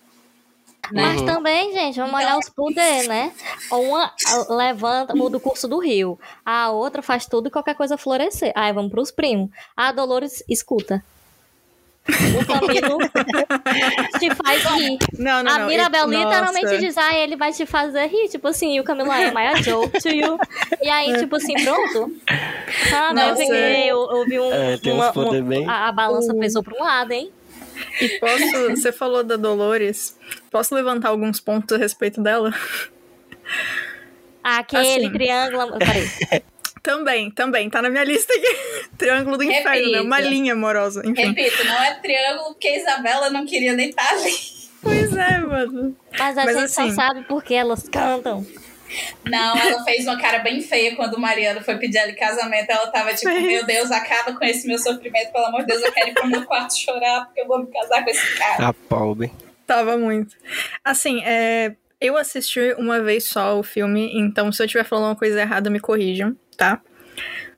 [0.92, 1.02] Né?
[1.02, 1.26] Mas Uhum.
[1.26, 3.32] também, gente, vamos Então- olhar os poderes, né?
[3.70, 6.18] Uma a- levanta, muda o curso do rio.
[6.44, 8.52] A outra faz tudo e qualquer coisa florescer.
[8.54, 9.48] Aí vamos pros primos.
[9.74, 11.02] A Dolores escuta.
[12.06, 12.98] O Camilo
[14.20, 14.98] te faz rir.
[15.18, 15.66] Não, não, a não.
[15.68, 16.78] Mirabel literalmente nossa.
[16.78, 18.28] diz, ah, ele vai te fazer rir.
[18.28, 20.38] Tipo assim, e o Camilo é my joke to you.
[20.82, 22.14] E aí, tipo assim, pronto.
[22.94, 24.52] Ah, não, eu, peguei, eu, eu vi um.
[24.52, 27.32] É, uma- a, a balança pesou pra um lado, hein?
[28.00, 28.70] E posso.
[28.70, 30.16] Você falou da Dolores.
[30.50, 32.52] Posso levantar alguns pontos a respeito dela?
[34.42, 35.12] Aquele Assim.
[35.12, 35.78] triângulo.
[35.78, 36.42] Peraí.
[36.84, 37.70] Também, também.
[37.70, 38.88] Tá na minha lista aqui.
[38.98, 40.00] Triângulo do inferno, né?
[40.02, 41.00] Uma linha amorosa.
[41.04, 41.28] Enfim.
[41.32, 44.30] Repito, não é triângulo porque a Isabela não queria nem estar ali.
[44.82, 45.96] Pois é, mano.
[46.18, 48.46] Mas a Mas gente assim- só sabe porque elas cantam.
[49.24, 52.68] Não, ela fez uma cara bem feia quando o Mariano foi pedir ela em casamento.
[52.70, 55.90] Ela tava tipo, meu Deus, acaba com esse meu sofrimento, pelo amor de Deus, eu
[55.90, 58.68] quero ir pro meu quarto chorar porque eu vou me casar com esse cara.
[58.68, 59.32] A pobre.
[59.66, 60.36] Tava muito.
[60.84, 65.16] Assim, é, eu assisti uma vez só o filme, então se eu estiver falando uma
[65.16, 66.80] coisa errada, me corrijam, tá?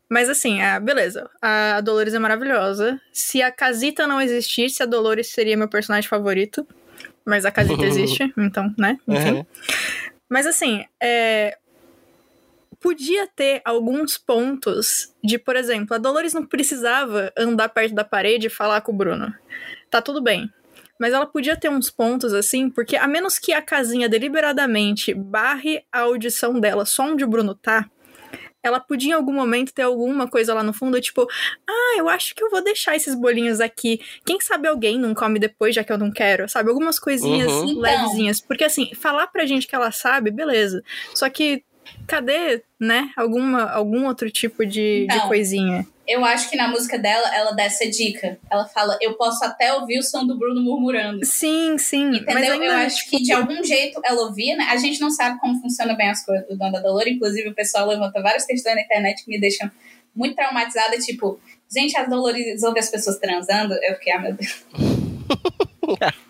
[0.09, 1.29] Mas assim, ah, beleza.
[1.43, 3.01] A Dolores é maravilhosa.
[3.13, 6.67] Se a Casita não existisse, a Dolores seria meu personagem favorito.
[7.25, 8.99] Mas a Casita existe, então, né?
[9.09, 9.33] Enfim.
[9.33, 9.47] Uhum.
[10.29, 11.59] Mas assim, é,
[12.81, 18.47] podia ter alguns pontos de, por exemplo, a Dolores não precisava andar perto da parede
[18.47, 19.35] e falar com o Bruno.
[19.91, 20.49] Tá tudo bem.
[20.99, 25.85] Mas ela podia ter uns pontos assim, porque a menos que a casinha deliberadamente barre
[25.93, 27.91] a audição dela só onde o Bruno tá,
[28.67, 31.27] ela podia em algum momento ter alguma coisa lá no fundo, tipo,
[31.69, 34.01] ah, eu acho que eu vou deixar esses bolinhos aqui.
[34.25, 36.69] Quem sabe alguém não come depois, já que eu não quero, sabe?
[36.71, 37.69] Algumas coisinhas Uhum.
[37.71, 37.81] Então.
[37.83, 38.41] levezinhas.
[38.41, 40.83] Porque assim, falar pra gente que ela sabe, beleza.
[41.15, 41.63] Só que
[42.07, 45.29] cadê, né, alguma, algum outro tipo de, de Então.
[45.29, 45.87] coisinha?
[46.07, 48.39] Eu acho que na música dela, ela dá essa dica.
[48.51, 51.25] Ela fala, eu posso até ouvir o som do Bruno murmurando.
[51.27, 52.11] Sim, sim.
[52.11, 52.53] mas Entendeu?
[52.53, 54.67] ainda, Eu acho tipo, que de algum jeito ela ouvia, né?
[54.71, 57.09] A gente não sabe como funciona bem as coisas do Dona Dolor.
[57.09, 59.71] Inclusive, o pessoal levanta várias questões na internet que me deixam
[60.15, 60.97] muito traumatizada.
[60.99, 63.75] Tipo, gente, as Dolores ouvem as pessoas transando.
[63.83, 64.65] Eu fiquei, ah, meu Deus.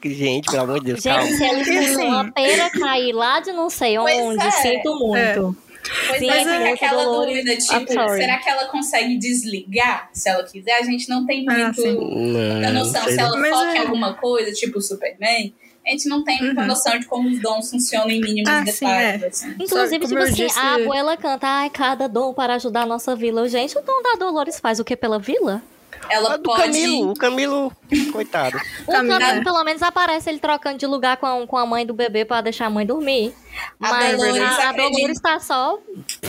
[0.05, 1.24] Gente, pelo amor de Deus, calma.
[1.27, 4.51] Gente, se eles assim- uma pera cair lá de não sei Pois onde, é.
[4.51, 5.57] sinto muito.
[6.06, 7.28] Pois Sim, é, fica muito aquela Dolores.
[7.44, 10.78] dúvida, tipo, será que ela consegue desligar se ela quiser?
[10.78, 13.04] A gente não tem Ah, muito muita Não, noção.
[13.04, 13.80] sei Se ela Mas foca em é.
[13.80, 15.54] alguma coisa, tipo o Superman,
[15.86, 16.66] a gente não tem muita Uhum.
[16.66, 19.22] noção de como os dons funcionam em mínimos Ah, sim, detalhes.
[19.22, 19.26] é.
[19.28, 19.54] assim.
[19.60, 23.48] Inclusive, tipo assim, disse- a abuela canta, ai, cada dom para ajudar a nossa vila.
[23.48, 25.62] Gente, o dom da Dolores faz o que pela vila?
[26.09, 26.62] Ela A do pode.
[26.62, 27.73] Camilo, o Camilo,
[28.12, 28.56] coitado.
[28.86, 29.18] O Camila.
[29.18, 32.24] Camilo, pelo menos, aparece ele trocando de lugar com a, com a mãe do bebê
[32.24, 33.35] pra deixar a mãe dormir.
[33.81, 35.78] A Mas Dolores a, a Dolores tá só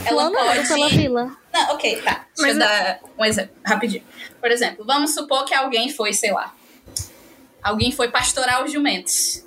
[0.05, 1.37] Ela pode- pela vila.
[1.53, 2.25] Não, ok, tá.
[2.35, 4.03] Deixa Mas eu dar um exemplo, rapidinho.
[4.39, 6.53] Por exemplo, vamos supor que alguém foi, sei lá.
[7.61, 9.43] Alguém foi pastorar os jumentos.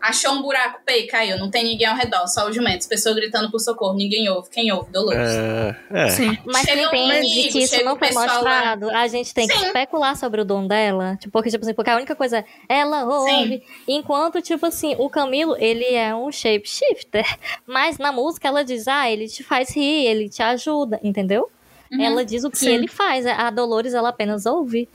[0.00, 1.38] Achou um buraco, pei, caiu.
[1.38, 2.86] Não tem ninguém ao redor, só os jumentos.
[2.86, 4.48] Pessoa gritando por socorro, ninguém ouve.
[4.50, 4.90] Quem ouve?
[4.90, 5.28] Dolores.
[5.30, 6.08] É, é.
[6.10, 6.38] Sim.
[6.44, 8.32] Mas Chega um depende inimigo, que isso não o foi pessoal lá.
[8.32, 8.90] mostrado.
[8.90, 9.66] A gente tem que Sim.
[9.66, 11.16] especular sobre o dom dela.
[11.16, 13.62] Tipo, porque, tipo assim, porque a única coisa é ela ouve.
[13.88, 17.26] Enquanto, tipo assim, o Camilo, ele é um shapeshifter.
[17.66, 21.50] Mas na música ela diz, ah, ele te faz rir, ele te ajuda, entendeu?
[21.90, 22.02] Uhum.
[22.02, 22.70] Ela diz o que Sim.
[22.70, 23.26] ele faz.
[23.26, 24.88] A Dolores, ela apenas ouve.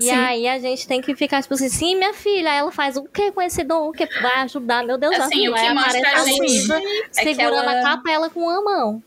[0.00, 0.10] E Sim.
[0.10, 3.30] aí a gente tem que ficar, tipo assim, sim, minha filha, ela faz o que
[3.30, 3.88] com esse dom?
[3.88, 4.84] O que vai ajudar?
[4.84, 6.72] Meu Deus, Assim, o vai que mostra aparecer a gente
[7.16, 9.02] é que segurando ela- a capa ela com uma mão.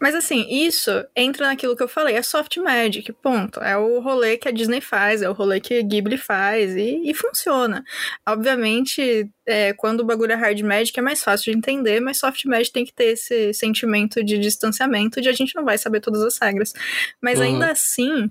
[0.00, 3.60] Mas assim, isso entra naquilo que eu falei, é soft magic, ponto.
[3.60, 7.00] É o rolê que a Disney faz, é o rolê que a Ghibli faz e,
[7.08, 7.82] e funciona.
[8.28, 12.44] Obviamente, é, quando o bagulho é hard magic é mais fácil de entender, mas soft
[12.44, 16.22] magic tem que ter esse sentimento de distanciamento de a gente não vai saber todas
[16.22, 16.74] as regras.
[17.22, 17.46] Mas Uhum.
[17.46, 18.30] ainda assim,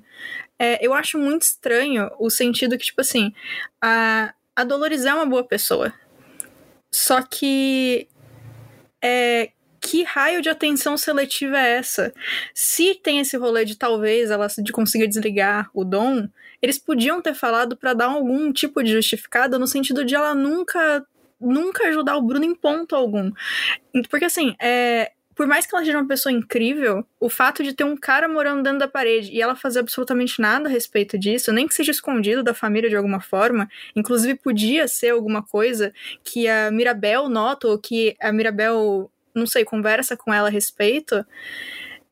[0.60, 3.34] é, eu acho muito estranho o sentido que, tipo assim,
[3.82, 5.94] a, a Dolores é uma boa pessoa.
[6.92, 8.08] Só que
[9.04, 9.52] é,
[9.82, 12.14] que raio de atenção seletiva é essa?
[12.54, 16.28] Se tem esse rolê de talvez ela de conseguir desligar o dom,
[16.62, 21.06] eles podiam ter falado pra dar algum tipo de justificada no sentido de ela nunca
[21.40, 23.32] nunca ajudar o Bruno em ponto algum.
[24.10, 27.84] Porque assim, é, por mais que ela seja uma pessoa incrível, o fato de ter
[27.84, 31.68] um cara morando dentro da parede e ela fazer absolutamente nada a respeito disso, nem
[31.68, 35.94] que seja escondido da família de alguma forma, inclusive podia ser alguma coisa
[36.24, 41.26] que a Mirabel nota ou que a Mirabel, não sei, conversa com ela a respeito.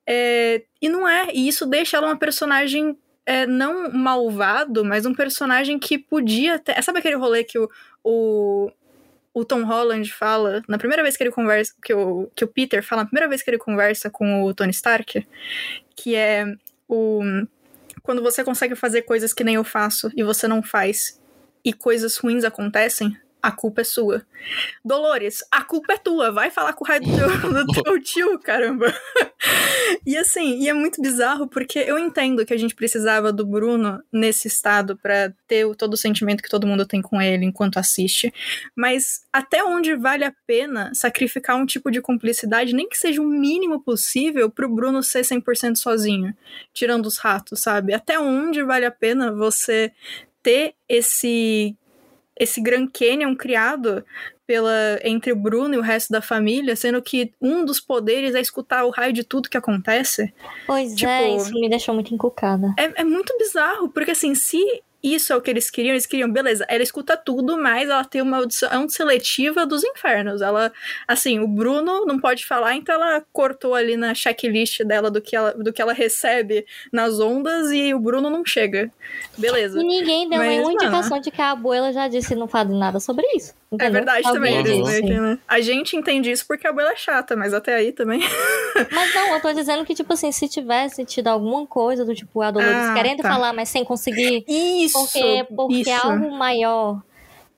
[0.06, 5.14] É, e não é, e isso deixa ela uma personagem é, não malvado, mas um
[5.14, 6.82] personagem que podia ter.
[6.84, 7.70] Sabe aquele rolê que o,
[8.04, 8.72] o,
[9.34, 12.84] o Tom Holland fala na primeira vez que ele conversa, que o, que o Peter
[12.84, 15.26] fala na primeira vez que ele conversa com o Tony Stark,
[15.96, 16.46] que é
[16.88, 17.22] o.
[18.04, 21.22] Quando você consegue fazer coisas que nem eu faço e você não faz,
[21.64, 24.26] e coisas ruins acontecem, a culpa é sua.
[24.84, 27.28] Dolores, a culpa é tua, vai falar com o raio do teu,
[27.66, 28.94] do teu tio, caramba.
[30.06, 34.02] E assim, e é muito bizarro porque eu entendo que a gente precisava do Bruno
[34.12, 38.34] nesse estado pra ter todo o sentimento que todo mundo tem com ele enquanto assiste,
[38.76, 43.26] mas até onde vale a pena sacrificar um tipo de cumplicidade, nem que seja o
[43.26, 46.36] mínimo possível pro Bruno ser 100% sozinho,
[46.74, 47.94] tirando os ratos, sabe?
[47.94, 49.92] Até onde vale a pena você
[50.42, 51.76] ter esse
[52.42, 54.04] esse Grand Canyon criado
[54.48, 58.42] pela entre o Bruno e o resto da família, sendo que um dos poderes é
[58.42, 60.34] escutar o raio de tudo que acontece.
[60.66, 62.74] Pois Tipo- é, isso me deixou muito encucada.
[62.78, 64.60] É, é muito bizarro, porque assim, se
[65.04, 68.22] isso é o que eles queriam, eles queriam, beleza, ela escuta tudo, mas ela tem
[68.22, 70.42] uma audição seletiva dos infernos.
[70.42, 70.72] Ela,
[71.08, 75.36] assim, o Bruno não pode falar, então ela cortou ali na checklist dela do que
[75.36, 78.92] ela, do que ela recebe nas ondas e o Bruno não chega.
[79.38, 79.80] Beleza.
[79.80, 80.84] E ninguém deu Mas, nenhuma mano.
[80.84, 83.61] indicação de que a abuela já disse não fala nada sobre isso.
[83.72, 83.94] É entendeu?
[83.94, 85.02] verdade Alguém também, eles disse.
[85.02, 85.40] meio que, né?
[85.48, 88.20] A gente entende isso porque a abuela é chata, mas até aí também.
[88.92, 92.42] Mas não, eu tô dizendo que, tipo assim, se tivesse tido alguma coisa do tipo,
[92.42, 93.30] a Dolores Ah, querendo tá.
[93.30, 94.98] falar, mas sem conseguir, Isso!
[94.98, 96.08] porque, porque isso.
[96.08, 97.02] algo maior,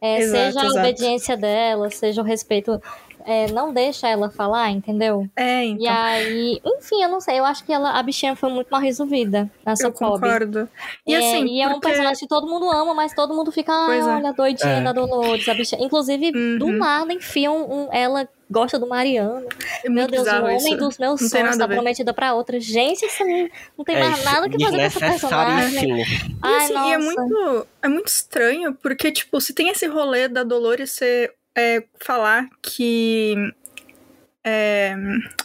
[0.01, 0.79] é, Exato, seja a exato.
[0.79, 2.81] obediência dela, seja o respeito,
[3.25, 5.27] é, não deixa ela falar, entendeu?
[5.35, 5.87] É, E então.
[5.93, 9.49] aí, enfim, eu não sei, eu acho que ela, a bichinha foi muito mal resolvida
[9.65, 10.29] nessa Eu pobre.
[10.29, 10.69] concordo.
[11.05, 13.71] E é, assim, e é um personagem que todo mundo ama, mas todo mundo fica,
[13.73, 14.03] ah, é.
[14.03, 14.81] olha, a doidinha É.
[14.81, 15.83] da Dolores, a bichinha.
[15.83, 16.77] Inclusive, do Uhum.
[16.77, 19.47] nada enfiam um, ela gosta do Mariano.
[19.83, 20.77] É Meu Deus, o homem isso.
[20.77, 22.59] dos meus Não tem sonhos tá prometida pra outra.
[22.59, 25.69] Gente, isso não, não tem É mais nada que fazer com essa personagem.
[25.95, 26.37] desnecessaríssimo.
[26.41, 30.27] Ai, e, assim, e é muito, é muito estranho, porque, tipo, se tem esse rolê
[30.27, 33.35] da Dolores ser é, falar que.
[34.43, 34.95] É,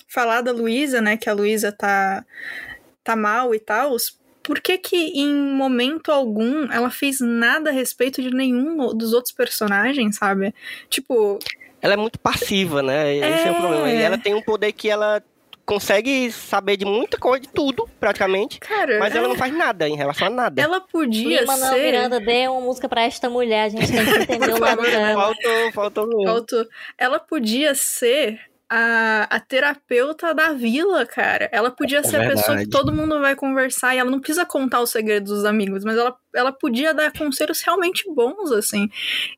[0.09, 1.17] falar da Luísa, né?
[1.17, 2.25] Que a Luísa tá,
[3.05, 3.97] tá mal e tal.
[4.43, 9.33] Por que que em momento algum ela fez nada a respeito de nenhum dos outros
[9.33, 10.55] personagens, sabe?
[10.89, 11.39] Tipo,
[11.83, 13.15] Ela é muito passiva, né?
[13.15, 13.61] Esse é o É.
[13.61, 13.91] problema.
[13.91, 15.23] E ela tem um poder que ela
[15.69, 18.59] consegue saber de muita coisa, de tudo, praticamente.
[18.59, 20.61] cara, Mas é- ela não faz nada em relação a nada.
[20.63, 21.83] ela podia Lima ser.
[21.83, 23.65] Miranda, dê uma música pra esta mulher.
[23.65, 25.15] A gente tem que entender o lado dela.
[25.23, 26.29] Faltou, faltou mesmo.
[26.31, 26.67] Auto-
[26.97, 28.41] Ela podia ser
[28.71, 31.49] a, a terapeuta da vila, cara.
[31.53, 32.71] Ela podia ser a pessoa que verdade.
[32.71, 36.15] todo mundo vai conversar e ela não precisa contar os segredos dos amigos, mas ela,
[36.39, 38.89] ela podia dar conselhos realmente bons, assim.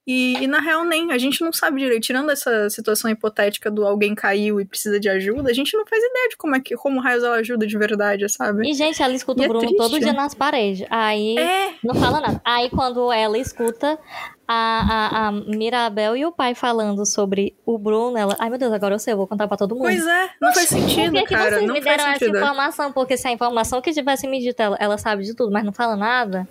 [0.06, 1.12] E, e, na real, nem.
[1.12, 2.02] A gente não sabe direito.
[2.02, 6.02] Tirando essa situação hipotética do alguém caiu e precisa de ajuda, a gente não faz
[6.02, 8.68] ideia de como é que como raios ela ajuda de verdade, sabe?
[8.68, 9.76] E, gente, ela escuta E o é Bruno triste.
[9.78, 10.86] todo dia nas paredes.
[10.90, 12.40] Aí É, não fala nada.
[12.44, 13.98] Aí quando ela escuta
[14.46, 18.34] a, a, a Mirabel e o pai falando sobre o Bruno, ela.
[18.38, 19.84] Ai, meu Deus, agora eu sei, eu vou contar pra todo mundo.
[19.84, 21.50] pois é, não faz Por sentido, que, que cara.
[21.56, 22.92] vocês Não me deram essa informação?
[22.92, 25.72] Porque se a informação que tivesse me dito, ela, ela sabe de tudo, mas não
[25.72, 26.48] fala nada.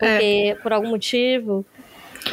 [0.00, 0.52] É.
[0.52, 1.64] Porque, por algum motivo.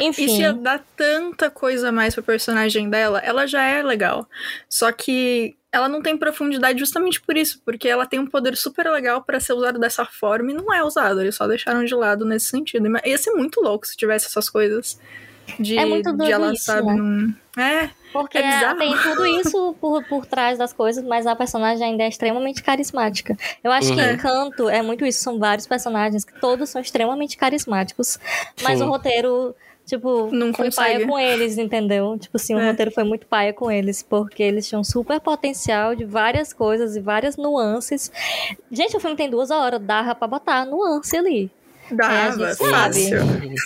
[0.00, 0.24] Enfim.
[0.24, 3.20] Isso ia dar tanta coisa a mais pra personagem dela.
[3.20, 4.28] Ela já é legal.
[4.68, 8.90] Só que ela não tem profundidade justamente por isso, porque ela tem um poder super
[8.90, 11.20] legal pra ser usado dessa forma e não é usado.
[11.20, 12.88] Eles só deixaram de lado nesse sentido.
[12.90, 14.98] Mas Ia ser muito louco se tivesse essas coisas.
[15.58, 16.92] De, É muito de ela, isso, sabe?
[16.92, 17.34] né?
[17.56, 18.78] É, Porque É bizarro.
[18.78, 23.36] tem tudo isso por, por trás das coisas, mas a personagem ainda é extremamente carismática.
[23.64, 24.12] Eu acho que Uhum.
[24.12, 25.22] Encanto é muito isso.
[25.22, 28.18] São vários personagens que todos são extremamente carismáticos.
[28.62, 28.84] Mas Sim.
[28.84, 29.54] o roteiro,
[29.86, 30.94] tipo, Não foi consegue.
[30.94, 32.18] paia com eles, entendeu?
[32.18, 32.70] Tipo assim, o É.
[32.70, 37.00] roteiro foi muito paia com eles, porque eles tinham super potencial de várias coisas e
[37.00, 38.10] várias nuances.
[38.70, 41.50] Gente, o filme tem duas horas, dava pra botar nuance ali.
[41.92, 42.70] Dava, É, gente sabe.
[42.70, 43.16] fácil.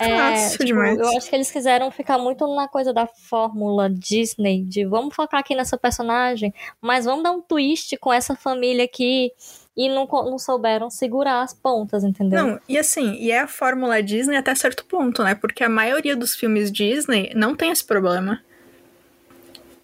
[0.03, 0.99] É, Fácil tipo, demais.
[0.99, 5.41] Eu acho que eles quiseram ficar muito na coisa da fórmula Disney, de vamos focar
[5.41, 9.31] aqui nessa personagem, mas vamos dar um twist com essa família aqui.
[9.77, 12.45] E não, não souberam segurar as pontas, entendeu?
[12.45, 15.35] Não, e assim, e é a fórmula Disney até certo ponto, né?
[15.35, 18.43] Porque a maioria dos filmes Disney não tem esse problema.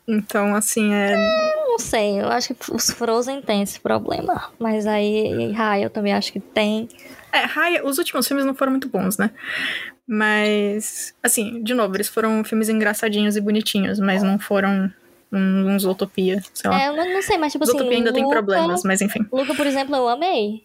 [0.09, 1.17] Então, assim, é.
[1.67, 4.51] Não sei, eu acho que os Frozen têm esse problema.
[4.59, 6.89] Mas aí, Raya, eu também acho que tem.
[7.33, 9.31] É, Raya, os últimos filmes não foram muito bons, né?
[10.07, 14.91] Mas, assim, de novo, eles foram filmes engraçadinhos e bonitinhos, mas não foram
[15.33, 16.81] um- uns Utopia, sei lá.
[16.83, 17.79] É, eu não, sei, mas tipo Os assim.
[17.81, 19.27] Utopia ainda tem Luca- problemas, mas enfim.
[19.33, 20.65] Luca, por exemplo, eu amei.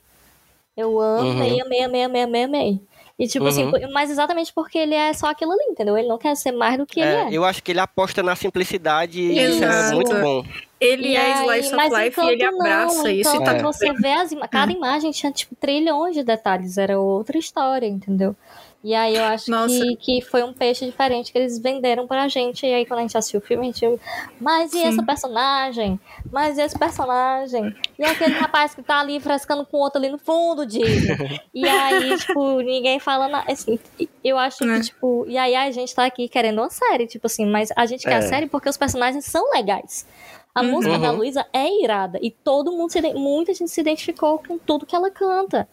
[0.78, 1.66] Eu amei, Uhum.
[1.66, 2.82] amei, amei, amei, amei, amei.
[3.22, 3.72] E tipo assim, Uhum.
[3.72, 5.96] por- mas exatamente porque ele é só aquilo ali, entendeu?
[5.96, 7.28] Ele não quer ser mais do que ele É, é.
[7.32, 10.44] eu acho que ele aposta na simplicidade e isso é muito bom.
[10.80, 13.44] Ele E é aí, Slice mas of Life e ele abraça não, isso e Encanto
[13.46, 13.62] tá É.
[13.62, 18.36] você vê as cada imagem tinha tipo trilhões de detalhes, era outra história, entendeu?
[18.84, 19.68] E aí eu acho Nossa.
[19.78, 22.66] que, que foi um peixe diferente que eles venderam pra gente.
[22.66, 24.02] E aí quando a gente assistiu o filme, a gente.
[24.40, 24.88] Mas e Sim.
[24.88, 26.00] essa personagem?
[26.32, 27.76] Mas e esse personagem?
[28.00, 31.42] E aquele rapaz que tá ali frescando com o outro ali no fundo, Disney.
[31.54, 33.52] E aí, tipo, ninguém fala nada.
[33.52, 33.78] Assim,
[34.24, 34.80] eu acho Né?
[34.80, 35.26] que, tipo.
[35.28, 38.16] E aí a gente tá aqui querendo uma série, tipo assim, mas a gente quer
[38.16, 38.22] a É.
[38.22, 40.08] série porque os personagens são legais.
[40.56, 40.72] A Uhum.
[40.72, 41.18] música da Uhum.
[41.18, 42.20] Luísa é irada.
[42.22, 45.68] E todo mundo se muita gente se identificou com tudo que ela canta.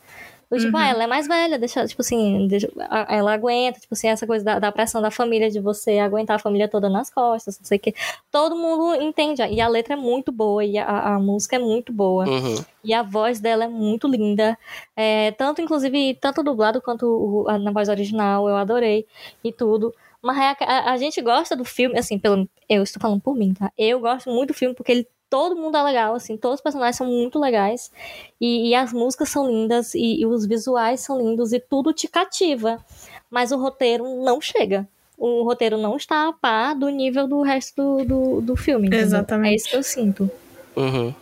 [0.50, 0.82] Eu, tipo, Uhum.
[0.82, 2.70] ah, ela é mais velha, deixa, tipo assim, deixa-
[3.08, 6.38] ela aguenta, tipo assim, essa coisa da, da pressão da família, de você aguentar a
[6.38, 7.94] família toda nas costas, não sei o quê.
[8.30, 9.42] Todo mundo entende.
[9.42, 12.26] E a letra é muito boa, e a, a música é muito boa.
[12.26, 12.56] Uhum.
[12.82, 14.56] E a voz dela é muito linda.
[14.96, 19.06] É, tanto, inclusive, tanto dublado quanto o- a- na voz original, eu adorei.
[19.44, 19.92] E tudo.
[20.22, 23.34] Mas é a, a- a gente gosta do filme, assim, pelo, eu estou falando por
[23.36, 23.70] mim, tá?
[23.76, 26.96] Eu gosto muito do filme porque ele, todo mundo é legal, assim, todos os personagens
[26.96, 27.90] são muito legais.
[28.40, 32.08] E, e as músicas são lindas, e, e os visuais são lindos, e tudo te
[32.08, 32.78] cativa.
[33.30, 34.88] Mas o roteiro não chega.
[35.16, 38.86] O roteiro não está a par do nível do resto do, do, do filme.
[38.86, 39.06] entendeu?
[39.06, 39.52] Exatamente.
[39.52, 40.30] É isso que eu sinto.
[40.76, 41.12] Uhum.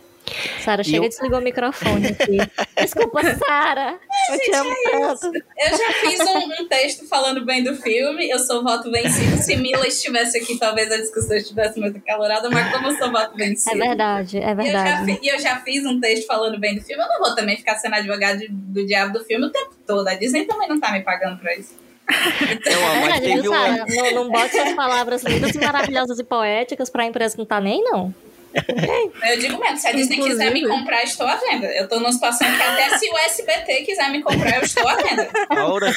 [0.61, 2.37] Sara, chega eu- e desligou o microfone aqui.
[2.81, 3.97] Desculpa, Sara.
[4.31, 5.35] Eu te amo tanto.
[5.35, 8.29] Eu já fiz um, um texto falando bem do filme.
[8.29, 9.37] Eu sou voto vencido.
[9.37, 13.33] Se Mila estivesse aqui, talvez a discussão estivesse muito acalorada, mas como eu sou voto
[13.35, 13.77] É vencido.
[13.79, 15.19] verdade, é E eu, já, verdade.
[15.21, 17.01] e eu já fiz um texto falando bem do filme.
[17.01, 20.07] Eu não vou também ficar sendo advogado do diabo do filme o tempo todo.
[20.07, 21.75] A Disney também não tá me pagando pra isso.
[22.09, 23.51] Não, É mas verdade, teve viu.
[23.51, 23.85] Sara?
[23.87, 27.59] Não, não bote suas palavras lindas e maravilhosas e poéticas pra empresa que não tá
[27.59, 28.13] nem, não.
[28.53, 31.67] Eu digo mesmo, se a Disney Inclusive- quiser me comprar, estou à venda.
[31.67, 34.95] Eu tô numa situação que até se o SBT quiser me comprar, eu estou à
[34.95, 35.29] venda.
[35.49, 35.91] Aura,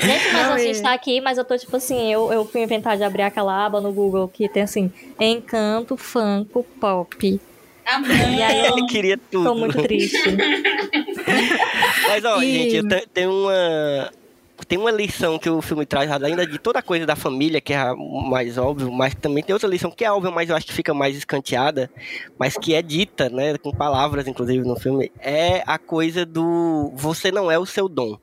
[0.00, 2.62] Gente, mas Não, a gente tá aqui, mas eu tô tipo assim, eu, eu fui
[2.62, 4.90] inventar de abrir aquela aba no Google que tem assim,
[5.20, 7.40] Encanto, Funko, Pop.
[7.84, 8.10] Amor.
[8.10, 9.44] E aí eu ele queria tudo.
[9.44, 10.18] tô muito triste.
[12.08, 14.10] Mas, ó, E- gente, tem uma.
[14.68, 17.72] Tem uma lição que o filme traz, além de toda a coisa da família, que
[17.72, 20.66] é a mais óbvio, mas também tem outra lição que é óbvia, mas eu acho
[20.66, 21.90] que fica mais escanteada,
[22.38, 27.30] mas que é dita, né, com palavras, inclusive, no filme, é a coisa do você
[27.30, 28.18] não é o seu dom.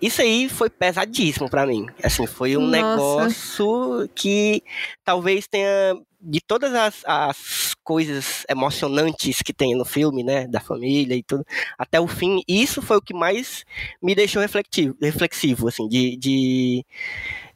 [0.00, 1.86] Isso aí foi pesadíssimo pra mim.
[2.02, 2.76] Assim, foi um Nossa.
[2.76, 4.62] negócio que
[5.04, 11.14] talvez tenha de todas as, as coisas emocionantes que tem no filme, né, da família
[11.14, 11.42] e tudo,
[11.78, 13.64] até o fim, isso foi o que mais
[14.02, 16.84] me deixou reflexivo, reflexivo assim, de, de,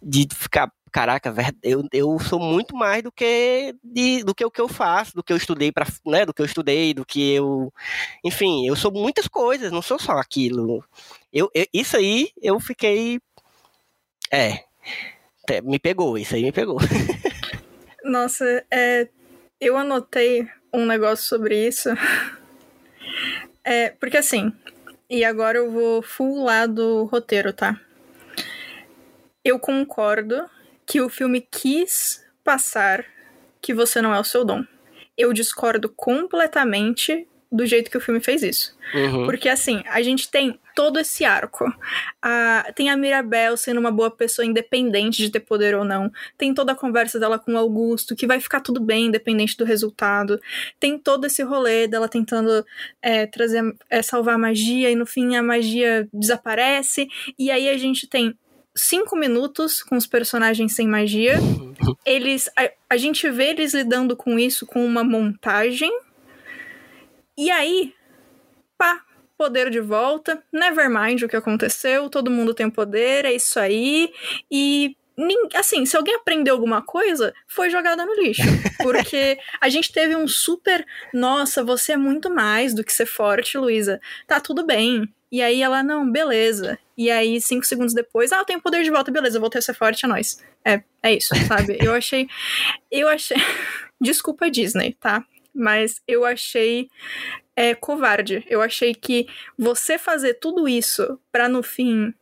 [0.03, 4.61] de ficar, caraca, eu, eu sou muito mais do que de, do que o que
[4.63, 7.71] eu faço, do que eu estudei para, né, do que eu estudei, do que eu,
[8.25, 10.83] enfim, eu sou muitas coisas, não sou só aquilo.
[11.31, 13.21] Eu, eu- isso aí eu fiquei,
[14.33, 14.65] é,
[15.63, 16.79] me pegou, isso aí me pegou.
[18.03, 19.09] Nossa, é,
[19.63, 21.89] eu anotei um negócio sobre isso.
[23.65, 24.53] É, porque assim,
[25.09, 27.81] e agora eu vou full lá do roteiro, tá?
[29.45, 30.51] Eu concordo
[30.85, 33.05] que o filme quis passar
[33.61, 34.65] que você não é o seu dom.
[35.17, 38.77] Eu discordo completamente do jeito que o filme fez isso.
[38.93, 39.27] Uhum.
[39.27, 41.65] Porque assim, a gente tem todo esse arco.
[42.20, 46.11] A, tem a Mirabel sendo uma boa pessoa, independente de ter poder ou não.
[46.36, 49.65] Tem toda a conversa dela com o Augusto, que vai ficar tudo bem, independente do
[49.65, 50.40] resultado.
[50.78, 52.65] Tem todo esse rolê dela tentando
[53.01, 57.09] é, trazer, é, salvar a magia, e no fim a magia desaparece.
[57.39, 58.36] E aí a gente tem
[58.74, 61.35] cinco minutos com os personagens sem magia.
[62.05, 62.49] Eles.
[62.57, 65.90] A, a gente vê eles lidando com isso com uma montagem.
[67.36, 67.94] E aí,
[68.77, 69.03] pá,
[69.43, 70.40] poder de volta.
[70.52, 74.12] Nevermind o que aconteceu, todo mundo tem poder, é isso aí.
[74.48, 74.94] E
[75.55, 78.43] assim, se alguém aprendeu alguma coisa, foi jogada no lixo.
[78.81, 80.86] Porque a gente teve um super.
[81.12, 84.01] Nossa, você é muito mais do que ser forte, Luísa.
[84.28, 85.12] Tá tudo bem.
[85.31, 86.78] E aí ela, não, beleza.
[86.97, 89.62] E aí, cinco segundos depois, ah, eu tenho poder de volta, beleza, eu voltei a
[89.62, 90.39] ser forte, é nóis.
[90.64, 91.78] É, é isso, sabe?
[91.81, 92.28] eu achei.
[92.90, 93.39] Eu achei.
[94.01, 95.24] Desculpa, Disney, tá?
[95.52, 96.89] Mas eu achei
[97.57, 98.45] é, covarde.
[98.49, 99.27] Eu achei que
[99.59, 102.15] você fazer tudo isso para no fim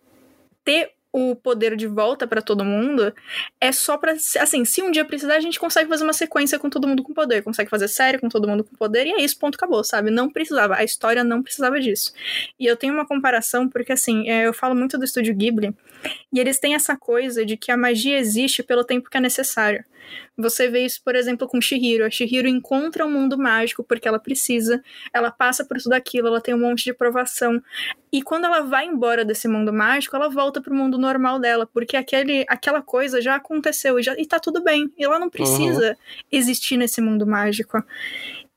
[0.65, 3.13] ter o poder de volta para todo mundo
[3.61, 6.71] é só para assim, se um dia precisar, a gente consegue fazer uma sequência com
[6.71, 9.39] todo mundo com poder, consegue fazer série com todo mundo com poder e é isso,
[9.39, 10.11] ponto acabou, sabe?
[10.11, 12.13] Não precisava, a história não precisava disso.
[12.59, 15.75] E eu tenho uma comparação porque assim, é, eu falo muito do estúdio Ghibli
[16.33, 19.85] e eles têm essa coisa de que a magia existe pelo tempo que é necessário.
[20.37, 22.05] Você vê isso, por exemplo, com Shihiro.
[22.05, 24.83] A Shihiro encontra um mundo mágico porque ela precisa,
[25.13, 27.63] ela passa por tudo aquilo, ela tem um monte de provação.
[28.13, 31.97] E quando ela vai embora desse mundo mágico, ela volta pro mundo normal dela, porque
[31.97, 34.93] aquele, aquela coisa já aconteceu e, já, e tá tudo bem.
[34.99, 35.97] E ela não precisa uhum.
[36.33, 37.83] existir nesse mundo mágico.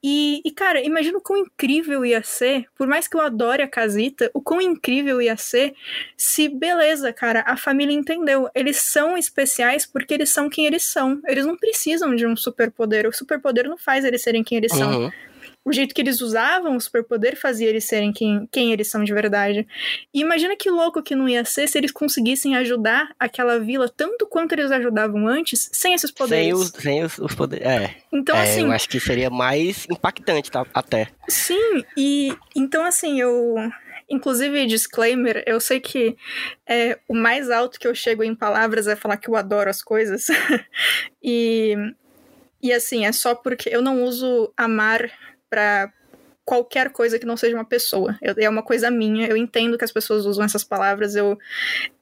[0.03, 3.67] E, e, cara, imagina o quão incrível ia ser, por mais que eu adore a
[3.67, 5.73] casita, o quão incrível ia ser
[6.17, 8.49] se, beleza, cara, a família entendeu.
[8.53, 11.21] Eles são especiais porque eles são quem eles são.
[11.25, 13.07] Eles não precisam de um superpoder.
[13.07, 14.77] O superpoder não faz eles serem quem eles uhum.
[14.77, 15.13] são
[15.65, 19.13] o jeito que eles usavam o superpoder fazia eles serem quem, quem eles são de
[19.13, 19.65] verdade.
[20.13, 24.27] E imagina que louco que não ia ser se eles conseguissem ajudar aquela vila tanto
[24.27, 26.45] quanto eles ajudavam antes, sem esses poderes.
[26.45, 27.65] Sem os, sem os, os poderes.
[27.65, 27.95] É.
[28.11, 28.65] Então, é, assim.
[28.65, 30.65] Eu acho que seria mais impactante, tá?
[30.73, 31.07] Até.
[31.27, 33.55] Sim, e então, assim, eu.
[34.09, 36.15] Inclusive, disclaimer, eu sei que
[36.67, 39.81] é, o mais alto que eu chego em palavras é falar que eu adoro as
[39.81, 40.27] coisas.
[41.23, 41.73] e,
[42.61, 45.09] e assim, é só porque eu não uso amar
[45.53, 45.93] para
[46.43, 48.17] qualquer coisa que não seja uma pessoa.
[48.19, 49.27] Eu, é uma coisa minha.
[49.27, 51.15] Eu entendo que as pessoas usam essas palavras.
[51.15, 51.37] Eu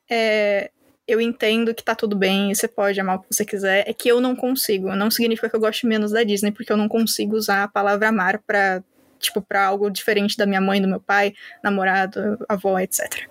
[0.10, 0.72] é,
[1.06, 2.56] eu entendo que tá tudo bem.
[2.56, 3.84] Você pode amar o que você quiser.
[3.86, 4.95] É que eu não consigo.
[4.95, 8.07] Não significa que eu goste menos da Disney, porque eu não consigo usar a palavra
[8.07, 8.82] amar para
[9.19, 13.28] tipo para algo diferente da minha mãe, do meu pai, namorado, avó, etc.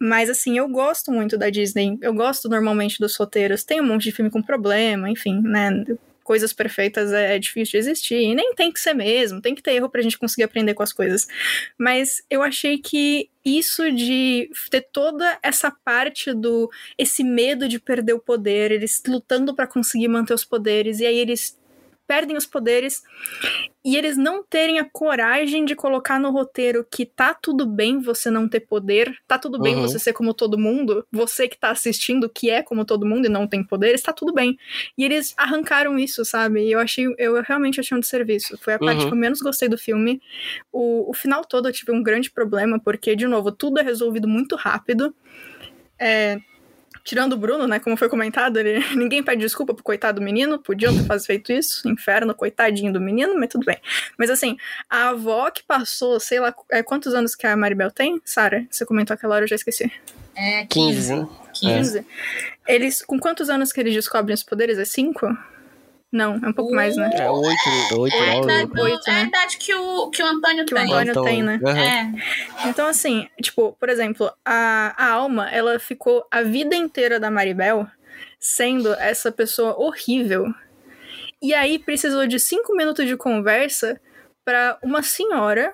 [0.00, 1.98] Mas assim, eu gosto muito da Disney.
[2.00, 3.64] Eu gosto normalmente dos roteiros.
[3.64, 5.84] Tem um monte de filme com problema, enfim, né?
[6.26, 8.16] Coisas perfeitas é, é, difícil de existir.
[8.16, 10.82] E nem tem que ser mesmo, tem que ter erro pra gente conseguir aprender com
[10.82, 11.26] as coisas.
[11.78, 18.14] Mas eu achei que isso de ter toda essa parte do esse medo de perder
[18.14, 21.56] o poder, eles lutando para conseguir manter os poderes, e aí eles
[22.06, 23.02] perdem os poderes
[23.84, 28.30] e eles não terem a coragem de colocar no roteiro que tá tudo bem você
[28.30, 29.82] não ter poder, tá tudo bem uhum.
[29.82, 33.28] você ser como todo mundo, você que tá assistindo que é como todo mundo e
[33.28, 34.58] não tem poderes, tá tudo bem.
[34.98, 36.64] E eles arrancaram isso, sabe?
[36.64, 38.58] E eu achei, eu realmente achei um desserviço.
[38.58, 39.08] Foi a parte uhum.
[39.08, 40.20] que eu menos gostei do filme.
[40.72, 44.26] O, o final todo eu tive um grande problema, porque, de novo, tudo é resolvido
[44.26, 45.14] muito rápido.
[45.98, 46.38] É,
[47.06, 50.58] tirando o Bruno, né, como foi comentado, ele, ninguém pede desculpa pro coitado do menino,
[50.58, 53.78] podiam ter feito isso, inferno, coitadinho do menino, mas tudo bem.
[54.18, 54.56] Mas assim,
[54.90, 58.20] a avó que passou, sei lá, é, quantos anos que a Maribel tem?
[58.24, 59.90] Sara, você comentou aquela hora, eu já esqueci.
[60.34, 61.26] É, 15.
[61.54, 61.98] 15.
[61.98, 62.04] É.
[62.66, 64.76] Eles, com quantos anos que eles descobrem os poderes?
[64.76, 65.26] É 5?
[66.12, 67.10] Não, é um pouco uh, mais, né?
[67.14, 69.22] É oito, oito, é, idade, oito, é a né?
[69.24, 70.86] idade que o, que o Antônio que tem.
[70.86, 71.60] Que o Antônio tem, né?
[71.62, 71.76] Uhum.
[71.76, 72.12] É.
[72.68, 77.86] Então, assim, tipo, por exemplo, a, a Alma, ela ficou a vida inteira da Maribel
[78.38, 80.46] sendo essa pessoa horrível.
[81.42, 84.00] E aí precisou de cinco minutos de conversa
[84.44, 85.72] para uma senhora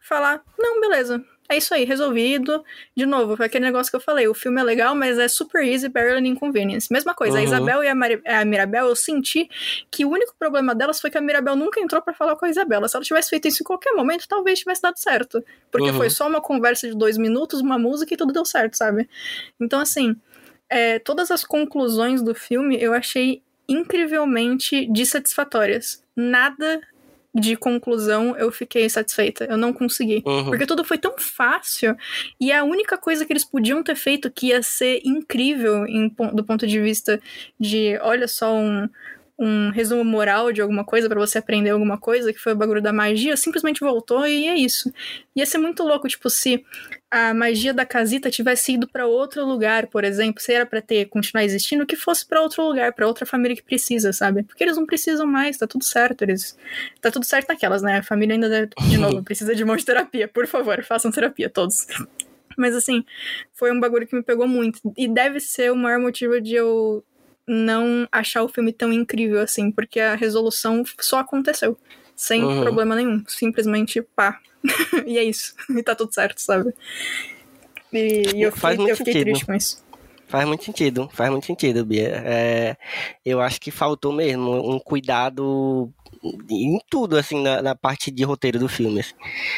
[0.00, 2.62] falar: não, beleza, é isso aí, resolvido.
[2.94, 5.64] De novo, foi aquele negócio que eu falei: o filme é legal, mas é super
[5.64, 6.92] easy, barely inconvenience.
[6.92, 7.40] Mesma coisa, uhum.
[7.40, 9.48] a Isabel e a, Mari, a, Mirabel, eu senti
[9.90, 12.50] que o único problema delas foi que a Mirabel nunca entrou para falar com a
[12.50, 12.86] Isabela.
[12.86, 15.42] Se ela tivesse feito isso em qualquer momento, talvez tivesse dado certo.
[15.70, 15.96] Porque uhum.
[15.96, 19.08] foi só uma conversa de dois minutos, uma música e tudo deu certo, sabe?
[19.58, 20.14] Então, assim,
[20.68, 26.02] é, todas as conclusões do filme eu achei incrivelmente dissatisfatórias.
[26.14, 26.80] Nada
[27.34, 29.44] de conclusão eu fiquei satisfeita.
[29.44, 30.22] Eu não consegui.
[30.24, 30.46] Uhum.
[30.46, 31.96] Porque tudo foi tão fácil.
[32.40, 36.44] E a única coisa que eles podiam ter feito que ia ser incrível em, do
[36.44, 37.20] ponto de vista
[37.58, 38.88] de, olha só, um,
[39.38, 42.82] um resumo moral de alguma coisa para você aprender alguma coisa, que foi o bagulho
[42.82, 44.92] da magia, simplesmente voltou e é isso.
[45.36, 46.64] Ia ser muito louco, tipo, se
[47.08, 51.04] a magia da casita tivesse ido para outro lugar, por exemplo, se era para ter
[51.06, 54.42] continuar existindo, que fosse para outro lugar, para outra família que precisa, sabe?
[54.42, 56.58] Porque eles não precisam mais, tá tudo certo, eles
[57.00, 57.98] tá tudo certo naquelas, né?
[57.98, 61.12] A família ainda deve, de novo precisa de um monte de terapia, por favor, façam
[61.12, 61.86] terapia todos.
[62.56, 63.04] Mas assim,
[63.54, 67.04] foi um bagulho que me pegou muito e deve ser o maior motivo de eu
[67.48, 71.76] não achar o filme tão incrível assim, porque a resolução só aconteceu.
[72.14, 72.60] Sem Uhum.
[72.60, 73.24] problema nenhum.
[73.26, 74.40] Simplesmente pá.
[75.06, 75.54] e é isso.
[75.70, 76.72] E tá tudo certo, sabe?
[77.92, 79.82] E, e eu fiquei, eu fiquei triste com isso.
[80.28, 82.22] Faz muito sentido, faz muito sentido, Bia.
[82.24, 82.76] É,
[83.24, 85.90] eu acho que faltou mesmo um cuidado
[86.50, 89.00] em tudo, assim, na, na parte de roteiro do filme.
[89.00, 89.14] assim.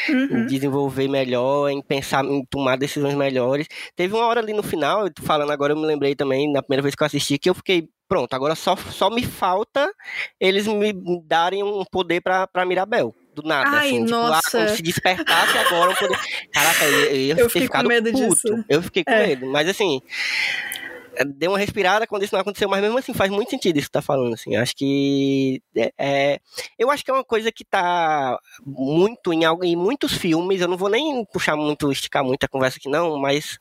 [0.08, 0.46] Em Uhum.
[0.46, 3.66] desenvolver melhor, em pensar, em tomar decisões melhores.
[3.96, 6.62] Teve uma hora ali no final, eu tô falando agora, eu me lembrei também, na
[6.62, 9.90] primeira vez que eu assisti, que eu fiquei, pronto, agora só, só me falta
[10.38, 10.92] eles me
[11.24, 13.14] darem um poder pra, pra Mirabel.
[13.40, 14.50] Do nada, Ai, assim, tipo, ah, nossa.
[14.50, 16.18] como se despertasse agora poder.
[16.52, 18.28] Caraca, eu, eu, Eu fiquei com medo puto.
[18.28, 18.64] disso.
[18.68, 19.26] Eu fiquei com É.
[19.28, 20.00] medo, mas assim,
[21.36, 23.92] deu uma respirada quando isso não aconteceu, mas mesmo assim faz muito sentido isso que
[23.92, 26.40] tá falando, assim, acho que é, é-
[26.78, 30.76] eu acho que é uma coisa que tá muito em, em muitos filmes, eu não
[30.78, 33.58] vou nem puxar muito, esticar muito a conversa aqui não, mas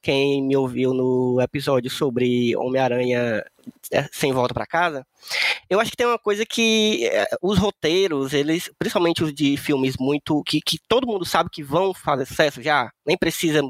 [0.00, 3.44] quem me ouviu no episódio sobre Homem-Aranha
[4.10, 5.06] Sem Volta pra Casa,
[5.68, 9.96] eu acho que tem uma coisa que é, os roteiros, eles, principalmente os de filmes
[9.98, 13.60] muito, que, que todo mundo sabe que vão fazer sucesso já, nem precisa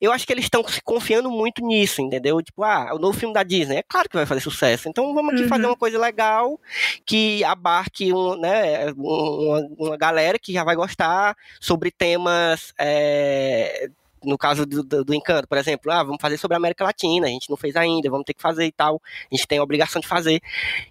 [0.00, 2.40] eu acho que eles estão se confiando muito nisso, entendeu?
[2.42, 4.88] Tipo, ah, o novo filme da Disney, é claro que vai fazer sucesso.
[4.88, 5.48] Então vamos aqui Uhum.
[5.48, 6.58] fazer uma coisa legal
[7.06, 9.48] que abarque um, né, um-
[9.78, 12.72] uma, uma galera que já vai gostar sobre temas.
[12.78, 13.88] é,
[14.24, 17.26] no caso do, do, do Encanto, por exemplo, ah, vamos fazer sobre a América Latina,
[17.26, 19.00] a gente não fez ainda, vamos ter que fazer e tal,
[19.30, 20.40] a gente tem a obrigação de fazer.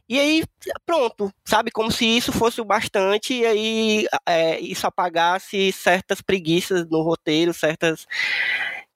[0.08, 0.44] E aí,
[0.86, 1.72] pronto, sabe?
[1.72, 7.54] Como se isso fosse o bastante e aí é, isso apagasse certas preguiças no roteiro,
[7.54, 8.06] certas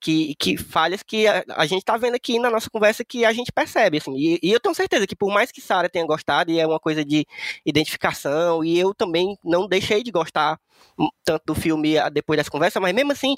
[0.00, 3.32] que, que falhas que a, a gente tá vendo aqui na nossa conversa que a
[3.32, 6.50] gente percebe, assim, e, e eu tenho certeza que por mais que Sara tenha gostado,
[6.50, 7.26] e é uma coisa de
[7.64, 10.58] identificação, e eu também não deixei de gostar
[10.98, 13.34] hum, tanto do filme ah, depois dessa conversa, mas mesmo assim,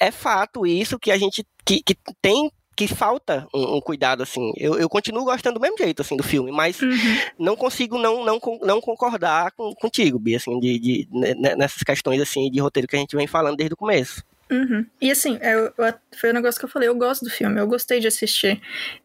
[0.00, 4.52] é fato isso que a gente, que, que tem que falta um, um cuidado, assim,
[4.56, 7.18] eu, eu continuo gostando do mesmo jeito, assim, do filme, mas Uhum.
[7.36, 11.82] não consigo não, não, não concordar com, contigo, Bia, assim, de, de, ne- ne- nessas
[11.82, 14.22] questões, assim, de roteiro que a gente vem falando desde o começo.
[14.50, 14.86] Uhum.
[15.00, 17.66] E assim, eu- eu- foi o negócio que eu falei, eu gosto do filme, eu
[17.66, 18.60] gostei de assistir.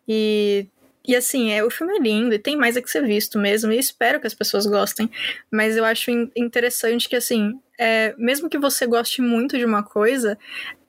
[0.08, 0.68] E,
[1.06, 3.72] e assim, é, o filme é lindo e tem mais a que ser visto mesmo,
[3.72, 5.10] e espero que as pessoas gostem.
[5.52, 9.84] Mas eu acho in- interessante que, assim, é, mesmo que você goste muito de uma
[9.84, 10.38] coisa,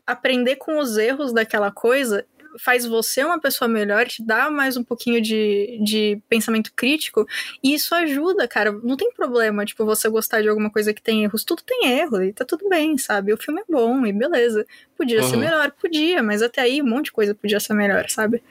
[0.07, 2.25] aprender com os erros daquela coisa
[2.59, 7.27] faz você uma pessoa melhor, te dá mais um pouquinho de, de pensamento crítico,
[7.63, 8.73] e isso ajuda, cara.
[8.83, 11.45] Não tem problema, tipo, você gostar de alguma coisa que tem erros.
[11.45, 13.33] Tudo tem erro, e tá tudo bem, sabe?
[13.33, 14.67] O filme é bom, e beleza.
[14.97, 15.41] Podia ser Uhum.
[15.43, 18.43] melhor, podia, mas até aí um monte de coisa podia ser melhor, sabe?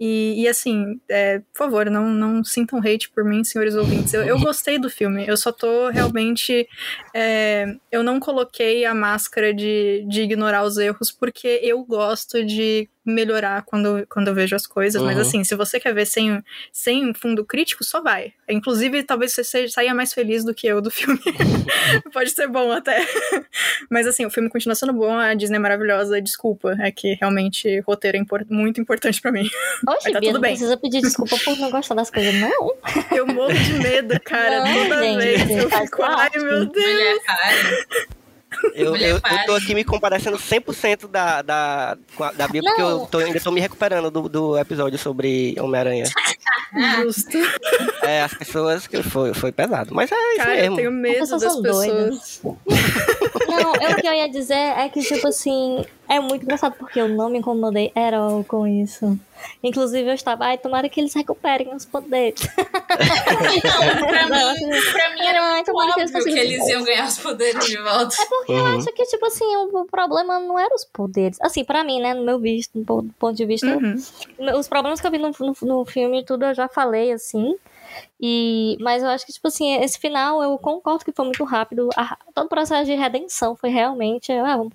[0.00, 4.12] E, e assim, é, por favor, não, não sintam hate por mim, senhores ouvintes.
[4.12, 6.66] Eu, eu gostei do filme, eu só tô realmente.
[7.14, 12.88] é, eu não coloquei a máscara de, de ignorar os erros, porque eu gosto de
[13.04, 15.00] melhorar quando, quando eu vejo as coisas.
[15.02, 15.22] Mas Uhum.
[15.22, 16.42] assim, se você quer ver sem,
[16.72, 18.32] sem fundo crítico, só vai.
[18.48, 21.18] Inclusive, talvez você seja, saia mais feliz do que eu do filme.
[22.12, 23.04] Pode ser bom até.
[23.90, 26.76] Mas assim, o filme continua sendo bom, a Disney é maravilhosa, desculpa.
[26.80, 29.48] É que realmente roteiro é impor- muito importante pra mim.
[29.88, 30.52] Oxe, tá Bia, tudo não bem.
[30.52, 32.74] precisa pedir desculpa por não gostar das coisas, não.
[33.10, 34.64] Eu morro de medo, cara.
[34.64, 36.86] Não, Toda gente, vez eu fico, ai meu Deus.
[36.86, 38.21] Mulher, para.
[38.74, 41.96] Eu, eu, eu tô aqui me comparecendo 100% da, da,
[42.36, 46.04] da Bia, porque eu tô, ainda tô me recuperando do, do episódio sobre Homem-Aranha.
[46.96, 47.38] Justo.
[48.02, 49.94] É, as pessoas, que foi, foi pesado.
[49.94, 50.76] Mas é isso Cara, eu mesmo.
[50.76, 52.40] tenho medo das pessoas.
[53.48, 55.84] Não, é o que eu ia dizer é que, tipo assim,
[56.16, 59.18] é muito engraçado porque eu não me incomodei at all com isso.
[59.62, 62.40] Inclusive, eu estava, ai, tomara que eles recuperem os poderes.
[63.22, 64.24] Não, pra
[64.54, 67.18] mim, pra mim era Ai, muito tomara que eles óbvio que eles iam ganhar os
[67.18, 68.14] poderes de volta.
[68.28, 68.78] Porque eu Uhum.
[68.78, 71.38] acho que, tipo assim, o, problema não era os poderes.
[71.40, 73.96] Assim, pra mim, né, no meu visto, do ponto- ponto de vista, Uhum.
[74.58, 77.56] os problemas que eu vi no, no, no filme e tudo eu já falei, assim.
[78.20, 81.88] E, mas eu acho que, tipo assim, esse final eu concordo que foi muito rápido.
[81.96, 84.32] A- todo o processo de redenção foi realmente.
[84.32, 84.72] Ah, vamos-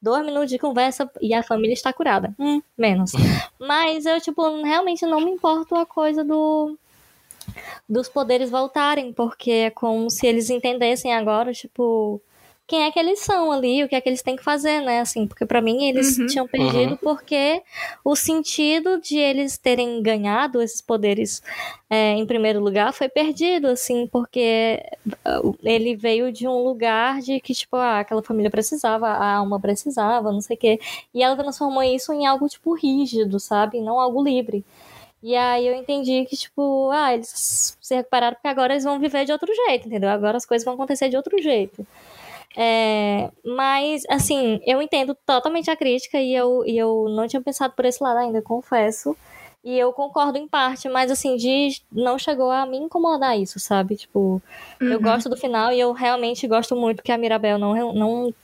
[0.00, 2.34] dois minutos de conversa e a família está curada.
[2.38, 3.12] Hum, menos.
[3.58, 6.76] Mas eu, tipo, realmente não me importo a coisa do.
[7.88, 12.22] Dos poderes voltarem, porque é como se eles entendessem agora, tipo,
[12.72, 15.00] quem é que eles são ali, o que é que eles têm que fazer, né?
[15.00, 16.26] Assim, porque para mim eles Uhum.
[16.26, 17.62] tinham perdido porque
[18.02, 21.42] o sentido de eles terem ganhado esses poderes
[21.90, 27.38] é, em primeiro lugar foi perdido, assim, porque uh, ele veio de um lugar de
[27.40, 30.80] que, tipo, ah, aquela família precisava, a alma precisava, não sei o quê.
[31.12, 33.82] E ela transformou isso em algo, tipo, rígido, sabe?
[33.82, 34.64] Não algo livre.
[35.22, 39.26] E aí eu entendi que, tipo, ah, eles se recuperaram porque agora eles vão viver
[39.26, 40.08] de outro jeito, entendeu?
[40.08, 41.86] Agora as coisas vão acontecer de outro jeito.
[42.56, 47.72] É, mas, assim, eu entendo totalmente a crítica e eu, e eu não tinha pensado
[47.74, 49.16] por esse lado ainda, confesso.
[49.64, 53.96] E eu concordo em parte, mas, assim, de não chegou a me incomodar isso, sabe?
[53.96, 54.42] Tipo,
[54.80, 55.02] eu Uhum.
[55.02, 58.34] gosto do final e eu realmente gosto muito que a Mirabel não, não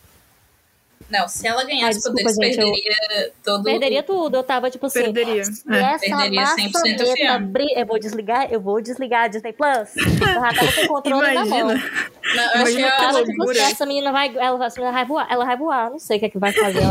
[1.10, 4.02] Não, se ela Ai, ganhasse desculpa, poderes, gente, eu- perderia todo perderia o...
[4.02, 4.36] tudo.
[4.36, 5.44] Eu tava, tipo assim, Perderia.
[5.44, 5.78] Se É.
[5.94, 7.47] essa Perderia 100% do maçaneta filme.
[7.47, 7.66] bri...
[7.74, 9.97] Eu vou desligar, eu vou desligar a Disney Plus.
[9.97, 11.68] Eu já tava com o controle na mão.
[11.68, 15.26] Não, eu Eu achei tava, tipo assim, essa menina vai, ela, essa menina vai voar,
[15.30, 16.78] ela vai voar, não sei o que é que vai fazer.
[16.82, 16.90] Ela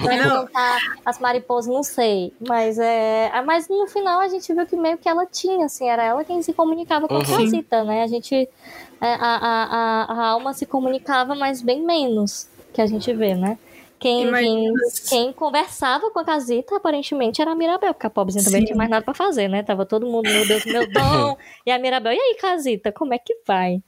[0.00, 2.32] vai contar as mariposas, não sei.
[2.48, 5.88] Mas é, ah, mas no final a gente viu que meio que ela tinha, assim,
[5.88, 7.24] era ela quem se comunicava com a Uhum.
[7.24, 8.02] Casita, né?
[8.02, 12.86] A gente, é, a, a, a, a alma se comunicava, mas bem menos que a
[12.86, 13.58] gente vê, né?
[13.98, 14.72] Quem, quem,
[15.08, 18.76] quem conversava com a Casita, aparentemente, era a Mirabel, porque a pobrezinha também não tinha
[18.76, 19.62] mais nada pra fazer, né?
[19.62, 21.36] Tava todo mundo, meu Deus, meu dom.
[21.64, 23.80] e a Mirabel, e aí, Casita, como é que vai?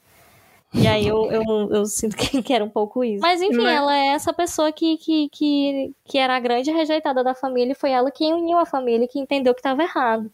[0.73, 3.20] E aí eu, eu, eu sinto que, que era um pouco isso.
[3.23, 7.23] Mas enfim, Mas- ela é essa pessoa que, que, que, que era a grande rejeitada
[7.23, 10.31] da família e foi ela quem uniu a família e que entendeu que estava errado.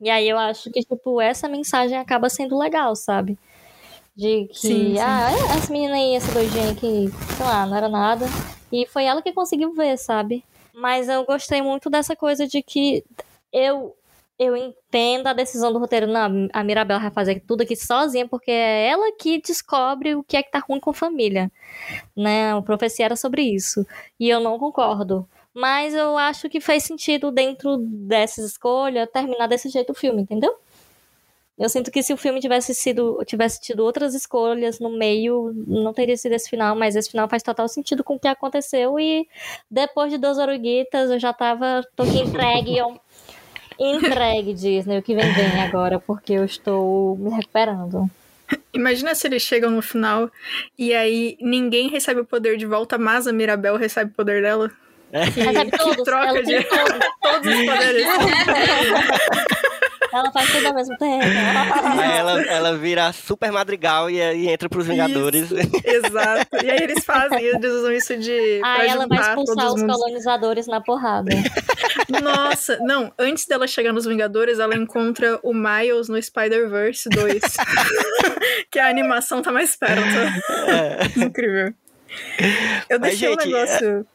[0.00, 3.38] E aí eu acho que, tipo, essa mensagem acaba sendo legal, sabe?
[4.16, 4.98] De que, Sim, sim.
[4.98, 8.26] ah, é, essa menina aí, essa doidinha que, sei lá, não era nada.
[8.72, 10.42] E foi ela que conseguiu ver, sabe?
[10.72, 13.04] Mas eu gostei muito dessa coisa de que
[13.52, 13.94] eu
[14.38, 16.06] eu entendo a decisão do roteiro.
[16.06, 20.36] Não, a Mirabel vai fazer tudo aqui sozinha, porque é ela que descobre o que
[20.36, 21.50] é que tá ruim com a família.
[22.14, 22.52] Né?
[22.52, 23.86] A profecia era sobre isso.
[24.20, 25.26] E eu não concordo.
[25.54, 30.54] Mas eu acho que fez sentido dentro dessa escolha terminar desse jeito o filme, entendeu?
[31.58, 35.92] Eu sinto que se o filme tivesse sido tivesse tido outras escolhas no meio, não
[35.92, 39.26] teria sido esse final, mas esse final faz total sentido com o que aconteceu e
[39.70, 42.76] depois de duas oruguitas eu já tava tô aqui entregue,
[43.80, 48.10] entregue Disney, o que vem vem agora, porque eu estou me recuperando.
[48.72, 50.30] Imagina se eles chegam no final
[50.78, 54.70] e aí ninguém recebe o poder de volta, mas a Mirabel recebe o poder dela.
[55.10, 58.06] Que, Recebe que todos, troca ela de todos, todos os poderes.
[60.18, 61.24] ela faz tudo ao mesmo tempo.
[62.00, 65.50] Aí ela, ela vira super madrigal e aí entra pros Vingadores.
[65.52, 66.64] Exato.
[66.64, 68.60] E aí eles fazem, eles usam isso de.
[68.62, 71.30] Aí ela vai expulsar todos os colonizadores na porrada.
[72.22, 77.42] Nossa, não, antes dela chegar nos Vingadores, ela encontra o Miles no Spider-Verse 2.
[78.70, 80.02] que a animação tá mais perto.
[81.16, 81.74] Incrível.
[82.88, 84.06] Eu Mas, deixei um gente, negócio.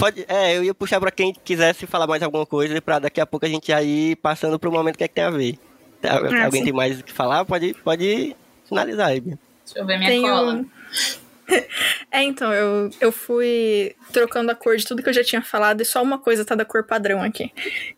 [0.00, 3.26] Pode, é, eu ia puxar pra quem quisesse falar mais alguma coisa, pra daqui a
[3.26, 5.58] pouco a gente já ir passando pro momento que é que tem a ver.
[6.00, 6.64] Tá, Ah, Alguém sim.
[6.64, 7.44] tem mais o que falar?
[7.44, 8.34] Pode, pode
[8.66, 9.38] finalizar aí, Bia.
[9.64, 10.64] Deixa eu ver minha Tem cola.
[12.12, 15.80] É, então, eu, eu fui trocando a cor de tudo que eu já tinha falado
[15.80, 17.52] e só uma coisa tá da cor padrão aqui.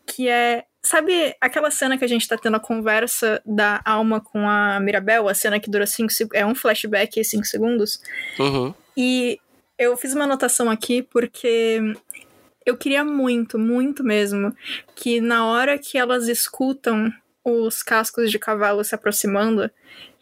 [0.07, 0.63] Que é.
[0.81, 5.29] Sabe aquela cena que a gente tá tendo a conversa da alma com a Mirabel?
[5.29, 6.39] A cena que dura 5 segundos.
[6.39, 8.01] É um flashback e 5 segundos?
[8.39, 8.73] Uhum.
[8.97, 9.39] E
[9.77, 11.79] eu fiz uma anotação aqui porque
[12.65, 14.55] eu queria muito, muito mesmo,
[14.95, 17.11] que na hora que elas escutam
[17.43, 19.69] os cascos de cavalo se aproximando,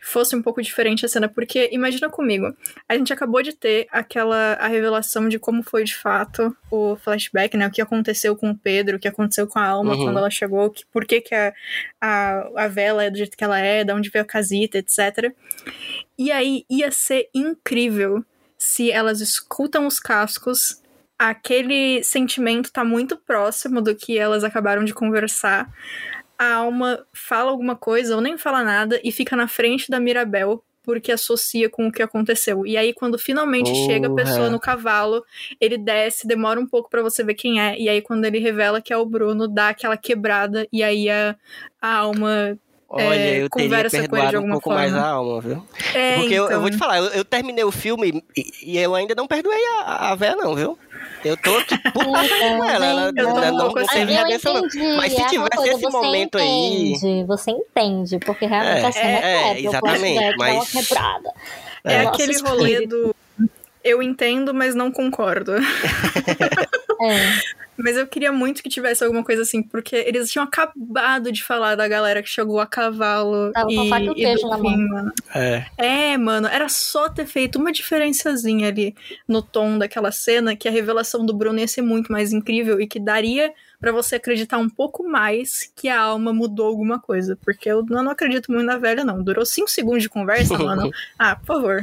[0.02, 2.52] fosse um pouco diferente a cena, porque imagina comigo,
[2.90, 7.56] a gente acabou de ter aquela a revelação de como foi de fato o flashback,
[7.56, 7.68] né?
[7.68, 10.06] O que aconteceu com o Pedro, o que aconteceu com a alma Uhum.
[10.06, 11.54] quando ela chegou, que, por que, que a,
[12.02, 15.32] a, a vela é do jeito que ela é, de onde veio a casita, etc.
[16.18, 18.26] E aí ia ser incrível
[18.64, 20.84] se elas escutam os cascos,
[21.18, 25.68] aquele sentimento tá muito próximo do que elas acabaram de conversar.
[26.38, 30.64] A alma fala alguma coisa ou nem fala nada e fica na frente da Mirabel
[30.84, 32.64] porque associa com o que aconteceu.
[32.64, 34.50] E aí quando finalmente chega a pessoa Porra.
[34.52, 35.26] no cavalo,
[35.60, 38.80] ele desce, demora um pouco pra você ver quem é, e aí quando ele revela
[38.80, 41.36] que é o Bruno, dá aquela quebrada e aí a,
[41.82, 42.60] a alma
[42.94, 45.08] Olha, É, eu teria perdoado um pouco mais forma.
[45.08, 45.66] a alma, viu?
[45.96, 46.62] é, Porque eu, eu então.
[46.62, 50.12] vou te falar, eu, eu terminei o filme e, e eu ainda não perdoei a,
[50.12, 50.78] a véia, não, viu?
[51.24, 52.86] Eu tô tipo puta com ela.
[52.86, 53.88] Ela Eu tô um não, não assim.
[53.94, 54.66] teve eu redenção, não.
[54.66, 54.98] entendi.
[54.98, 58.92] Mas se é tivesse coisa, esse momento aí- entende, Você entende, porque realmente É, a
[58.92, 61.32] cena é, é, é, exatamente, mas- quebrada.
[61.86, 62.58] É Nosso aquele espírito.
[62.58, 63.16] rolê do.
[63.84, 65.54] Eu entendo, mas não concordo.
[67.04, 67.61] É.
[67.84, 71.76] Mas eu queria muito que tivesse alguma coisa assim, porque eles tinham acabado de falar
[71.76, 73.52] da galera que chegou a cavalo.
[73.52, 74.90] Tava com e, faca e o e queijo do na fim, mão.
[74.90, 75.12] mano.
[75.34, 75.66] É.
[75.78, 78.96] É, mano, era só ter feito uma diferençazinha ali
[79.28, 82.88] no tom daquela cena que a revelação do Bruno ia ser muito mais incrível e
[82.88, 87.38] que daria pra você acreditar um pouco mais que a alma mudou alguma coisa.
[87.44, 89.22] Porque eu não não acredito muito na velha, não.
[89.22, 90.90] Durou cinco segundos de conversa, mano.
[91.20, 91.82] Ah, por favor.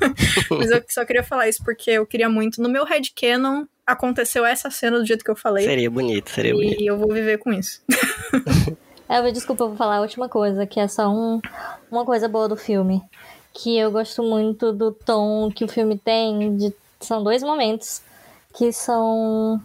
[0.58, 2.60] Mas eu só queria falar isso porque eu queria muito.
[2.60, 5.64] No meu headcanon, aconteceu essa cena do jeito que eu falei.
[5.64, 6.82] Seria bonito, seria bonito.
[6.82, 7.80] E eu vou viver com isso.
[9.10, 11.40] É, eu- desculpa, eu vou falar a última coisa, que é só um,
[11.90, 13.00] uma coisa boa do filme.
[13.54, 16.54] Que eu gosto muito do tom que o filme tem.
[16.58, 18.02] De, são dois momentos.
[18.54, 19.62] Que são.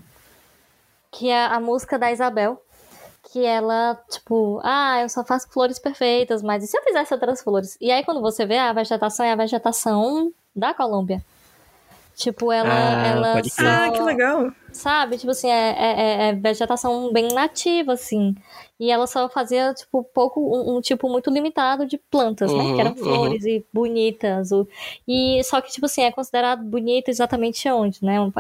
[1.14, 2.62] Que é a música da Isabel.
[3.32, 7.42] Que ela, tipo, ah, eu só faço flores perfeitas, mas e se eu fizesse outras
[7.42, 7.78] flores?
[7.80, 11.24] E aí, quando você vê a vegetação, é a vegetação da Colômbia.
[12.16, 12.70] Tipo, ela.
[12.70, 13.68] Ah, ela crer.
[13.68, 14.52] Ah, só- que legal.
[14.72, 15.18] Sabe?
[15.18, 18.36] Tipo assim, é, é, é- é vegetação bem nativa, assim.
[18.80, 22.58] E ela só fazia, tipo, pouco, um, um tipo muito limitado de plantas, né?
[22.60, 22.98] Uhum, Que eram uhum.
[22.98, 24.52] flores e bonitas.
[24.52, 24.68] o-
[25.08, 28.20] E só que, tipo assim, é considerado bonito exatamente onde, né?
[28.20, 28.32] Um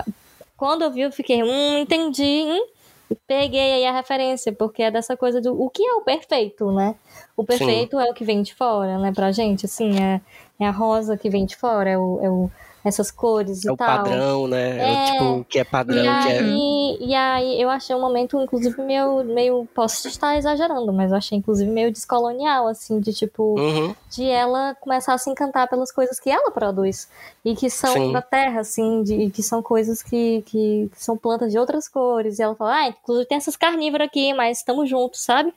[0.63, 2.67] Quando eu vi, eu fiquei, hum, entendi, hein?
[3.11, 6.71] E Peguei aí a referência, porque é dessa coisa do o que é o perfeito,
[6.71, 6.95] né?
[7.35, 10.21] O perfeito é o que vem de fora, né, pra gente, assim, é,
[10.57, 12.49] é a rosa que vem de fora, é, o, é o-
[12.83, 13.87] essas cores e É o tal.
[13.87, 14.77] padrão, né?
[14.77, 15.11] É, É.
[15.11, 16.39] tipo, o que é padrão, E que é.
[16.39, 19.67] aí, e aí eu achei um momento, inclusive, meio, meio.
[19.73, 23.57] Posso estar exagerando, mas eu achei, inclusive, meio descolonial, assim, de tipo.
[23.59, 23.95] Uhum.
[24.11, 27.07] De ela começar a se encantar pelas coisas que ela produz.
[27.45, 28.11] E que são Sim.
[28.11, 32.37] da terra, assim, de, que são coisas que, que, que são plantas de outras cores.
[32.39, 35.53] E ela fala, ah, inclusive tem essas carnívoras aqui, mas estamos juntos, sabe?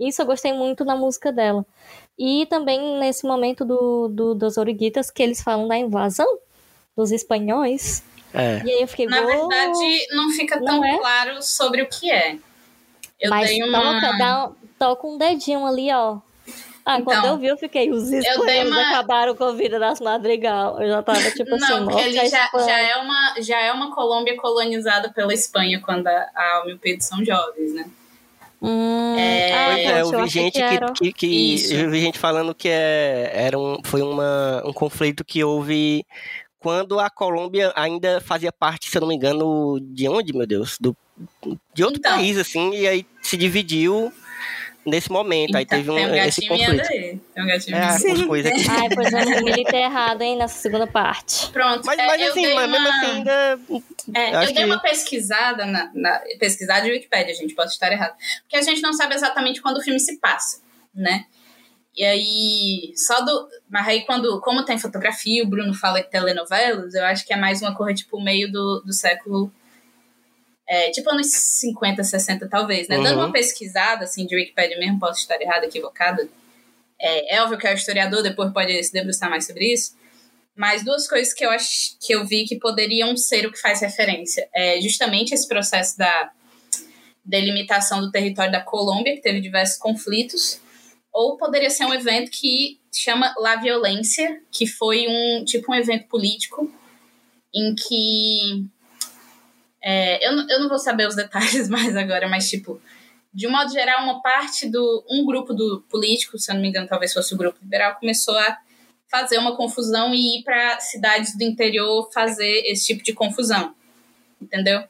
[0.00, 1.64] Isso eu gostei muito na música dela.
[2.18, 6.38] E também nesse momento do, do, dos Origuitas, que eles falam da invasão
[6.96, 8.02] dos espanhóis.
[8.32, 8.62] É.
[8.64, 10.98] E aí eu fiquei, Na verdade, não fica tão Não é?
[10.98, 12.36] claro sobre o que é.
[13.20, 14.00] Eu Mas dei uma.
[14.00, 16.18] toca, dá, toca um dedinho ali, ó.
[16.86, 20.00] Ah, Então, quando eu vi, eu fiquei, os espanhóis uma- acabaram com a vida das
[20.00, 20.82] madrigal.
[20.82, 23.58] Eu já tava tipo assim, Não, porque morte a ele já, já, é uma, já
[23.60, 27.72] é uma Colômbia colonizada pela Espanha quando a, a Alma e o Pedro são jovens,
[27.72, 27.86] né?
[28.60, 31.74] Hum, É, ah, é, eu vi gente que, que, que- Isso.
[31.74, 36.04] eu vi gente falando que é, era um, foi uma, um conflito que houve
[36.64, 40.78] quando a Colômbia ainda fazia parte, se eu não me engano, de onde, meu Deus?
[40.80, 40.96] Do,
[41.74, 42.12] de outro Então.
[42.16, 44.10] país, assim, e aí se dividiu
[44.86, 45.54] nesse momento.
[45.56, 46.80] aí Então, teve um, tem um esse conflito.
[46.90, 47.20] aí.
[47.34, 47.86] Tem um gatinho É, aí.
[48.12, 48.64] as coisas aqui.
[48.70, 51.50] Ai, pois eu militei errado, hein, nessa segunda parte.
[51.52, 51.84] Pronto.
[51.84, 53.60] Mas, é, mas eu assim, dei mas mesmo uma- assim ainda.
[54.14, 58.14] É, Eu dei que- uma pesquisada na, na pesquisada de Wikipédia, gente, posso estar errado.
[58.42, 60.60] Porque a gente não sabe exatamente quando o filme se passa,
[60.94, 61.26] né?
[61.96, 63.48] E aí, só do.
[63.70, 67.36] Mas aí, quando, como tem fotografia, o Bruno fala de telenovelas, eu acho que é
[67.36, 69.52] mais uma coisa, tipo, meio do, do século.
[70.68, 72.96] É, tipo, anos 50, 60, talvez, né?
[72.96, 73.24] Dando Uhum.
[73.26, 76.26] uma pesquisada, assim, de Wikipédia mesmo, posso estar errada, equivocada.
[76.98, 79.94] É, é óbvio que é o historiador, depois pode se debruçar mais sobre isso.
[80.56, 83.80] Mas duas coisas que eu acho que eu vi que poderiam ser o que faz
[83.82, 86.30] referência é justamente esse processo da
[87.24, 90.60] delimitação do território da Colômbia, que teve diversos conflitos,
[91.14, 96.08] ou poderia ser um evento que chama La Violência, que foi um tipo um evento
[96.08, 96.70] político
[97.54, 98.66] em que
[99.80, 102.80] é, eu, não- eu não vou saber os detalhes mais agora, mas tipo
[103.32, 105.04] de um modo geral, uma parte do.
[105.10, 108.38] Um grupo do político, se eu não me engano, talvez fosse o grupo liberal, começou
[108.38, 108.58] a
[109.10, 113.74] fazer uma confusão e ir para cidades do interior fazer esse tipo de confusão.
[114.40, 114.84] Entendeu?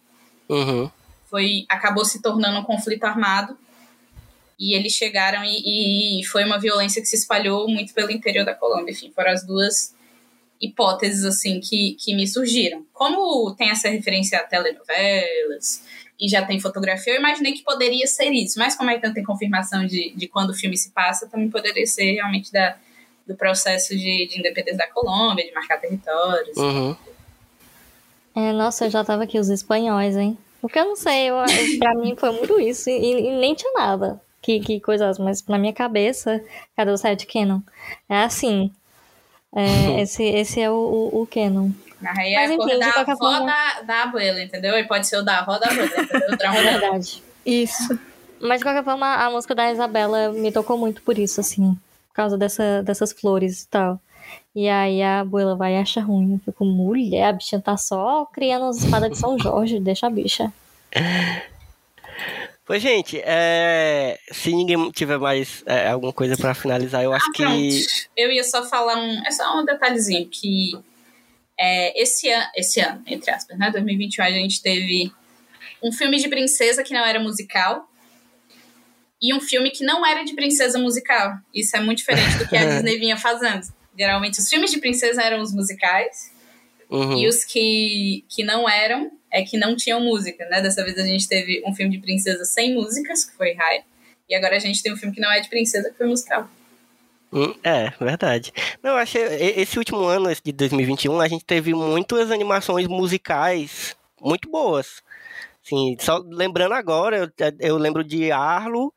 [0.46, 0.90] Uhum.
[1.24, 3.56] Foi, acabou se tornando um conflito armado.
[4.58, 8.54] E eles chegaram e, e foi uma violência que se espalhou muito pelo interior da
[8.54, 8.92] Colômbia.
[8.92, 9.94] Enfim, foram as duas
[10.60, 12.84] hipóteses assim que, que me surgiram.
[12.92, 15.82] Como tem essa referência a telenovelas
[16.20, 18.58] e já tem fotografia, eu imaginei que poderia ser isso.
[18.58, 21.50] Mas como é que não tem confirmação de, de quando o filme se passa, também
[21.50, 22.76] poderia ser realmente da,
[23.26, 26.56] do processo de, de independência da Colômbia, de marcar territórios.
[26.56, 26.96] Uhum.
[28.34, 30.36] É, nossa, eu já tava aqui, os espanhóis, hein?
[30.60, 31.36] Porque eu não sei, eu,
[31.78, 34.20] pra mim foi muito isso, e, e nem tinha nada.
[34.44, 36.38] Que, que coisas, mas na minha cabeça,
[36.76, 37.60] cadê o Side Canon?
[38.08, 38.70] É assim.
[39.54, 40.74] É, esse, esse é o,
[41.12, 41.70] o, o Canon.
[41.98, 44.76] Mas aí Mas, é a enfim, da avó forma- da, da abuela, entendeu?
[44.78, 46.28] E pode ser o da avó da abuela, entendeu?
[46.42, 47.22] É verdade.
[47.46, 47.98] Isso.
[48.38, 51.72] Mas de qualquer forma, a música da Isabela me tocou muito por isso, assim.
[52.08, 53.98] Por causa dessa, dessas flores e tal.
[54.54, 56.34] E aí a abuela vai e acha ruim.
[56.34, 60.10] Eu fico, mulher, a bichinha tá só criando as espadas de São Jorge, deixa a
[60.10, 60.52] bicha.
[62.66, 67.32] Pois, gente, é, se ninguém tiver mais é, alguma coisa pra finalizar, eu acho Ah,
[67.34, 67.86] que.
[68.16, 69.26] Eu ia só falar um.
[69.26, 70.72] É só um detalhezinho que
[71.60, 73.70] é, esse, an, esse ano, entre aspas, né?
[73.70, 75.12] 2021, a gente teve
[75.82, 77.86] um filme de princesa que não era musical
[79.20, 81.34] e um filme que não era de princesa musical.
[81.54, 83.66] Isso é muito diferente do que a Disney vinha fazendo.
[83.96, 86.32] Geralmente os filmes de princesa eram os musicais
[86.90, 87.18] Uhum.
[87.18, 90.60] e os que, que não eram é que não tinham música, né?
[90.62, 93.82] Dessa vez a gente teve um filme de princesa sem músicas, que foi Raya.
[94.28, 96.48] E agora a gente tem um filme que não é de princesa, que foi musical.
[97.32, 98.52] Hum, É, verdade.
[98.80, 99.22] Não, eu achei.
[99.22, 105.02] Esse último ano, esse de 2021, a gente teve muitas animações musicais muito boas.
[105.66, 108.92] Sim, só lembrando agora, eu, eu lembro de Arlo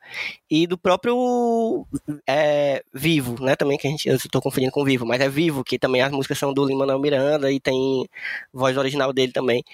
[0.50, 1.86] e do próprio
[2.26, 3.56] é, Vivo, né?
[3.56, 4.06] Também que a gente.
[4.06, 6.98] Eu estou confundindo com Vivo, mas é Vivo, que também as músicas são do Lin-Manuel
[6.98, 8.06] Miranda e tem
[8.52, 9.64] voz original dele também.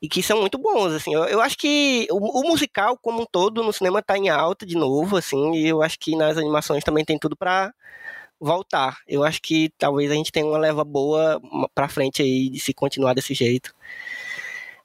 [0.00, 1.14] E que são muito bons, assim.
[1.14, 4.64] Eu, eu acho que o, o musical, como um todo, no cinema tá em alta
[4.64, 7.72] de novo, assim, e eu acho que nas animações também tem tudo pra
[8.40, 8.98] voltar.
[9.08, 11.40] Eu acho que talvez a gente tenha uma leva boa
[11.74, 13.74] pra frente aí de se continuar desse jeito.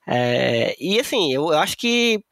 [0.07, 2.23] É, e assim, eu acho que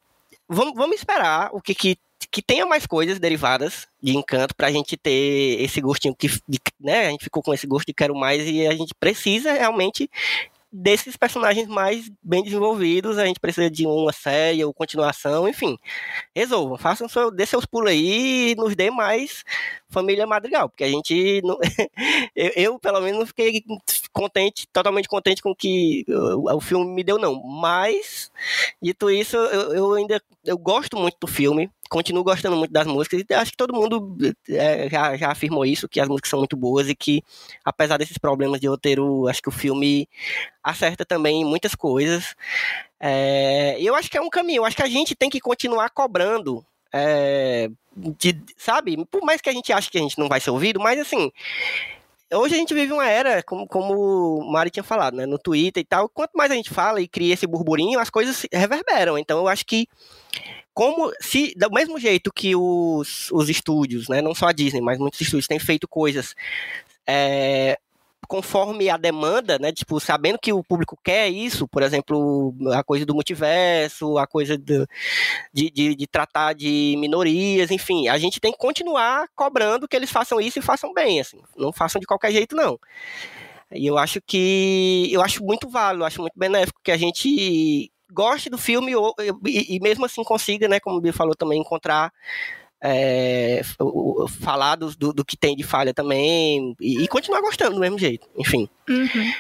[0.48, 1.98] vamos, vamos esperar o que, que
[2.32, 7.08] que tenha mais coisas derivadas de Encanto pra gente ter esse gostinho que de- né,
[7.08, 10.08] a gente ficou com esse gosto de quero mais e a gente precisa realmente
[10.72, 15.78] desses personagens mais bem desenvolvidos, a gente precisa de uma série ou continuação, enfim.
[16.36, 19.44] Resolvam, façam seu, dê seus pulos aí e nos dê mais
[19.90, 21.58] família Madrigal, porque a gente não,
[22.36, 23.64] eu, eu, pelo menos não fiquei
[24.14, 28.32] contente, totalmente contente com o que o, o filme me deu não, mas
[28.82, 33.24] dito isso, eu, eu ainda eu gosto muito do filme, continuo gostando muito das músicas
[33.28, 34.16] e acho que todo mundo
[34.48, 37.24] é, já, já afirmou isso, que as músicas são muito boas e que
[37.66, 40.08] apesar desses problemas de roteiro, acho que o filme
[40.64, 42.36] acerta também muitas coisas.
[43.00, 46.64] É, eu acho que é um caminho, acho que a gente tem que continuar cobrando
[46.94, 49.04] é, de- sabe?
[49.06, 51.32] Por mais que a gente ache que a gente não vai ser ouvido, mas assim,
[52.34, 55.26] hoje a gente vive uma era, como, como o Mari tinha falado, né?
[55.26, 58.46] No Twitter e tal, quanto mais a gente fala e cria esse burburinho, as coisas
[58.52, 59.18] reverberam.
[59.18, 59.88] Então eu acho que
[60.74, 64.98] como se do mesmo jeito que os, os estúdios, né, não só a Disney, mas
[64.98, 66.36] muitos estúdios têm feito coisas
[67.06, 67.78] é,
[68.30, 73.04] conforme a demanda, né, tipo, sabendo que o público quer isso, por exemplo, a coisa
[73.06, 74.86] do multiverso, a coisa de,
[75.52, 80.40] de, de tratar de minorias, enfim, a gente tem que continuar cobrando que eles façam
[80.40, 82.80] isso e façam bem, assim, não façam de qualquer jeito, não.
[83.72, 88.50] E eu acho que eu acho muito válido, acho muito benéfico que a gente goste
[88.50, 89.14] do filme ou-
[89.46, 92.12] e, e mesmo assim consiga, né, como o Bia falou também, encontrar
[92.82, 93.62] é,
[94.42, 98.00] falar do, do, do que tem de falha também e, e continuar gostando do mesmo
[98.00, 98.70] jeito, enfim.
[98.90, 99.34] Uhum.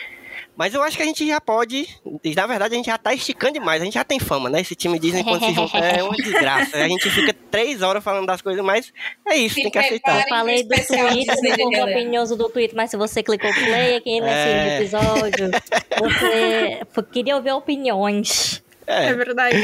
[0.57, 1.87] Mas eu acho que a gente já pode,
[2.35, 4.59] na verdade a gente já tá esticando demais, a gente já tem fama, né?
[4.59, 6.75] Esse time Disney quando se junta é uma desgraça.
[6.75, 8.91] A gente fica três horas falando das coisas, mas
[9.25, 10.19] é isso, Se tem que aceitar.
[10.21, 14.19] Eu falei do Twitter, do povo opinioso do Twitter, mas se você clicou play aqui
[14.19, 14.77] nesse É.
[14.79, 15.49] episódio,
[15.97, 16.81] você
[17.13, 18.61] queria ouvir opiniões.
[18.89, 19.57] É É, verdade.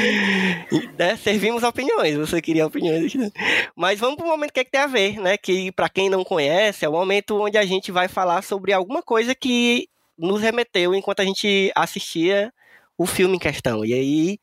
[0.98, 1.16] né?
[1.18, 3.14] Servimos opiniões, você queria opiniões.
[3.16, 3.32] né?
[3.76, 5.36] Mas vamos pro momento que é que tem a ver, né?
[5.38, 9.02] Que pra quem não conhece, é o momento onde a gente vai falar sobre alguma
[9.02, 9.88] coisa que
[10.18, 12.54] nos remeteu enquanto a gente assistia
[12.98, 13.84] o filme em questão.
[13.84, 14.40] E aí,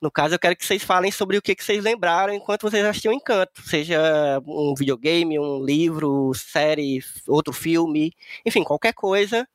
[0.00, 2.84] no caso, eu quero que vocês falem sobre o que, que vocês lembraram enquanto vocês
[2.84, 3.62] assistiam Encanto.
[3.62, 8.12] Seja um videogame, um livro, série, outro filme,
[8.44, 9.48] enfim, qualquer coisa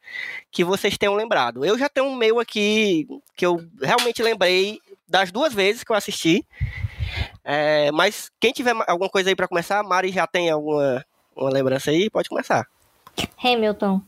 [0.51, 1.63] que vocês tenham lembrado.
[1.63, 5.95] Eu já tenho um meu aqui que eu realmente lembrei das duas vezes que eu
[5.95, 6.43] assisti.
[7.43, 11.05] É, mas quem tiver ma- alguma coisa aí pra começar, a Mari já tem alguma
[11.35, 12.65] uma lembrança aí, pode começar.
[13.43, 14.01] Hamilton.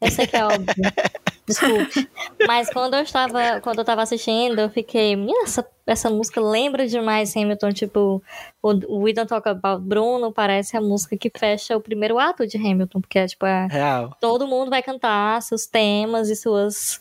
[0.00, 0.74] Eu sei que é óbvio.
[1.46, 2.08] Desculpe.
[2.48, 7.36] Mas quando eu estava, quando eu tava assistindo, eu fiquei, essa, essa música lembra demais
[7.36, 8.22] Hamilton, tipo,
[8.62, 12.46] o, o We Don't Talk About Bruno parece a música que fecha o primeiro ato
[12.46, 14.16] de Hamilton, porque é tipo, é, Real.
[14.20, 17.00] todo mundo vai cantar seus temas e suas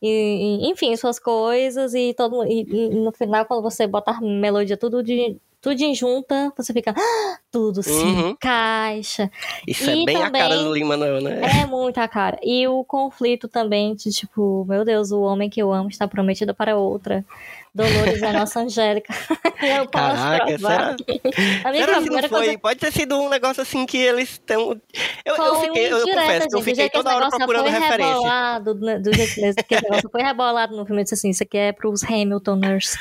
[0.00, 4.76] e, enfim, suas coisas e todo e, e no final quando você bota a melodia
[4.76, 8.30] tudo de tudo em junta, você fica "Ah, tudo se Uhum.
[8.30, 9.30] encaixa.
[9.66, 11.40] Isso E é bem a cara também- do Lima, não, né?
[11.62, 12.38] É muita cara.
[12.42, 16.52] E o conflito também de tipo, meu Deus, o homem que eu amo está prometido
[16.54, 17.24] para outra.
[17.74, 19.12] Dolores é a nossa Angélica.
[19.62, 20.96] Eu posso Caraca, provar.
[20.98, 22.28] será, Amiga, será que não foi?
[22.28, 24.78] coisa Pode ter sido um negócio assim que eles estão.
[25.24, 26.58] Eu, eu fiquei, eu, eu confesso que eu gente.
[26.58, 28.12] Do fiquei esse toda hora procurando foi referência.
[28.14, 31.42] rebolado, né, do jeito que esse negócio foi rebolado no filme, eu disse assim, isso
[31.42, 32.96] aqui é pros Hamiltoners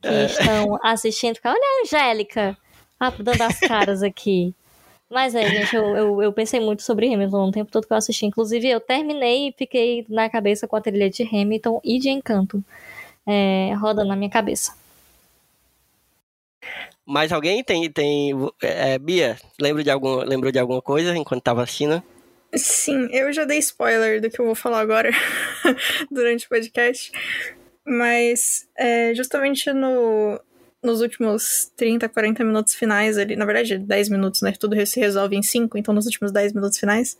[0.00, 0.24] que É.
[0.26, 2.56] estão assistindo, olha a Angélica,
[2.98, 4.54] ah, dando as caras aqui.
[5.10, 7.96] Mas é, gente, eu, eu, eu pensei muito sobre Hamilton o tempo todo que eu
[7.96, 8.26] assisti.
[8.26, 12.64] Inclusive, eu terminei e fiquei na cabeça com a trilha de Hamilton e de Encanto.
[13.26, 14.72] É, roda na minha cabeça.
[17.04, 17.90] Mas alguém tem.
[17.90, 18.32] tem
[18.62, 22.02] é, Bia, lembra de, algum, lembrou de alguma coisa enquanto tava assistindo?
[22.54, 25.10] Sim, eu já dei spoiler do que eu vou falar agora
[26.10, 27.12] durante o podcast.
[27.86, 30.40] Mas é, justamente no,
[30.82, 34.52] nos últimos 30, 40 minutos finais ali, na verdade 10 minutos, né?
[34.58, 37.16] Tudo se resolve em 5, então nos últimos 10 minutos finais,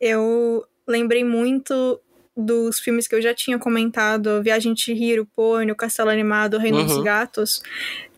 [0.00, 2.00] eu lembrei muito
[2.36, 6.86] dos filmes que eu já tinha comentado, Viagem de Hiro, Pônio, Castelo Animado, Reino Uhum.
[6.86, 7.62] dos Gatos,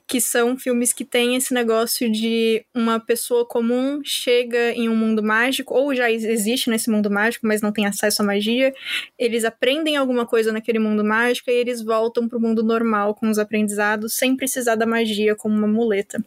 [0.07, 5.23] que são filmes que têm esse negócio de uma pessoa comum chega em um mundo
[5.23, 8.75] mágico, ou já ex- existe nesse mundo mágico, mas não tem acesso à magia,
[9.19, 13.39] eles aprendem alguma coisa naquele mundo mágico e eles voltam pro mundo normal com os
[13.39, 16.23] aprendizados, sem precisar da magia como uma muleta.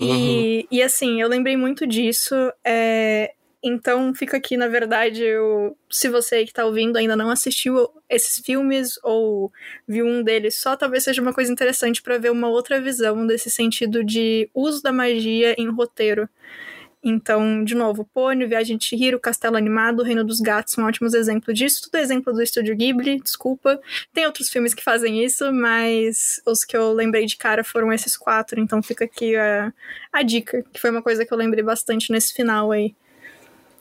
[0.00, 2.34] E, e assim, eu lembrei muito disso.
[2.64, 3.32] é,
[3.62, 8.38] então fica aqui, na verdade, eu, se você que tá ouvindo ainda não assistiu esses
[8.44, 9.52] filmes ou
[9.86, 13.50] viu um deles só, talvez seja uma coisa interessante para ver uma outra visão desse
[13.50, 16.28] sentido de uso da magia em roteiro.
[17.02, 21.56] Então, de novo, Pônio, Viagem de Chihiro, Castelo Animado, Reino dos Gatos são ótimos exemplos
[21.56, 21.82] disso.
[21.82, 23.80] Tudo é exemplo do Estúdio Ghibli, desculpa.
[24.12, 28.16] Tem outros filmes que fazem isso, mas os que eu lembrei de cara foram esses
[28.16, 28.60] quatro.
[28.60, 29.72] Então fica aqui a,
[30.12, 32.94] a dica, que foi uma coisa que eu lembrei bastante nesse final aí.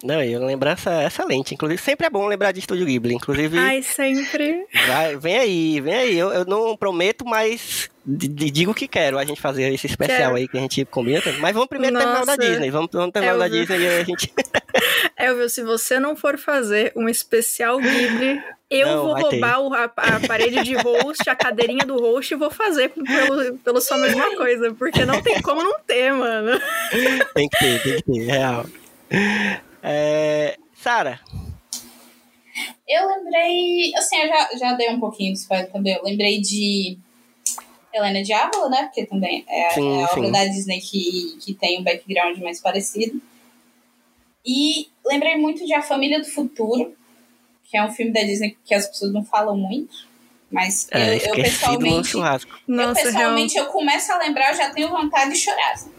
[0.03, 1.53] Não, e lembrança excelente.
[1.55, 3.15] Inclusive, sempre é bom lembrar de Estúdio Ghibli.
[3.15, 4.65] Inclusive, Ai, sempre.
[4.87, 6.17] vai- vem aí, vem aí.
[6.17, 10.17] Eu, eu não prometo, mas d- d- digo que quero a gente fazer esse especial
[10.19, 10.35] Quero.
[10.35, 11.21] aí que a gente combina.
[11.39, 12.47] Mas vamos primeiro terminar o da Nossa.
[12.49, 12.69] Disney.
[12.69, 13.47] Vamos, vamos terminar o da.
[13.47, 14.31] Disney e a gente.
[15.17, 19.85] Elvio, se você não for fazer um especial Ghibli, eu Não, vou roubar o- a,
[19.85, 23.97] a parede de host, a cadeirinha do host e vou fazer pelo, pelo só a
[23.97, 24.71] mesma coisa.
[24.75, 26.59] Porque não tem como não ter, mano.
[27.33, 28.65] tem que ter, tem que ter, real.
[29.89, 31.19] É, Sara,
[32.87, 33.93] Eu lembrei.
[33.95, 35.93] Assim, eu já, já dei um pouquinho de spoiler também.
[35.95, 36.97] Eu lembrei de
[37.93, 38.83] Helena Diablo, né?
[38.83, 40.19] Porque também é, Sim, é a sim.
[40.19, 43.21] obra da Disney que, que tem um background mais parecido.
[44.45, 46.95] E lembrei muito de A Família do Futuro,
[47.65, 50.07] que é um filme da Disney que as pessoas não falam muito.
[50.49, 52.07] Mas é, eu, eu pessoalmente.
[52.07, 52.51] churrasco.
[52.67, 53.13] eu Nossa, real.
[53.13, 55.73] pessoalmente, eu começo a lembrar, eu já tenho vontade de chorar.
[55.73, 55.91] assim.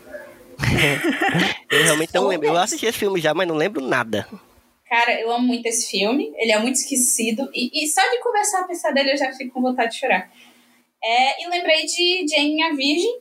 [1.70, 2.46] Eu realmente não lembro.
[2.48, 4.26] Eu assisti esse filme já, mas não lembro nada.
[4.88, 6.32] Cara, eu amo muito esse filme.
[6.36, 7.48] Ele é muito esquecido.
[7.52, 10.30] E, e só de conversar a pensar dele, eu já fico com vontade de chorar.
[11.04, 13.18] É, e lembrei de Jane a Virgem,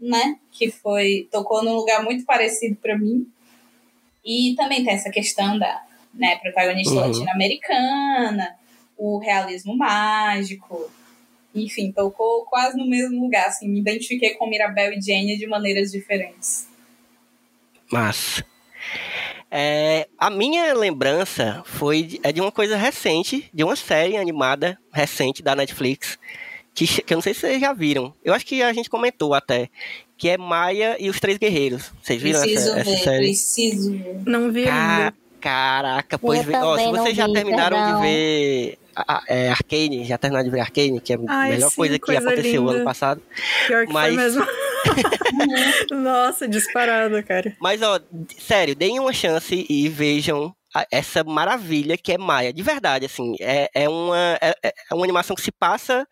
[0.00, 0.38] né?
[0.52, 1.28] Que foi.
[1.30, 3.26] tocou num lugar muito parecido pra mim.
[4.24, 5.82] E também tem essa questão da
[6.14, 7.00] né, protagonista Uhum.
[7.00, 8.56] latino-americana,
[8.96, 10.88] o realismo mágico.
[11.52, 13.48] Enfim, tocou quase no mesmo lugar.
[13.48, 16.68] Assim, me identifiquei com Mirabel e Jane de maneiras diferentes.
[17.90, 18.42] Mas.
[19.50, 24.78] É, a minha lembrança foi de, é de uma coisa recente, de uma série animada
[24.92, 26.18] recente da Netflix,
[26.72, 28.14] que, que eu não sei se vocês já viram.
[28.24, 29.68] Eu acho que a gente comentou até,
[30.16, 31.90] que é Maia e os Três Guerreiros.
[32.00, 33.24] Vocês viram Preciso essa, essa ver, série?
[33.26, 34.22] preciso ver.
[34.24, 35.14] Não vi Ca- ainda.
[35.40, 37.96] Caraca, pois ó, se não vocês já vi, terminaram perdão.
[38.02, 41.70] de ver a- é, Arcane, já terminaram de ver Arcane, que é a Ai, melhor
[41.70, 42.72] sim, coisa que coisa aconteceu linda.
[42.76, 43.22] ano passado.
[43.66, 44.46] Pior que Mas- foi mesmo.
[45.92, 47.54] Nossa, disparado, cara.
[47.60, 48.00] Mas, ó,
[48.38, 50.54] sério, deem uma chance e vejam
[50.90, 52.52] essa maravilha que é Maia.
[52.52, 56.06] De verdade, assim, é, é, uma, é, é uma animação que se passa.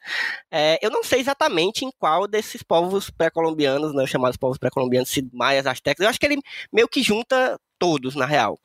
[0.51, 5.28] é, eu não sei exatamente em qual desses povos pré-colombianos, né, chamados povos pré-colombianos, se
[5.32, 6.02] maias, astecas.
[6.05, 6.40] Eu acho que ele
[6.72, 8.59] meio que junta todos, na real.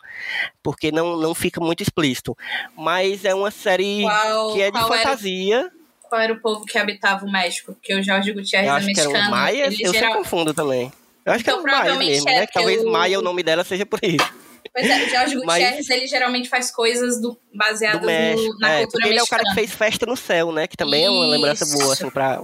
[0.64, 2.36] Porque não, não fica muito explícito.
[2.76, 5.72] Mas é uma série Qual, que é de qual era, fantasia.
[6.02, 7.74] qual era o povo que habitava o México?
[7.74, 9.32] Porque o Jorge Gutierrez Eu é acho que eram mexicano.
[9.36, 9.74] maias.
[9.80, 10.92] Eu sempre geral- confundo também.
[11.24, 12.48] Eu acho que Então, os maias provavelmente mesmo, é, né?
[12.48, 14.34] Que talvez o- Maia, o nome dela, seja por isso.
[14.74, 18.54] Pois é, o Jorge Mas- Gutierrez, ele geralmente faz coisas do, baseadas do México.
[18.54, 19.68] no, na é, cultura porque ele é o cara que mexicana.
[19.68, 20.66] fez Festa no Céu, né?
[20.68, 21.78] Que também é uma lembrança Isso.
[21.78, 22.42] boa, assim, pra.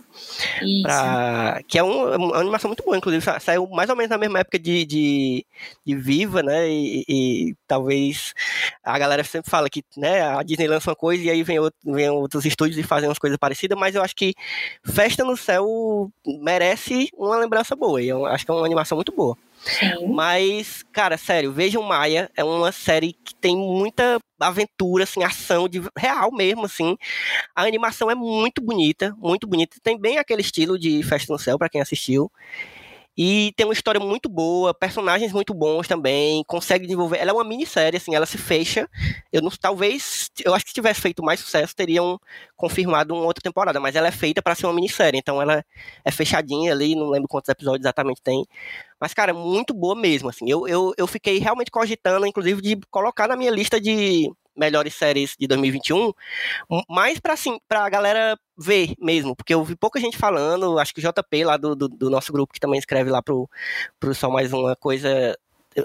[0.62, 0.84] Isso.
[0.84, 3.24] pra que é um- uma animação muito boa, inclusive.
[3.24, 5.46] sa- Saiu mais ou menos na mesma época de, de,
[5.86, 6.70] de Viva, né?
[6.70, 8.34] E, e talvez
[8.84, 11.80] a galera sempre fala que né, a Disney lança uma coisa e aí vem, outro,
[11.84, 14.36] vem outros estúdios e fazem umas coisas parecidas, mas eu acho que
[14.86, 16.12] Festa no Céu
[16.44, 18.00] merece uma lembrança boa.
[18.02, 19.36] E eu acho que é uma animação muito boa.
[20.07, 22.30] Mas, cara, sério, vejam Maia.
[22.36, 26.98] É uma série que tem muita aventura, assim, ação de real mesmo, assim.
[27.56, 29.77] A animação é muito bonita, muito bonita.
[29.84, 32.31] Tem bem aquele estilo de Festa no Céu, pra quem assistiu.
[33.22, 37.18] E tem uma história muito boa, personagens muito bons também, consegue desenvolver.
[37.18, 38.90] Ela é uma minissérie, assim, ela se fecha.
[39.30, 42.18] Eu não, talvez, eu acho que se tivesse feito mais sucesso, teriam
[42.56, 45.66] confirmado uma outra temporada, mas ela é feita pra ser uma minissérie, então ela
[46.06, 48.46] é fechadinha ali, não lembro quantos episódios exatamente tem.
[49.02, 50.50] Mas, cara, muito boa mesmo, assim.
[50.50, 55.36] Eu, eu, eu fiquei realmente cogitando, inclusive, de colocar na minha lista de melhores séries
[55.40, 56.11] de 2021,
[56.69, 60.94] m- mais pra, assim, pra galera ver mesmo, porque eu vi pouca gente falando, acho
[60.94, 63.49] que o JP lá do, do, do nosso grupo, que também escreve lá pro,
[63.99, 65.38] pro Só Mais Uma Coisa,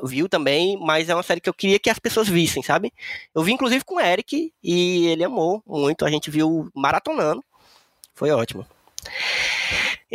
[0.03, 2.93] viu também, mas é uma série que eu queria que as pessoas vissem, sabe?
[3.35, 7.45] Eu vi, inclusive, com o Eric, e ele amou muito, a gente viu maratonando,
[8.15, 8.67] Foi ótimo.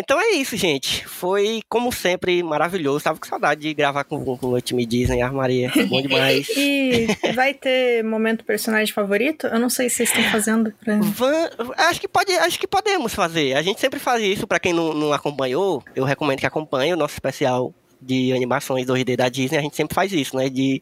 [0.01, 1.05] Então é isso, gente.
[1.05, 3.03] Foi, como sempre, maravilhoso.
[3.03, 5.69] Tava com saudade de gravar com, com o time Disney, Armaria.
[5.89, 6.47] Bom demais.
[6.57, 9.45] E vai ter momento personagem favorito?
[9.47, 10.97] Eu não sei se vocês estão fazendo pra.
[11.01, 13.55] Van- acho, que pode, acho que podemos fazer.
[13.55, 14.47] A gente sempre faz isso.
[14.47, 19.17] Pra quem não, não acompanhou, eu recomendo que acompanhe o nosso especial de animações 2D
[19.17, 19.57] da Disney.
[19.57, 20.49] A gente sempre faz isso, né?
[20.49, 20.81] De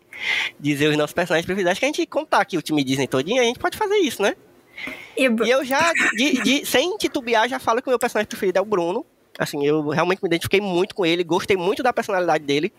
[0.60, 1.72] dizer os nossos personagens preferidos.
[1.72, 4.22] Acho que a gente contar aqui o time Disney todinho, a gente pode fazer isso,
[4.22, 4.36] né?
[5.18, 8.62] E, eu já, de- de- sem titubear, já falo que o meu personagem preferido é
[8.62, 9.06] o Bruno.
[9.40, 12.74] Assim, eu realmente me identifiquei muito com ele, gostei muito da personalidade dele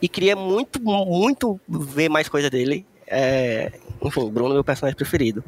[0.00, 2.86] e queria muito, muito ver mais coisa dele.
[3.06, 3.72] É,
[4.02, 5.44] enfim, Bruno é meu personagem preferido.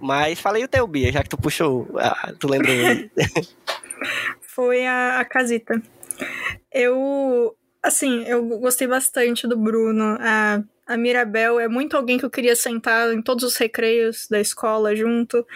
[0.00, 3.10] Mas falei o teu, Bia, já que tu puxou, ah, tu lembrou ele.
[4.54, 5.80] foi a, a Casita.
[6.72, 10.16] Eu, assim, eu gostei bastante do Bruno.
[10.20, 14.40] A, a Mirabel é muito alguém que eu queria sentar em todos os recreios da
[14.40, 15.46] escola junto.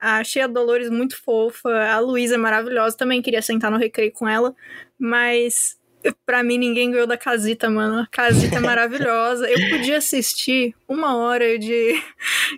[0.00, 1.68] Achei a Dolores muito fofa.
[1.68, 4.54] A Luísa é maravilhosa, também queria sentar no recreio com ela.
[4.98, 5.78] Mas
[6.24, 8.00] pra mim ninguém ganhou da Casita, mano.
[8.00, 9.46] A Casita é maravilhosa.
[9.50, 12.02] Eu podia assistir uma hora de,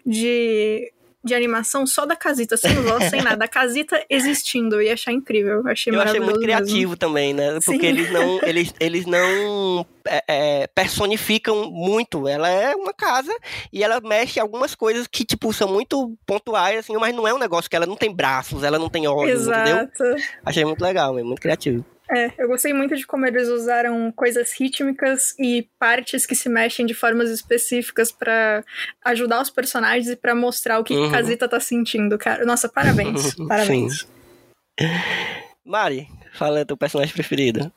[0.07, 0.93] de,
[1.25, 3.45] de animação só da Casita, sem voz, sem nada.
[3.45, 5.61] A Casita existindo, eu ia achar incrível.
[5.61, 6.43] Eu achei Eu achei muito mesmo.
[6.43, 7.59] criativo também, né?
[7.65, 7.87] Porque Sim.
[7.87, 12.27] eles não, eles, eles não é, é, personificam muito.
[12.27, 13.35] Ela é uma casa
[13.73, 17.39] e ela mexe algumas coisas que, tipo, são muito pontuais, assim, mas não é um
[17.39, 19.77] negócio que ela não tem braços, ela não tem olhos, entendeu?
[19.77, 20.05] Exato.
[20.45, 21.85] Achei muito legal, é muito criativo.
[22.15, 26.85] É, eu gostei muito de como eles usaram coisas rítmicas e partes que se mexem
[26.85, 28.63] de formas específicas pra
[29.05, 31.09] ajudar os personagens e pra mostrar o que, que Uhum.
[31.09, 32.45] a Casita tá sentindo, cara.
[32.45, 33.35] Nossa, parabéns.
[33.49, 34.07] Parabéns.
[35.65, 37.73] Mari, fala teu personagem preferido.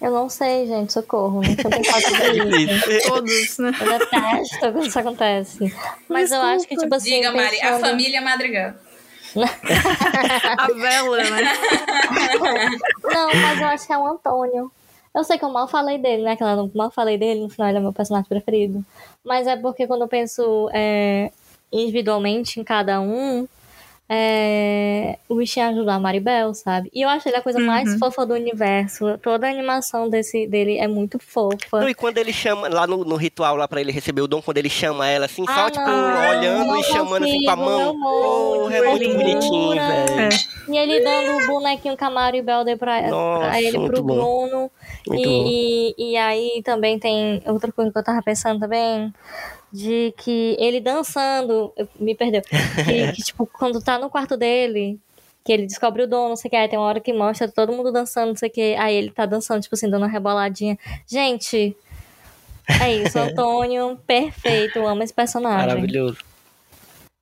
[0.00, 1.40] Eu não sei, gente, socorro.
[1.44, 1.78] Sobre
[2.64, 3.08] isso.
[3.08, 3.72] Todos, né?
[3.80, 5.74] Eu detesto quando isso acontece.
[6.08, 7.10] Mas eu acho que, tipo assim.
[7.10, 8.74] Diga, Mari, a pensando- família Madrigal.
[10.58, 11.52] A vela, né?
[13.02, 14.70] Não, mas eu acho que é o Antônio.
[15.14, 16.36] Eu sei que eu mal falei dele, né?
[16.36, 18.84] Que eu mal falei dele, no final ele é meu personagem preferido.
[19.24, 21.30] Mas é porque quando eu penso é,
[21.70, 23.46] individualmente em cada um,
[24.14, 26.90] é, o bichinho ajuda a Maribel, sabe?
[26.92, 29.16] E eu acho ele a coisa mais fofa do universo.
[29.22, 31.80] Toda a animação desse, dele é muito fofa.
[31.80, 34.42] Não, e quando ele chama, lá no, no ritual, lá pra ele receber o dom,
[34.42, 37.50] quando ele chama ela, assim, só, Ah, tipo, não, olhando não e chamando assim com
[37.50, 38.00] a consigo, mão.
[38.02, 40.20] Porra, é muito bonitinho, velho.
[40.20, 40.28] É.
[40.68, 44.14] E ele dando o bonequinho que a Maribel deu pra, Nossa, pra ele, pro bom.
[44.14, 44.70] Bruno.
[45.10, 49.10] E, e, e aí também tem outra coisa que eu tava pensando também,
[49.72, 55.00] de que ele dançando, me perdeu, que, que, tipo, quando tá no quarto dele,
[55.44, 57.50] que ele descobre o dom, não sei o que, aí tem uma hora que mostra
[57.50, 60.08] todo mundo dançando, não sei o que, aí ele tá dançando, tipo assim, dando uma
[60.08, 60.78] reboladinha.
[61.06, 61.74] Gente,
[62.80, 65.66] é isso, Antônio, perfeito, amo esse personagem.
[65.66, 66.18] Maravilhoso.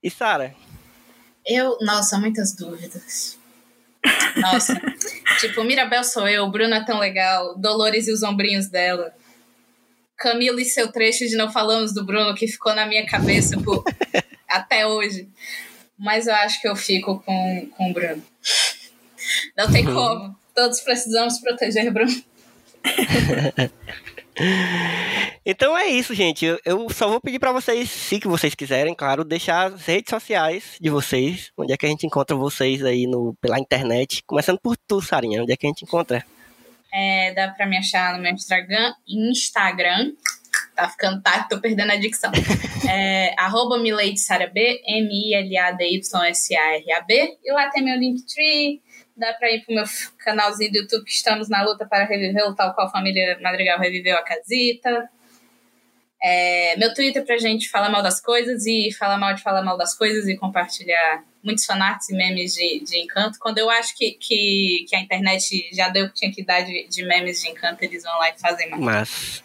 [0.03, 0.55] E Sara?
[1.47, 3.39] Eu, nossa, muitas dúvidas.
[4.37, 4.75] Nossa.
[5.41, 9.15] tipo, Mirabel sou eu, Bruna é tão legal, Dolores e os ombrinhos dela.
[10.21, 13.83] Camila e seu trecho de Não Falamos do Bruno, que ficou na minha cabeça por,
[14.47, 15.27] até hoje.
[15.99, 18.23] Mas eu acho que eu fico com, com o Bruno.
[19.57, 20.37] Não tem como.
[20.55, 22.23] Todos precisamos proteger o Bruno.
[25.45, 26.47] Então é isso, gente.
[26.47, 30.09] Eu, eu só vou pedir pra vocês, se que vocês quiserem, claro, deixar as redes
[30.09, 31.51] sociais de vocês.
[31.59, 34.23] Onde é que a gente encontra vocês aí no, pela internet?
[34.27, 35.43] Começando por tu, Sarinha.
[35.43, 36.25] Onde é que a gente encontra?
[36.93, 38.95] É, dá pra me achar no meu Instagram.
[39.07, 40.13] Instagram.
[40.75, 42.33] Tá ficando tarde, tô perdendo a dicção.
[42.89, 45.79] É, arroba MiladeSaraB, M-I-L-A-D-Y-S-A-R-A-B.
[47.45, 48.83] E lá tem meu Linktree.
[49.17, 49.85] Dá pra ir pro meu
[50.25, 54.17] canalzinho do YouTube, que estamos na luta para revivê-lo, tal qual a família Madrigal reviveu
[54.17, 55.11] a casita.
[56.23, 59.79] É, meu Twitter pra gente falar mal das coisas e falar mal de falar mal
[59.79, 63.39] das coisas e compartilhar muitos fanarts e memes de, de encanto.
[63.41, 66.61] Quando eu acho que, que, que a internet já deu o que tinha que dar
[66.61, 68.83] de, de memes de encanto, eles vão lá e fazem mais.
[68.83, 69.45] Mas.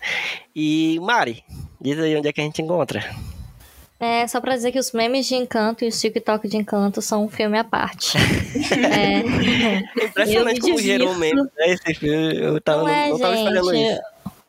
[0.54, 1.44] E Mari,
[1.80, 3.04] diz aí onde é que a gente encontra.
[3.98, 7.24] É, só pra dizer que os memes de encanto e os TikTok de encanto são
[7.24, 8.18] um filme à parte.
[8.94, 9.20] é,
[10.06, 11.36] Impressionante Eu me como gerou divirto.
[11.36, 11.70] meme, né?
[11.70, 12.38] Esse filme.
[12.38, 14.02] Eu tava, não é, não tava esperando isso.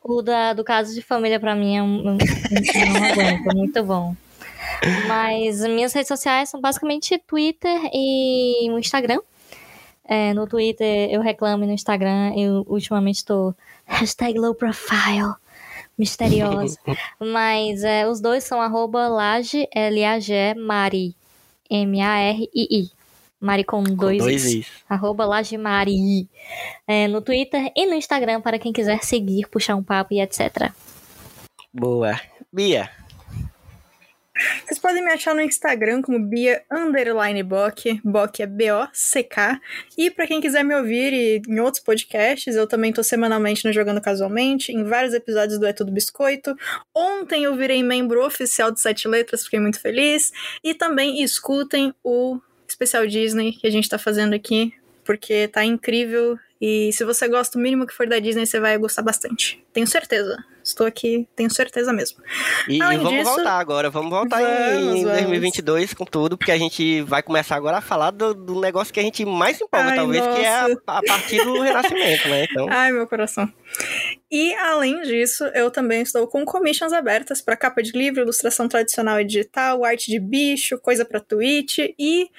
[0.07, 3.83] O da, do caso de família pra mim é um, um, não aguento, é muito
[3.83, 4.15] bom.
[5.05, 9.19] Mas as minhas redes sociais são basicamente Twitter e o Instagram.
[10.05, 13.53] É, no Twitter eu reclamo e no Instagram eu ultimamente estou
[13.85, 15.33] hashtag low profile,
[15.97, 16.79] misteriosa.
[17.19, 21.17] Mas é, os dois são arroba laje, L-A-G, Mari,
[21.69, 22.96] M-A-R-I-I.
[23.39, 24.53] Mari com Com dois, dois Is.
[24.53, 24.67] is.
[24.89, 26.27] Arroba Lajemari.
[26.87, 30.71] É, no Twitter e no Instagram para quem quiser seguir, puxar um papo e etc.
[31.73, 32.19] Boa.
[32.51, 32.89] Bia.
[34.65, 37.99] Vocês podem me achar no Instagram como Bia Underline Bock.
[38.03, 39.59] Bock é B-O-C-K.
[39.97, 43.73] E pra quem quiser me ouvir e em outros podcasts, eu também tô semanalmente no
[43.73, 46.55] Jogando Casualmente, em vários episódios do É Tudo Biscoito.
[46.95, 50.31] Ontem eu virei membro oficial do Sete Letras, fiquei muito feliz.
[50.63, 54.73] E também escutem o especial Disney que a gente tá fazendo aqui,
[55.05, 56.37] porque tá incrível.
[56.59, 59.63] E se você gosta o mínimo que for da Disney, você vai gostar bastante.
[59.71, 60.43] Tenho certeza.
[60.63, 62.17] Estou aqui, tenho certeza mesmo.
[62.67, 64.45] E, e vamos disso- voltar agora, vamos voltar em-
[64.83, 65.19] Vamos, em vamos.
[65.19, 68.99] 2022 com tudo, porque a gente vai começar agora a falar do, do negócio que
[68.99, 70.81] a gente mais se empolga, Ai, talvez, que é a, nossa.
[70.87, 72.47] a partir do Renascimento, né?
[72.51, 73.47] Então, Ai, meu coração.
[74.29, 79.21] E além disso, eu também estou com commissions abertas para capa de livro, ilustração tradicional
[79.21, 81.77] e digital, arte de bicho, coisa para Twitch.
[81.97, 82.29] E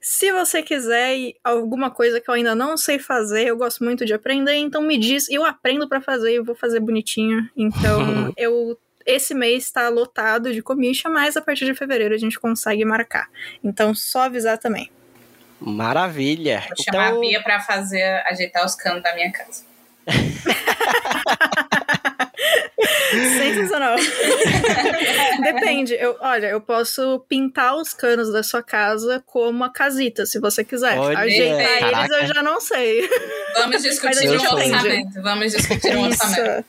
[0.00, 4.12] se você quiser alguma coisa que eu ainda não sei fazer, eu gosto muito de
[4.12, 7.48] aprender, então me diz, eu aprendo para fazer e eu vou fazer bonitinho.
[7.56, 12.38] Então eu esse mês está lotado de commission, mas a partir de fevereiro a gente
[12.38, 13.28] consegue marcar.
[13.64, 14.90] Então só avisar também.
[15.60, 16.62] maravilha.
[16.68, 19.64] Vou chamar Então, a Bia pra fazer, ajeitar os canos da minha casa.
[23.10, 23.96] Sensacional.
[25.42, 25.94] Depende.
[25.94, 30.64] Eu, olha, eu posso pintar os canos da sua casa como uma casita, se você
[30.64, 30.98] quiser.
[30.98, 32.14] Olha, Ajeitar eles caraca.
[32.14, 33.08] eu já não sei.
[33.56, 35.22] Vamos discutir a um orçamento.
[35.22, 36.64] Vamos discutir um orçamento.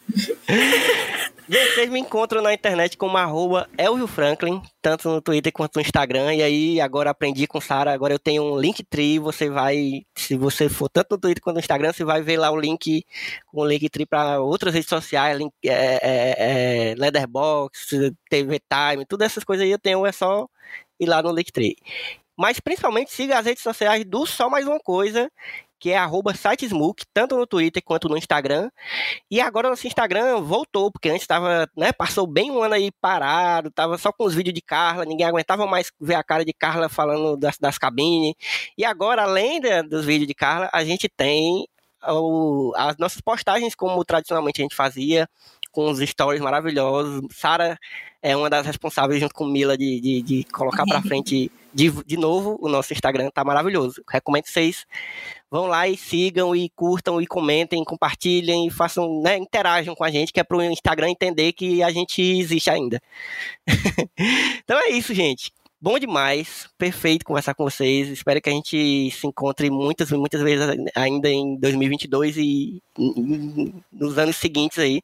[1.49, 6.35] Vocês me encontram na internet como arroba Elvio Franklin, tanto no Twitter quanto no Instagram.
[6.35, 10.69] E aí, agora aprendi com Sara, agora eu tenho um Linktree, você vai, se você
[10.69, 13.03] for tanto no Twitter quanto no Instagram, você vai ver lá o link
[13.47, 19.31] com o Linktree para outras redes sociais, link, é, é, é, Letterboxd, TV Time, todas
[19.31, 20.47] essas coisas aí eu tenho, é só
[20.99, 21.77] ir lá no Linktree.
[22.38, 25.31] Mas principalmente siga as redes sociais do Só Mais Uma Coisa,
[25.80, 28.69] que é arroba sitesmook, tanto no Twitter quanto no Instagram.
[29.31, 33.72] E agora nosso Instagram voltou, porque antes estava, né, passou bem um ano aí parado,
[33.72, 36.89] tava só com os vídeos de Carla, ninguém aguentava mais ver a cara de Carla
[36.89, 38.34] falando das, das cabines.
[38.77, 41.68] E agora, além da- dos vídeos de Carla, a gente tem
[42.07, 45.27] o- as nossas postagens como tradicionalmente a gente fazia,
[45.72, 47.22] com os stories maravilhosos.
[47.31, 47.77] Sara
[48.23, 52.18] é uma das responsáveis, junto com Mila, de, de, de colocar pra frente de, de
[52.18, 54.01] novo o nosso Instagram, tá maravilhoso.
[54.10, 54.85] Recomendo vocês
[55.51, 60.11] vão lá e sigam e curtam e comentem, compartilhem e façam, né, interajam com a
[60.11, 63.01] gente, que é pro Instagram entender que a gente existe ainda.
[64.63, 65.51] então é isso, gente.
[65.81, 68.09] Bom demais, perfeito conversar com vocês.
[68.09, 74.17] Espero que a gente se encontre muitas, muitas vezes ainda em 2022 e e nos
[74.17, 75.01] anos seguintes aí.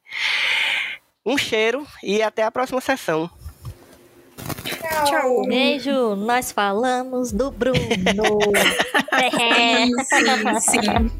[1.24, 3.30] Um cheiro e até a próxima sessão.
[5.04, 5.42] Tchau.
[5.46, 7.78] Beijo, nós falamos do Bruno.
[9.18, 9.86] É.
[9.86, 9.92] Sim,
[10.60, 11.10] sim.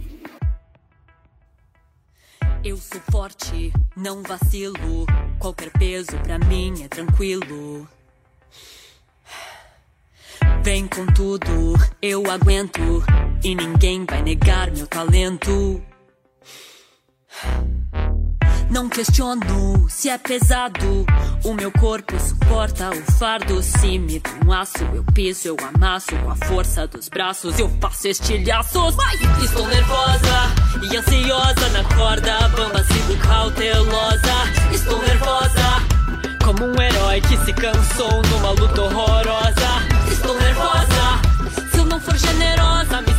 [2.63, 5.07] Eu sou forte, não vacilo.
[5.39, 7.89] Qualquer peso pra mim é tranquilo.
[10.63, 12.81] Vem com tudo, eu aguento.
[13.43, 15.81] E ninguém vai negar meu talento.
[18.71, 21.07] Não questiono se é pesado.
[21.45, 23.63] O meu corpo suporta o fardo.
[23.63, 26.17] Se me um aço, eu piso, eu amasso.
[26.17, 28.95] Com a força dos braços, eu faço estilhaços.
[29.43, 30.53] Estou nervosa
[30.91, 32.49] e ansiosa na corda.
[32.49, 34.73] Bamba, sigo cautelosa.
[34.73, 35.87] Estou nervosa.
[36.45, 40.11] Como um herói que se cansou numa luta horrorosa.
[40.11, 41.71] Estou nervosa.
[41.71, 43.17] Se eu não for generosa, me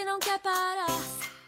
[0.00, 1.39] que não quer parar.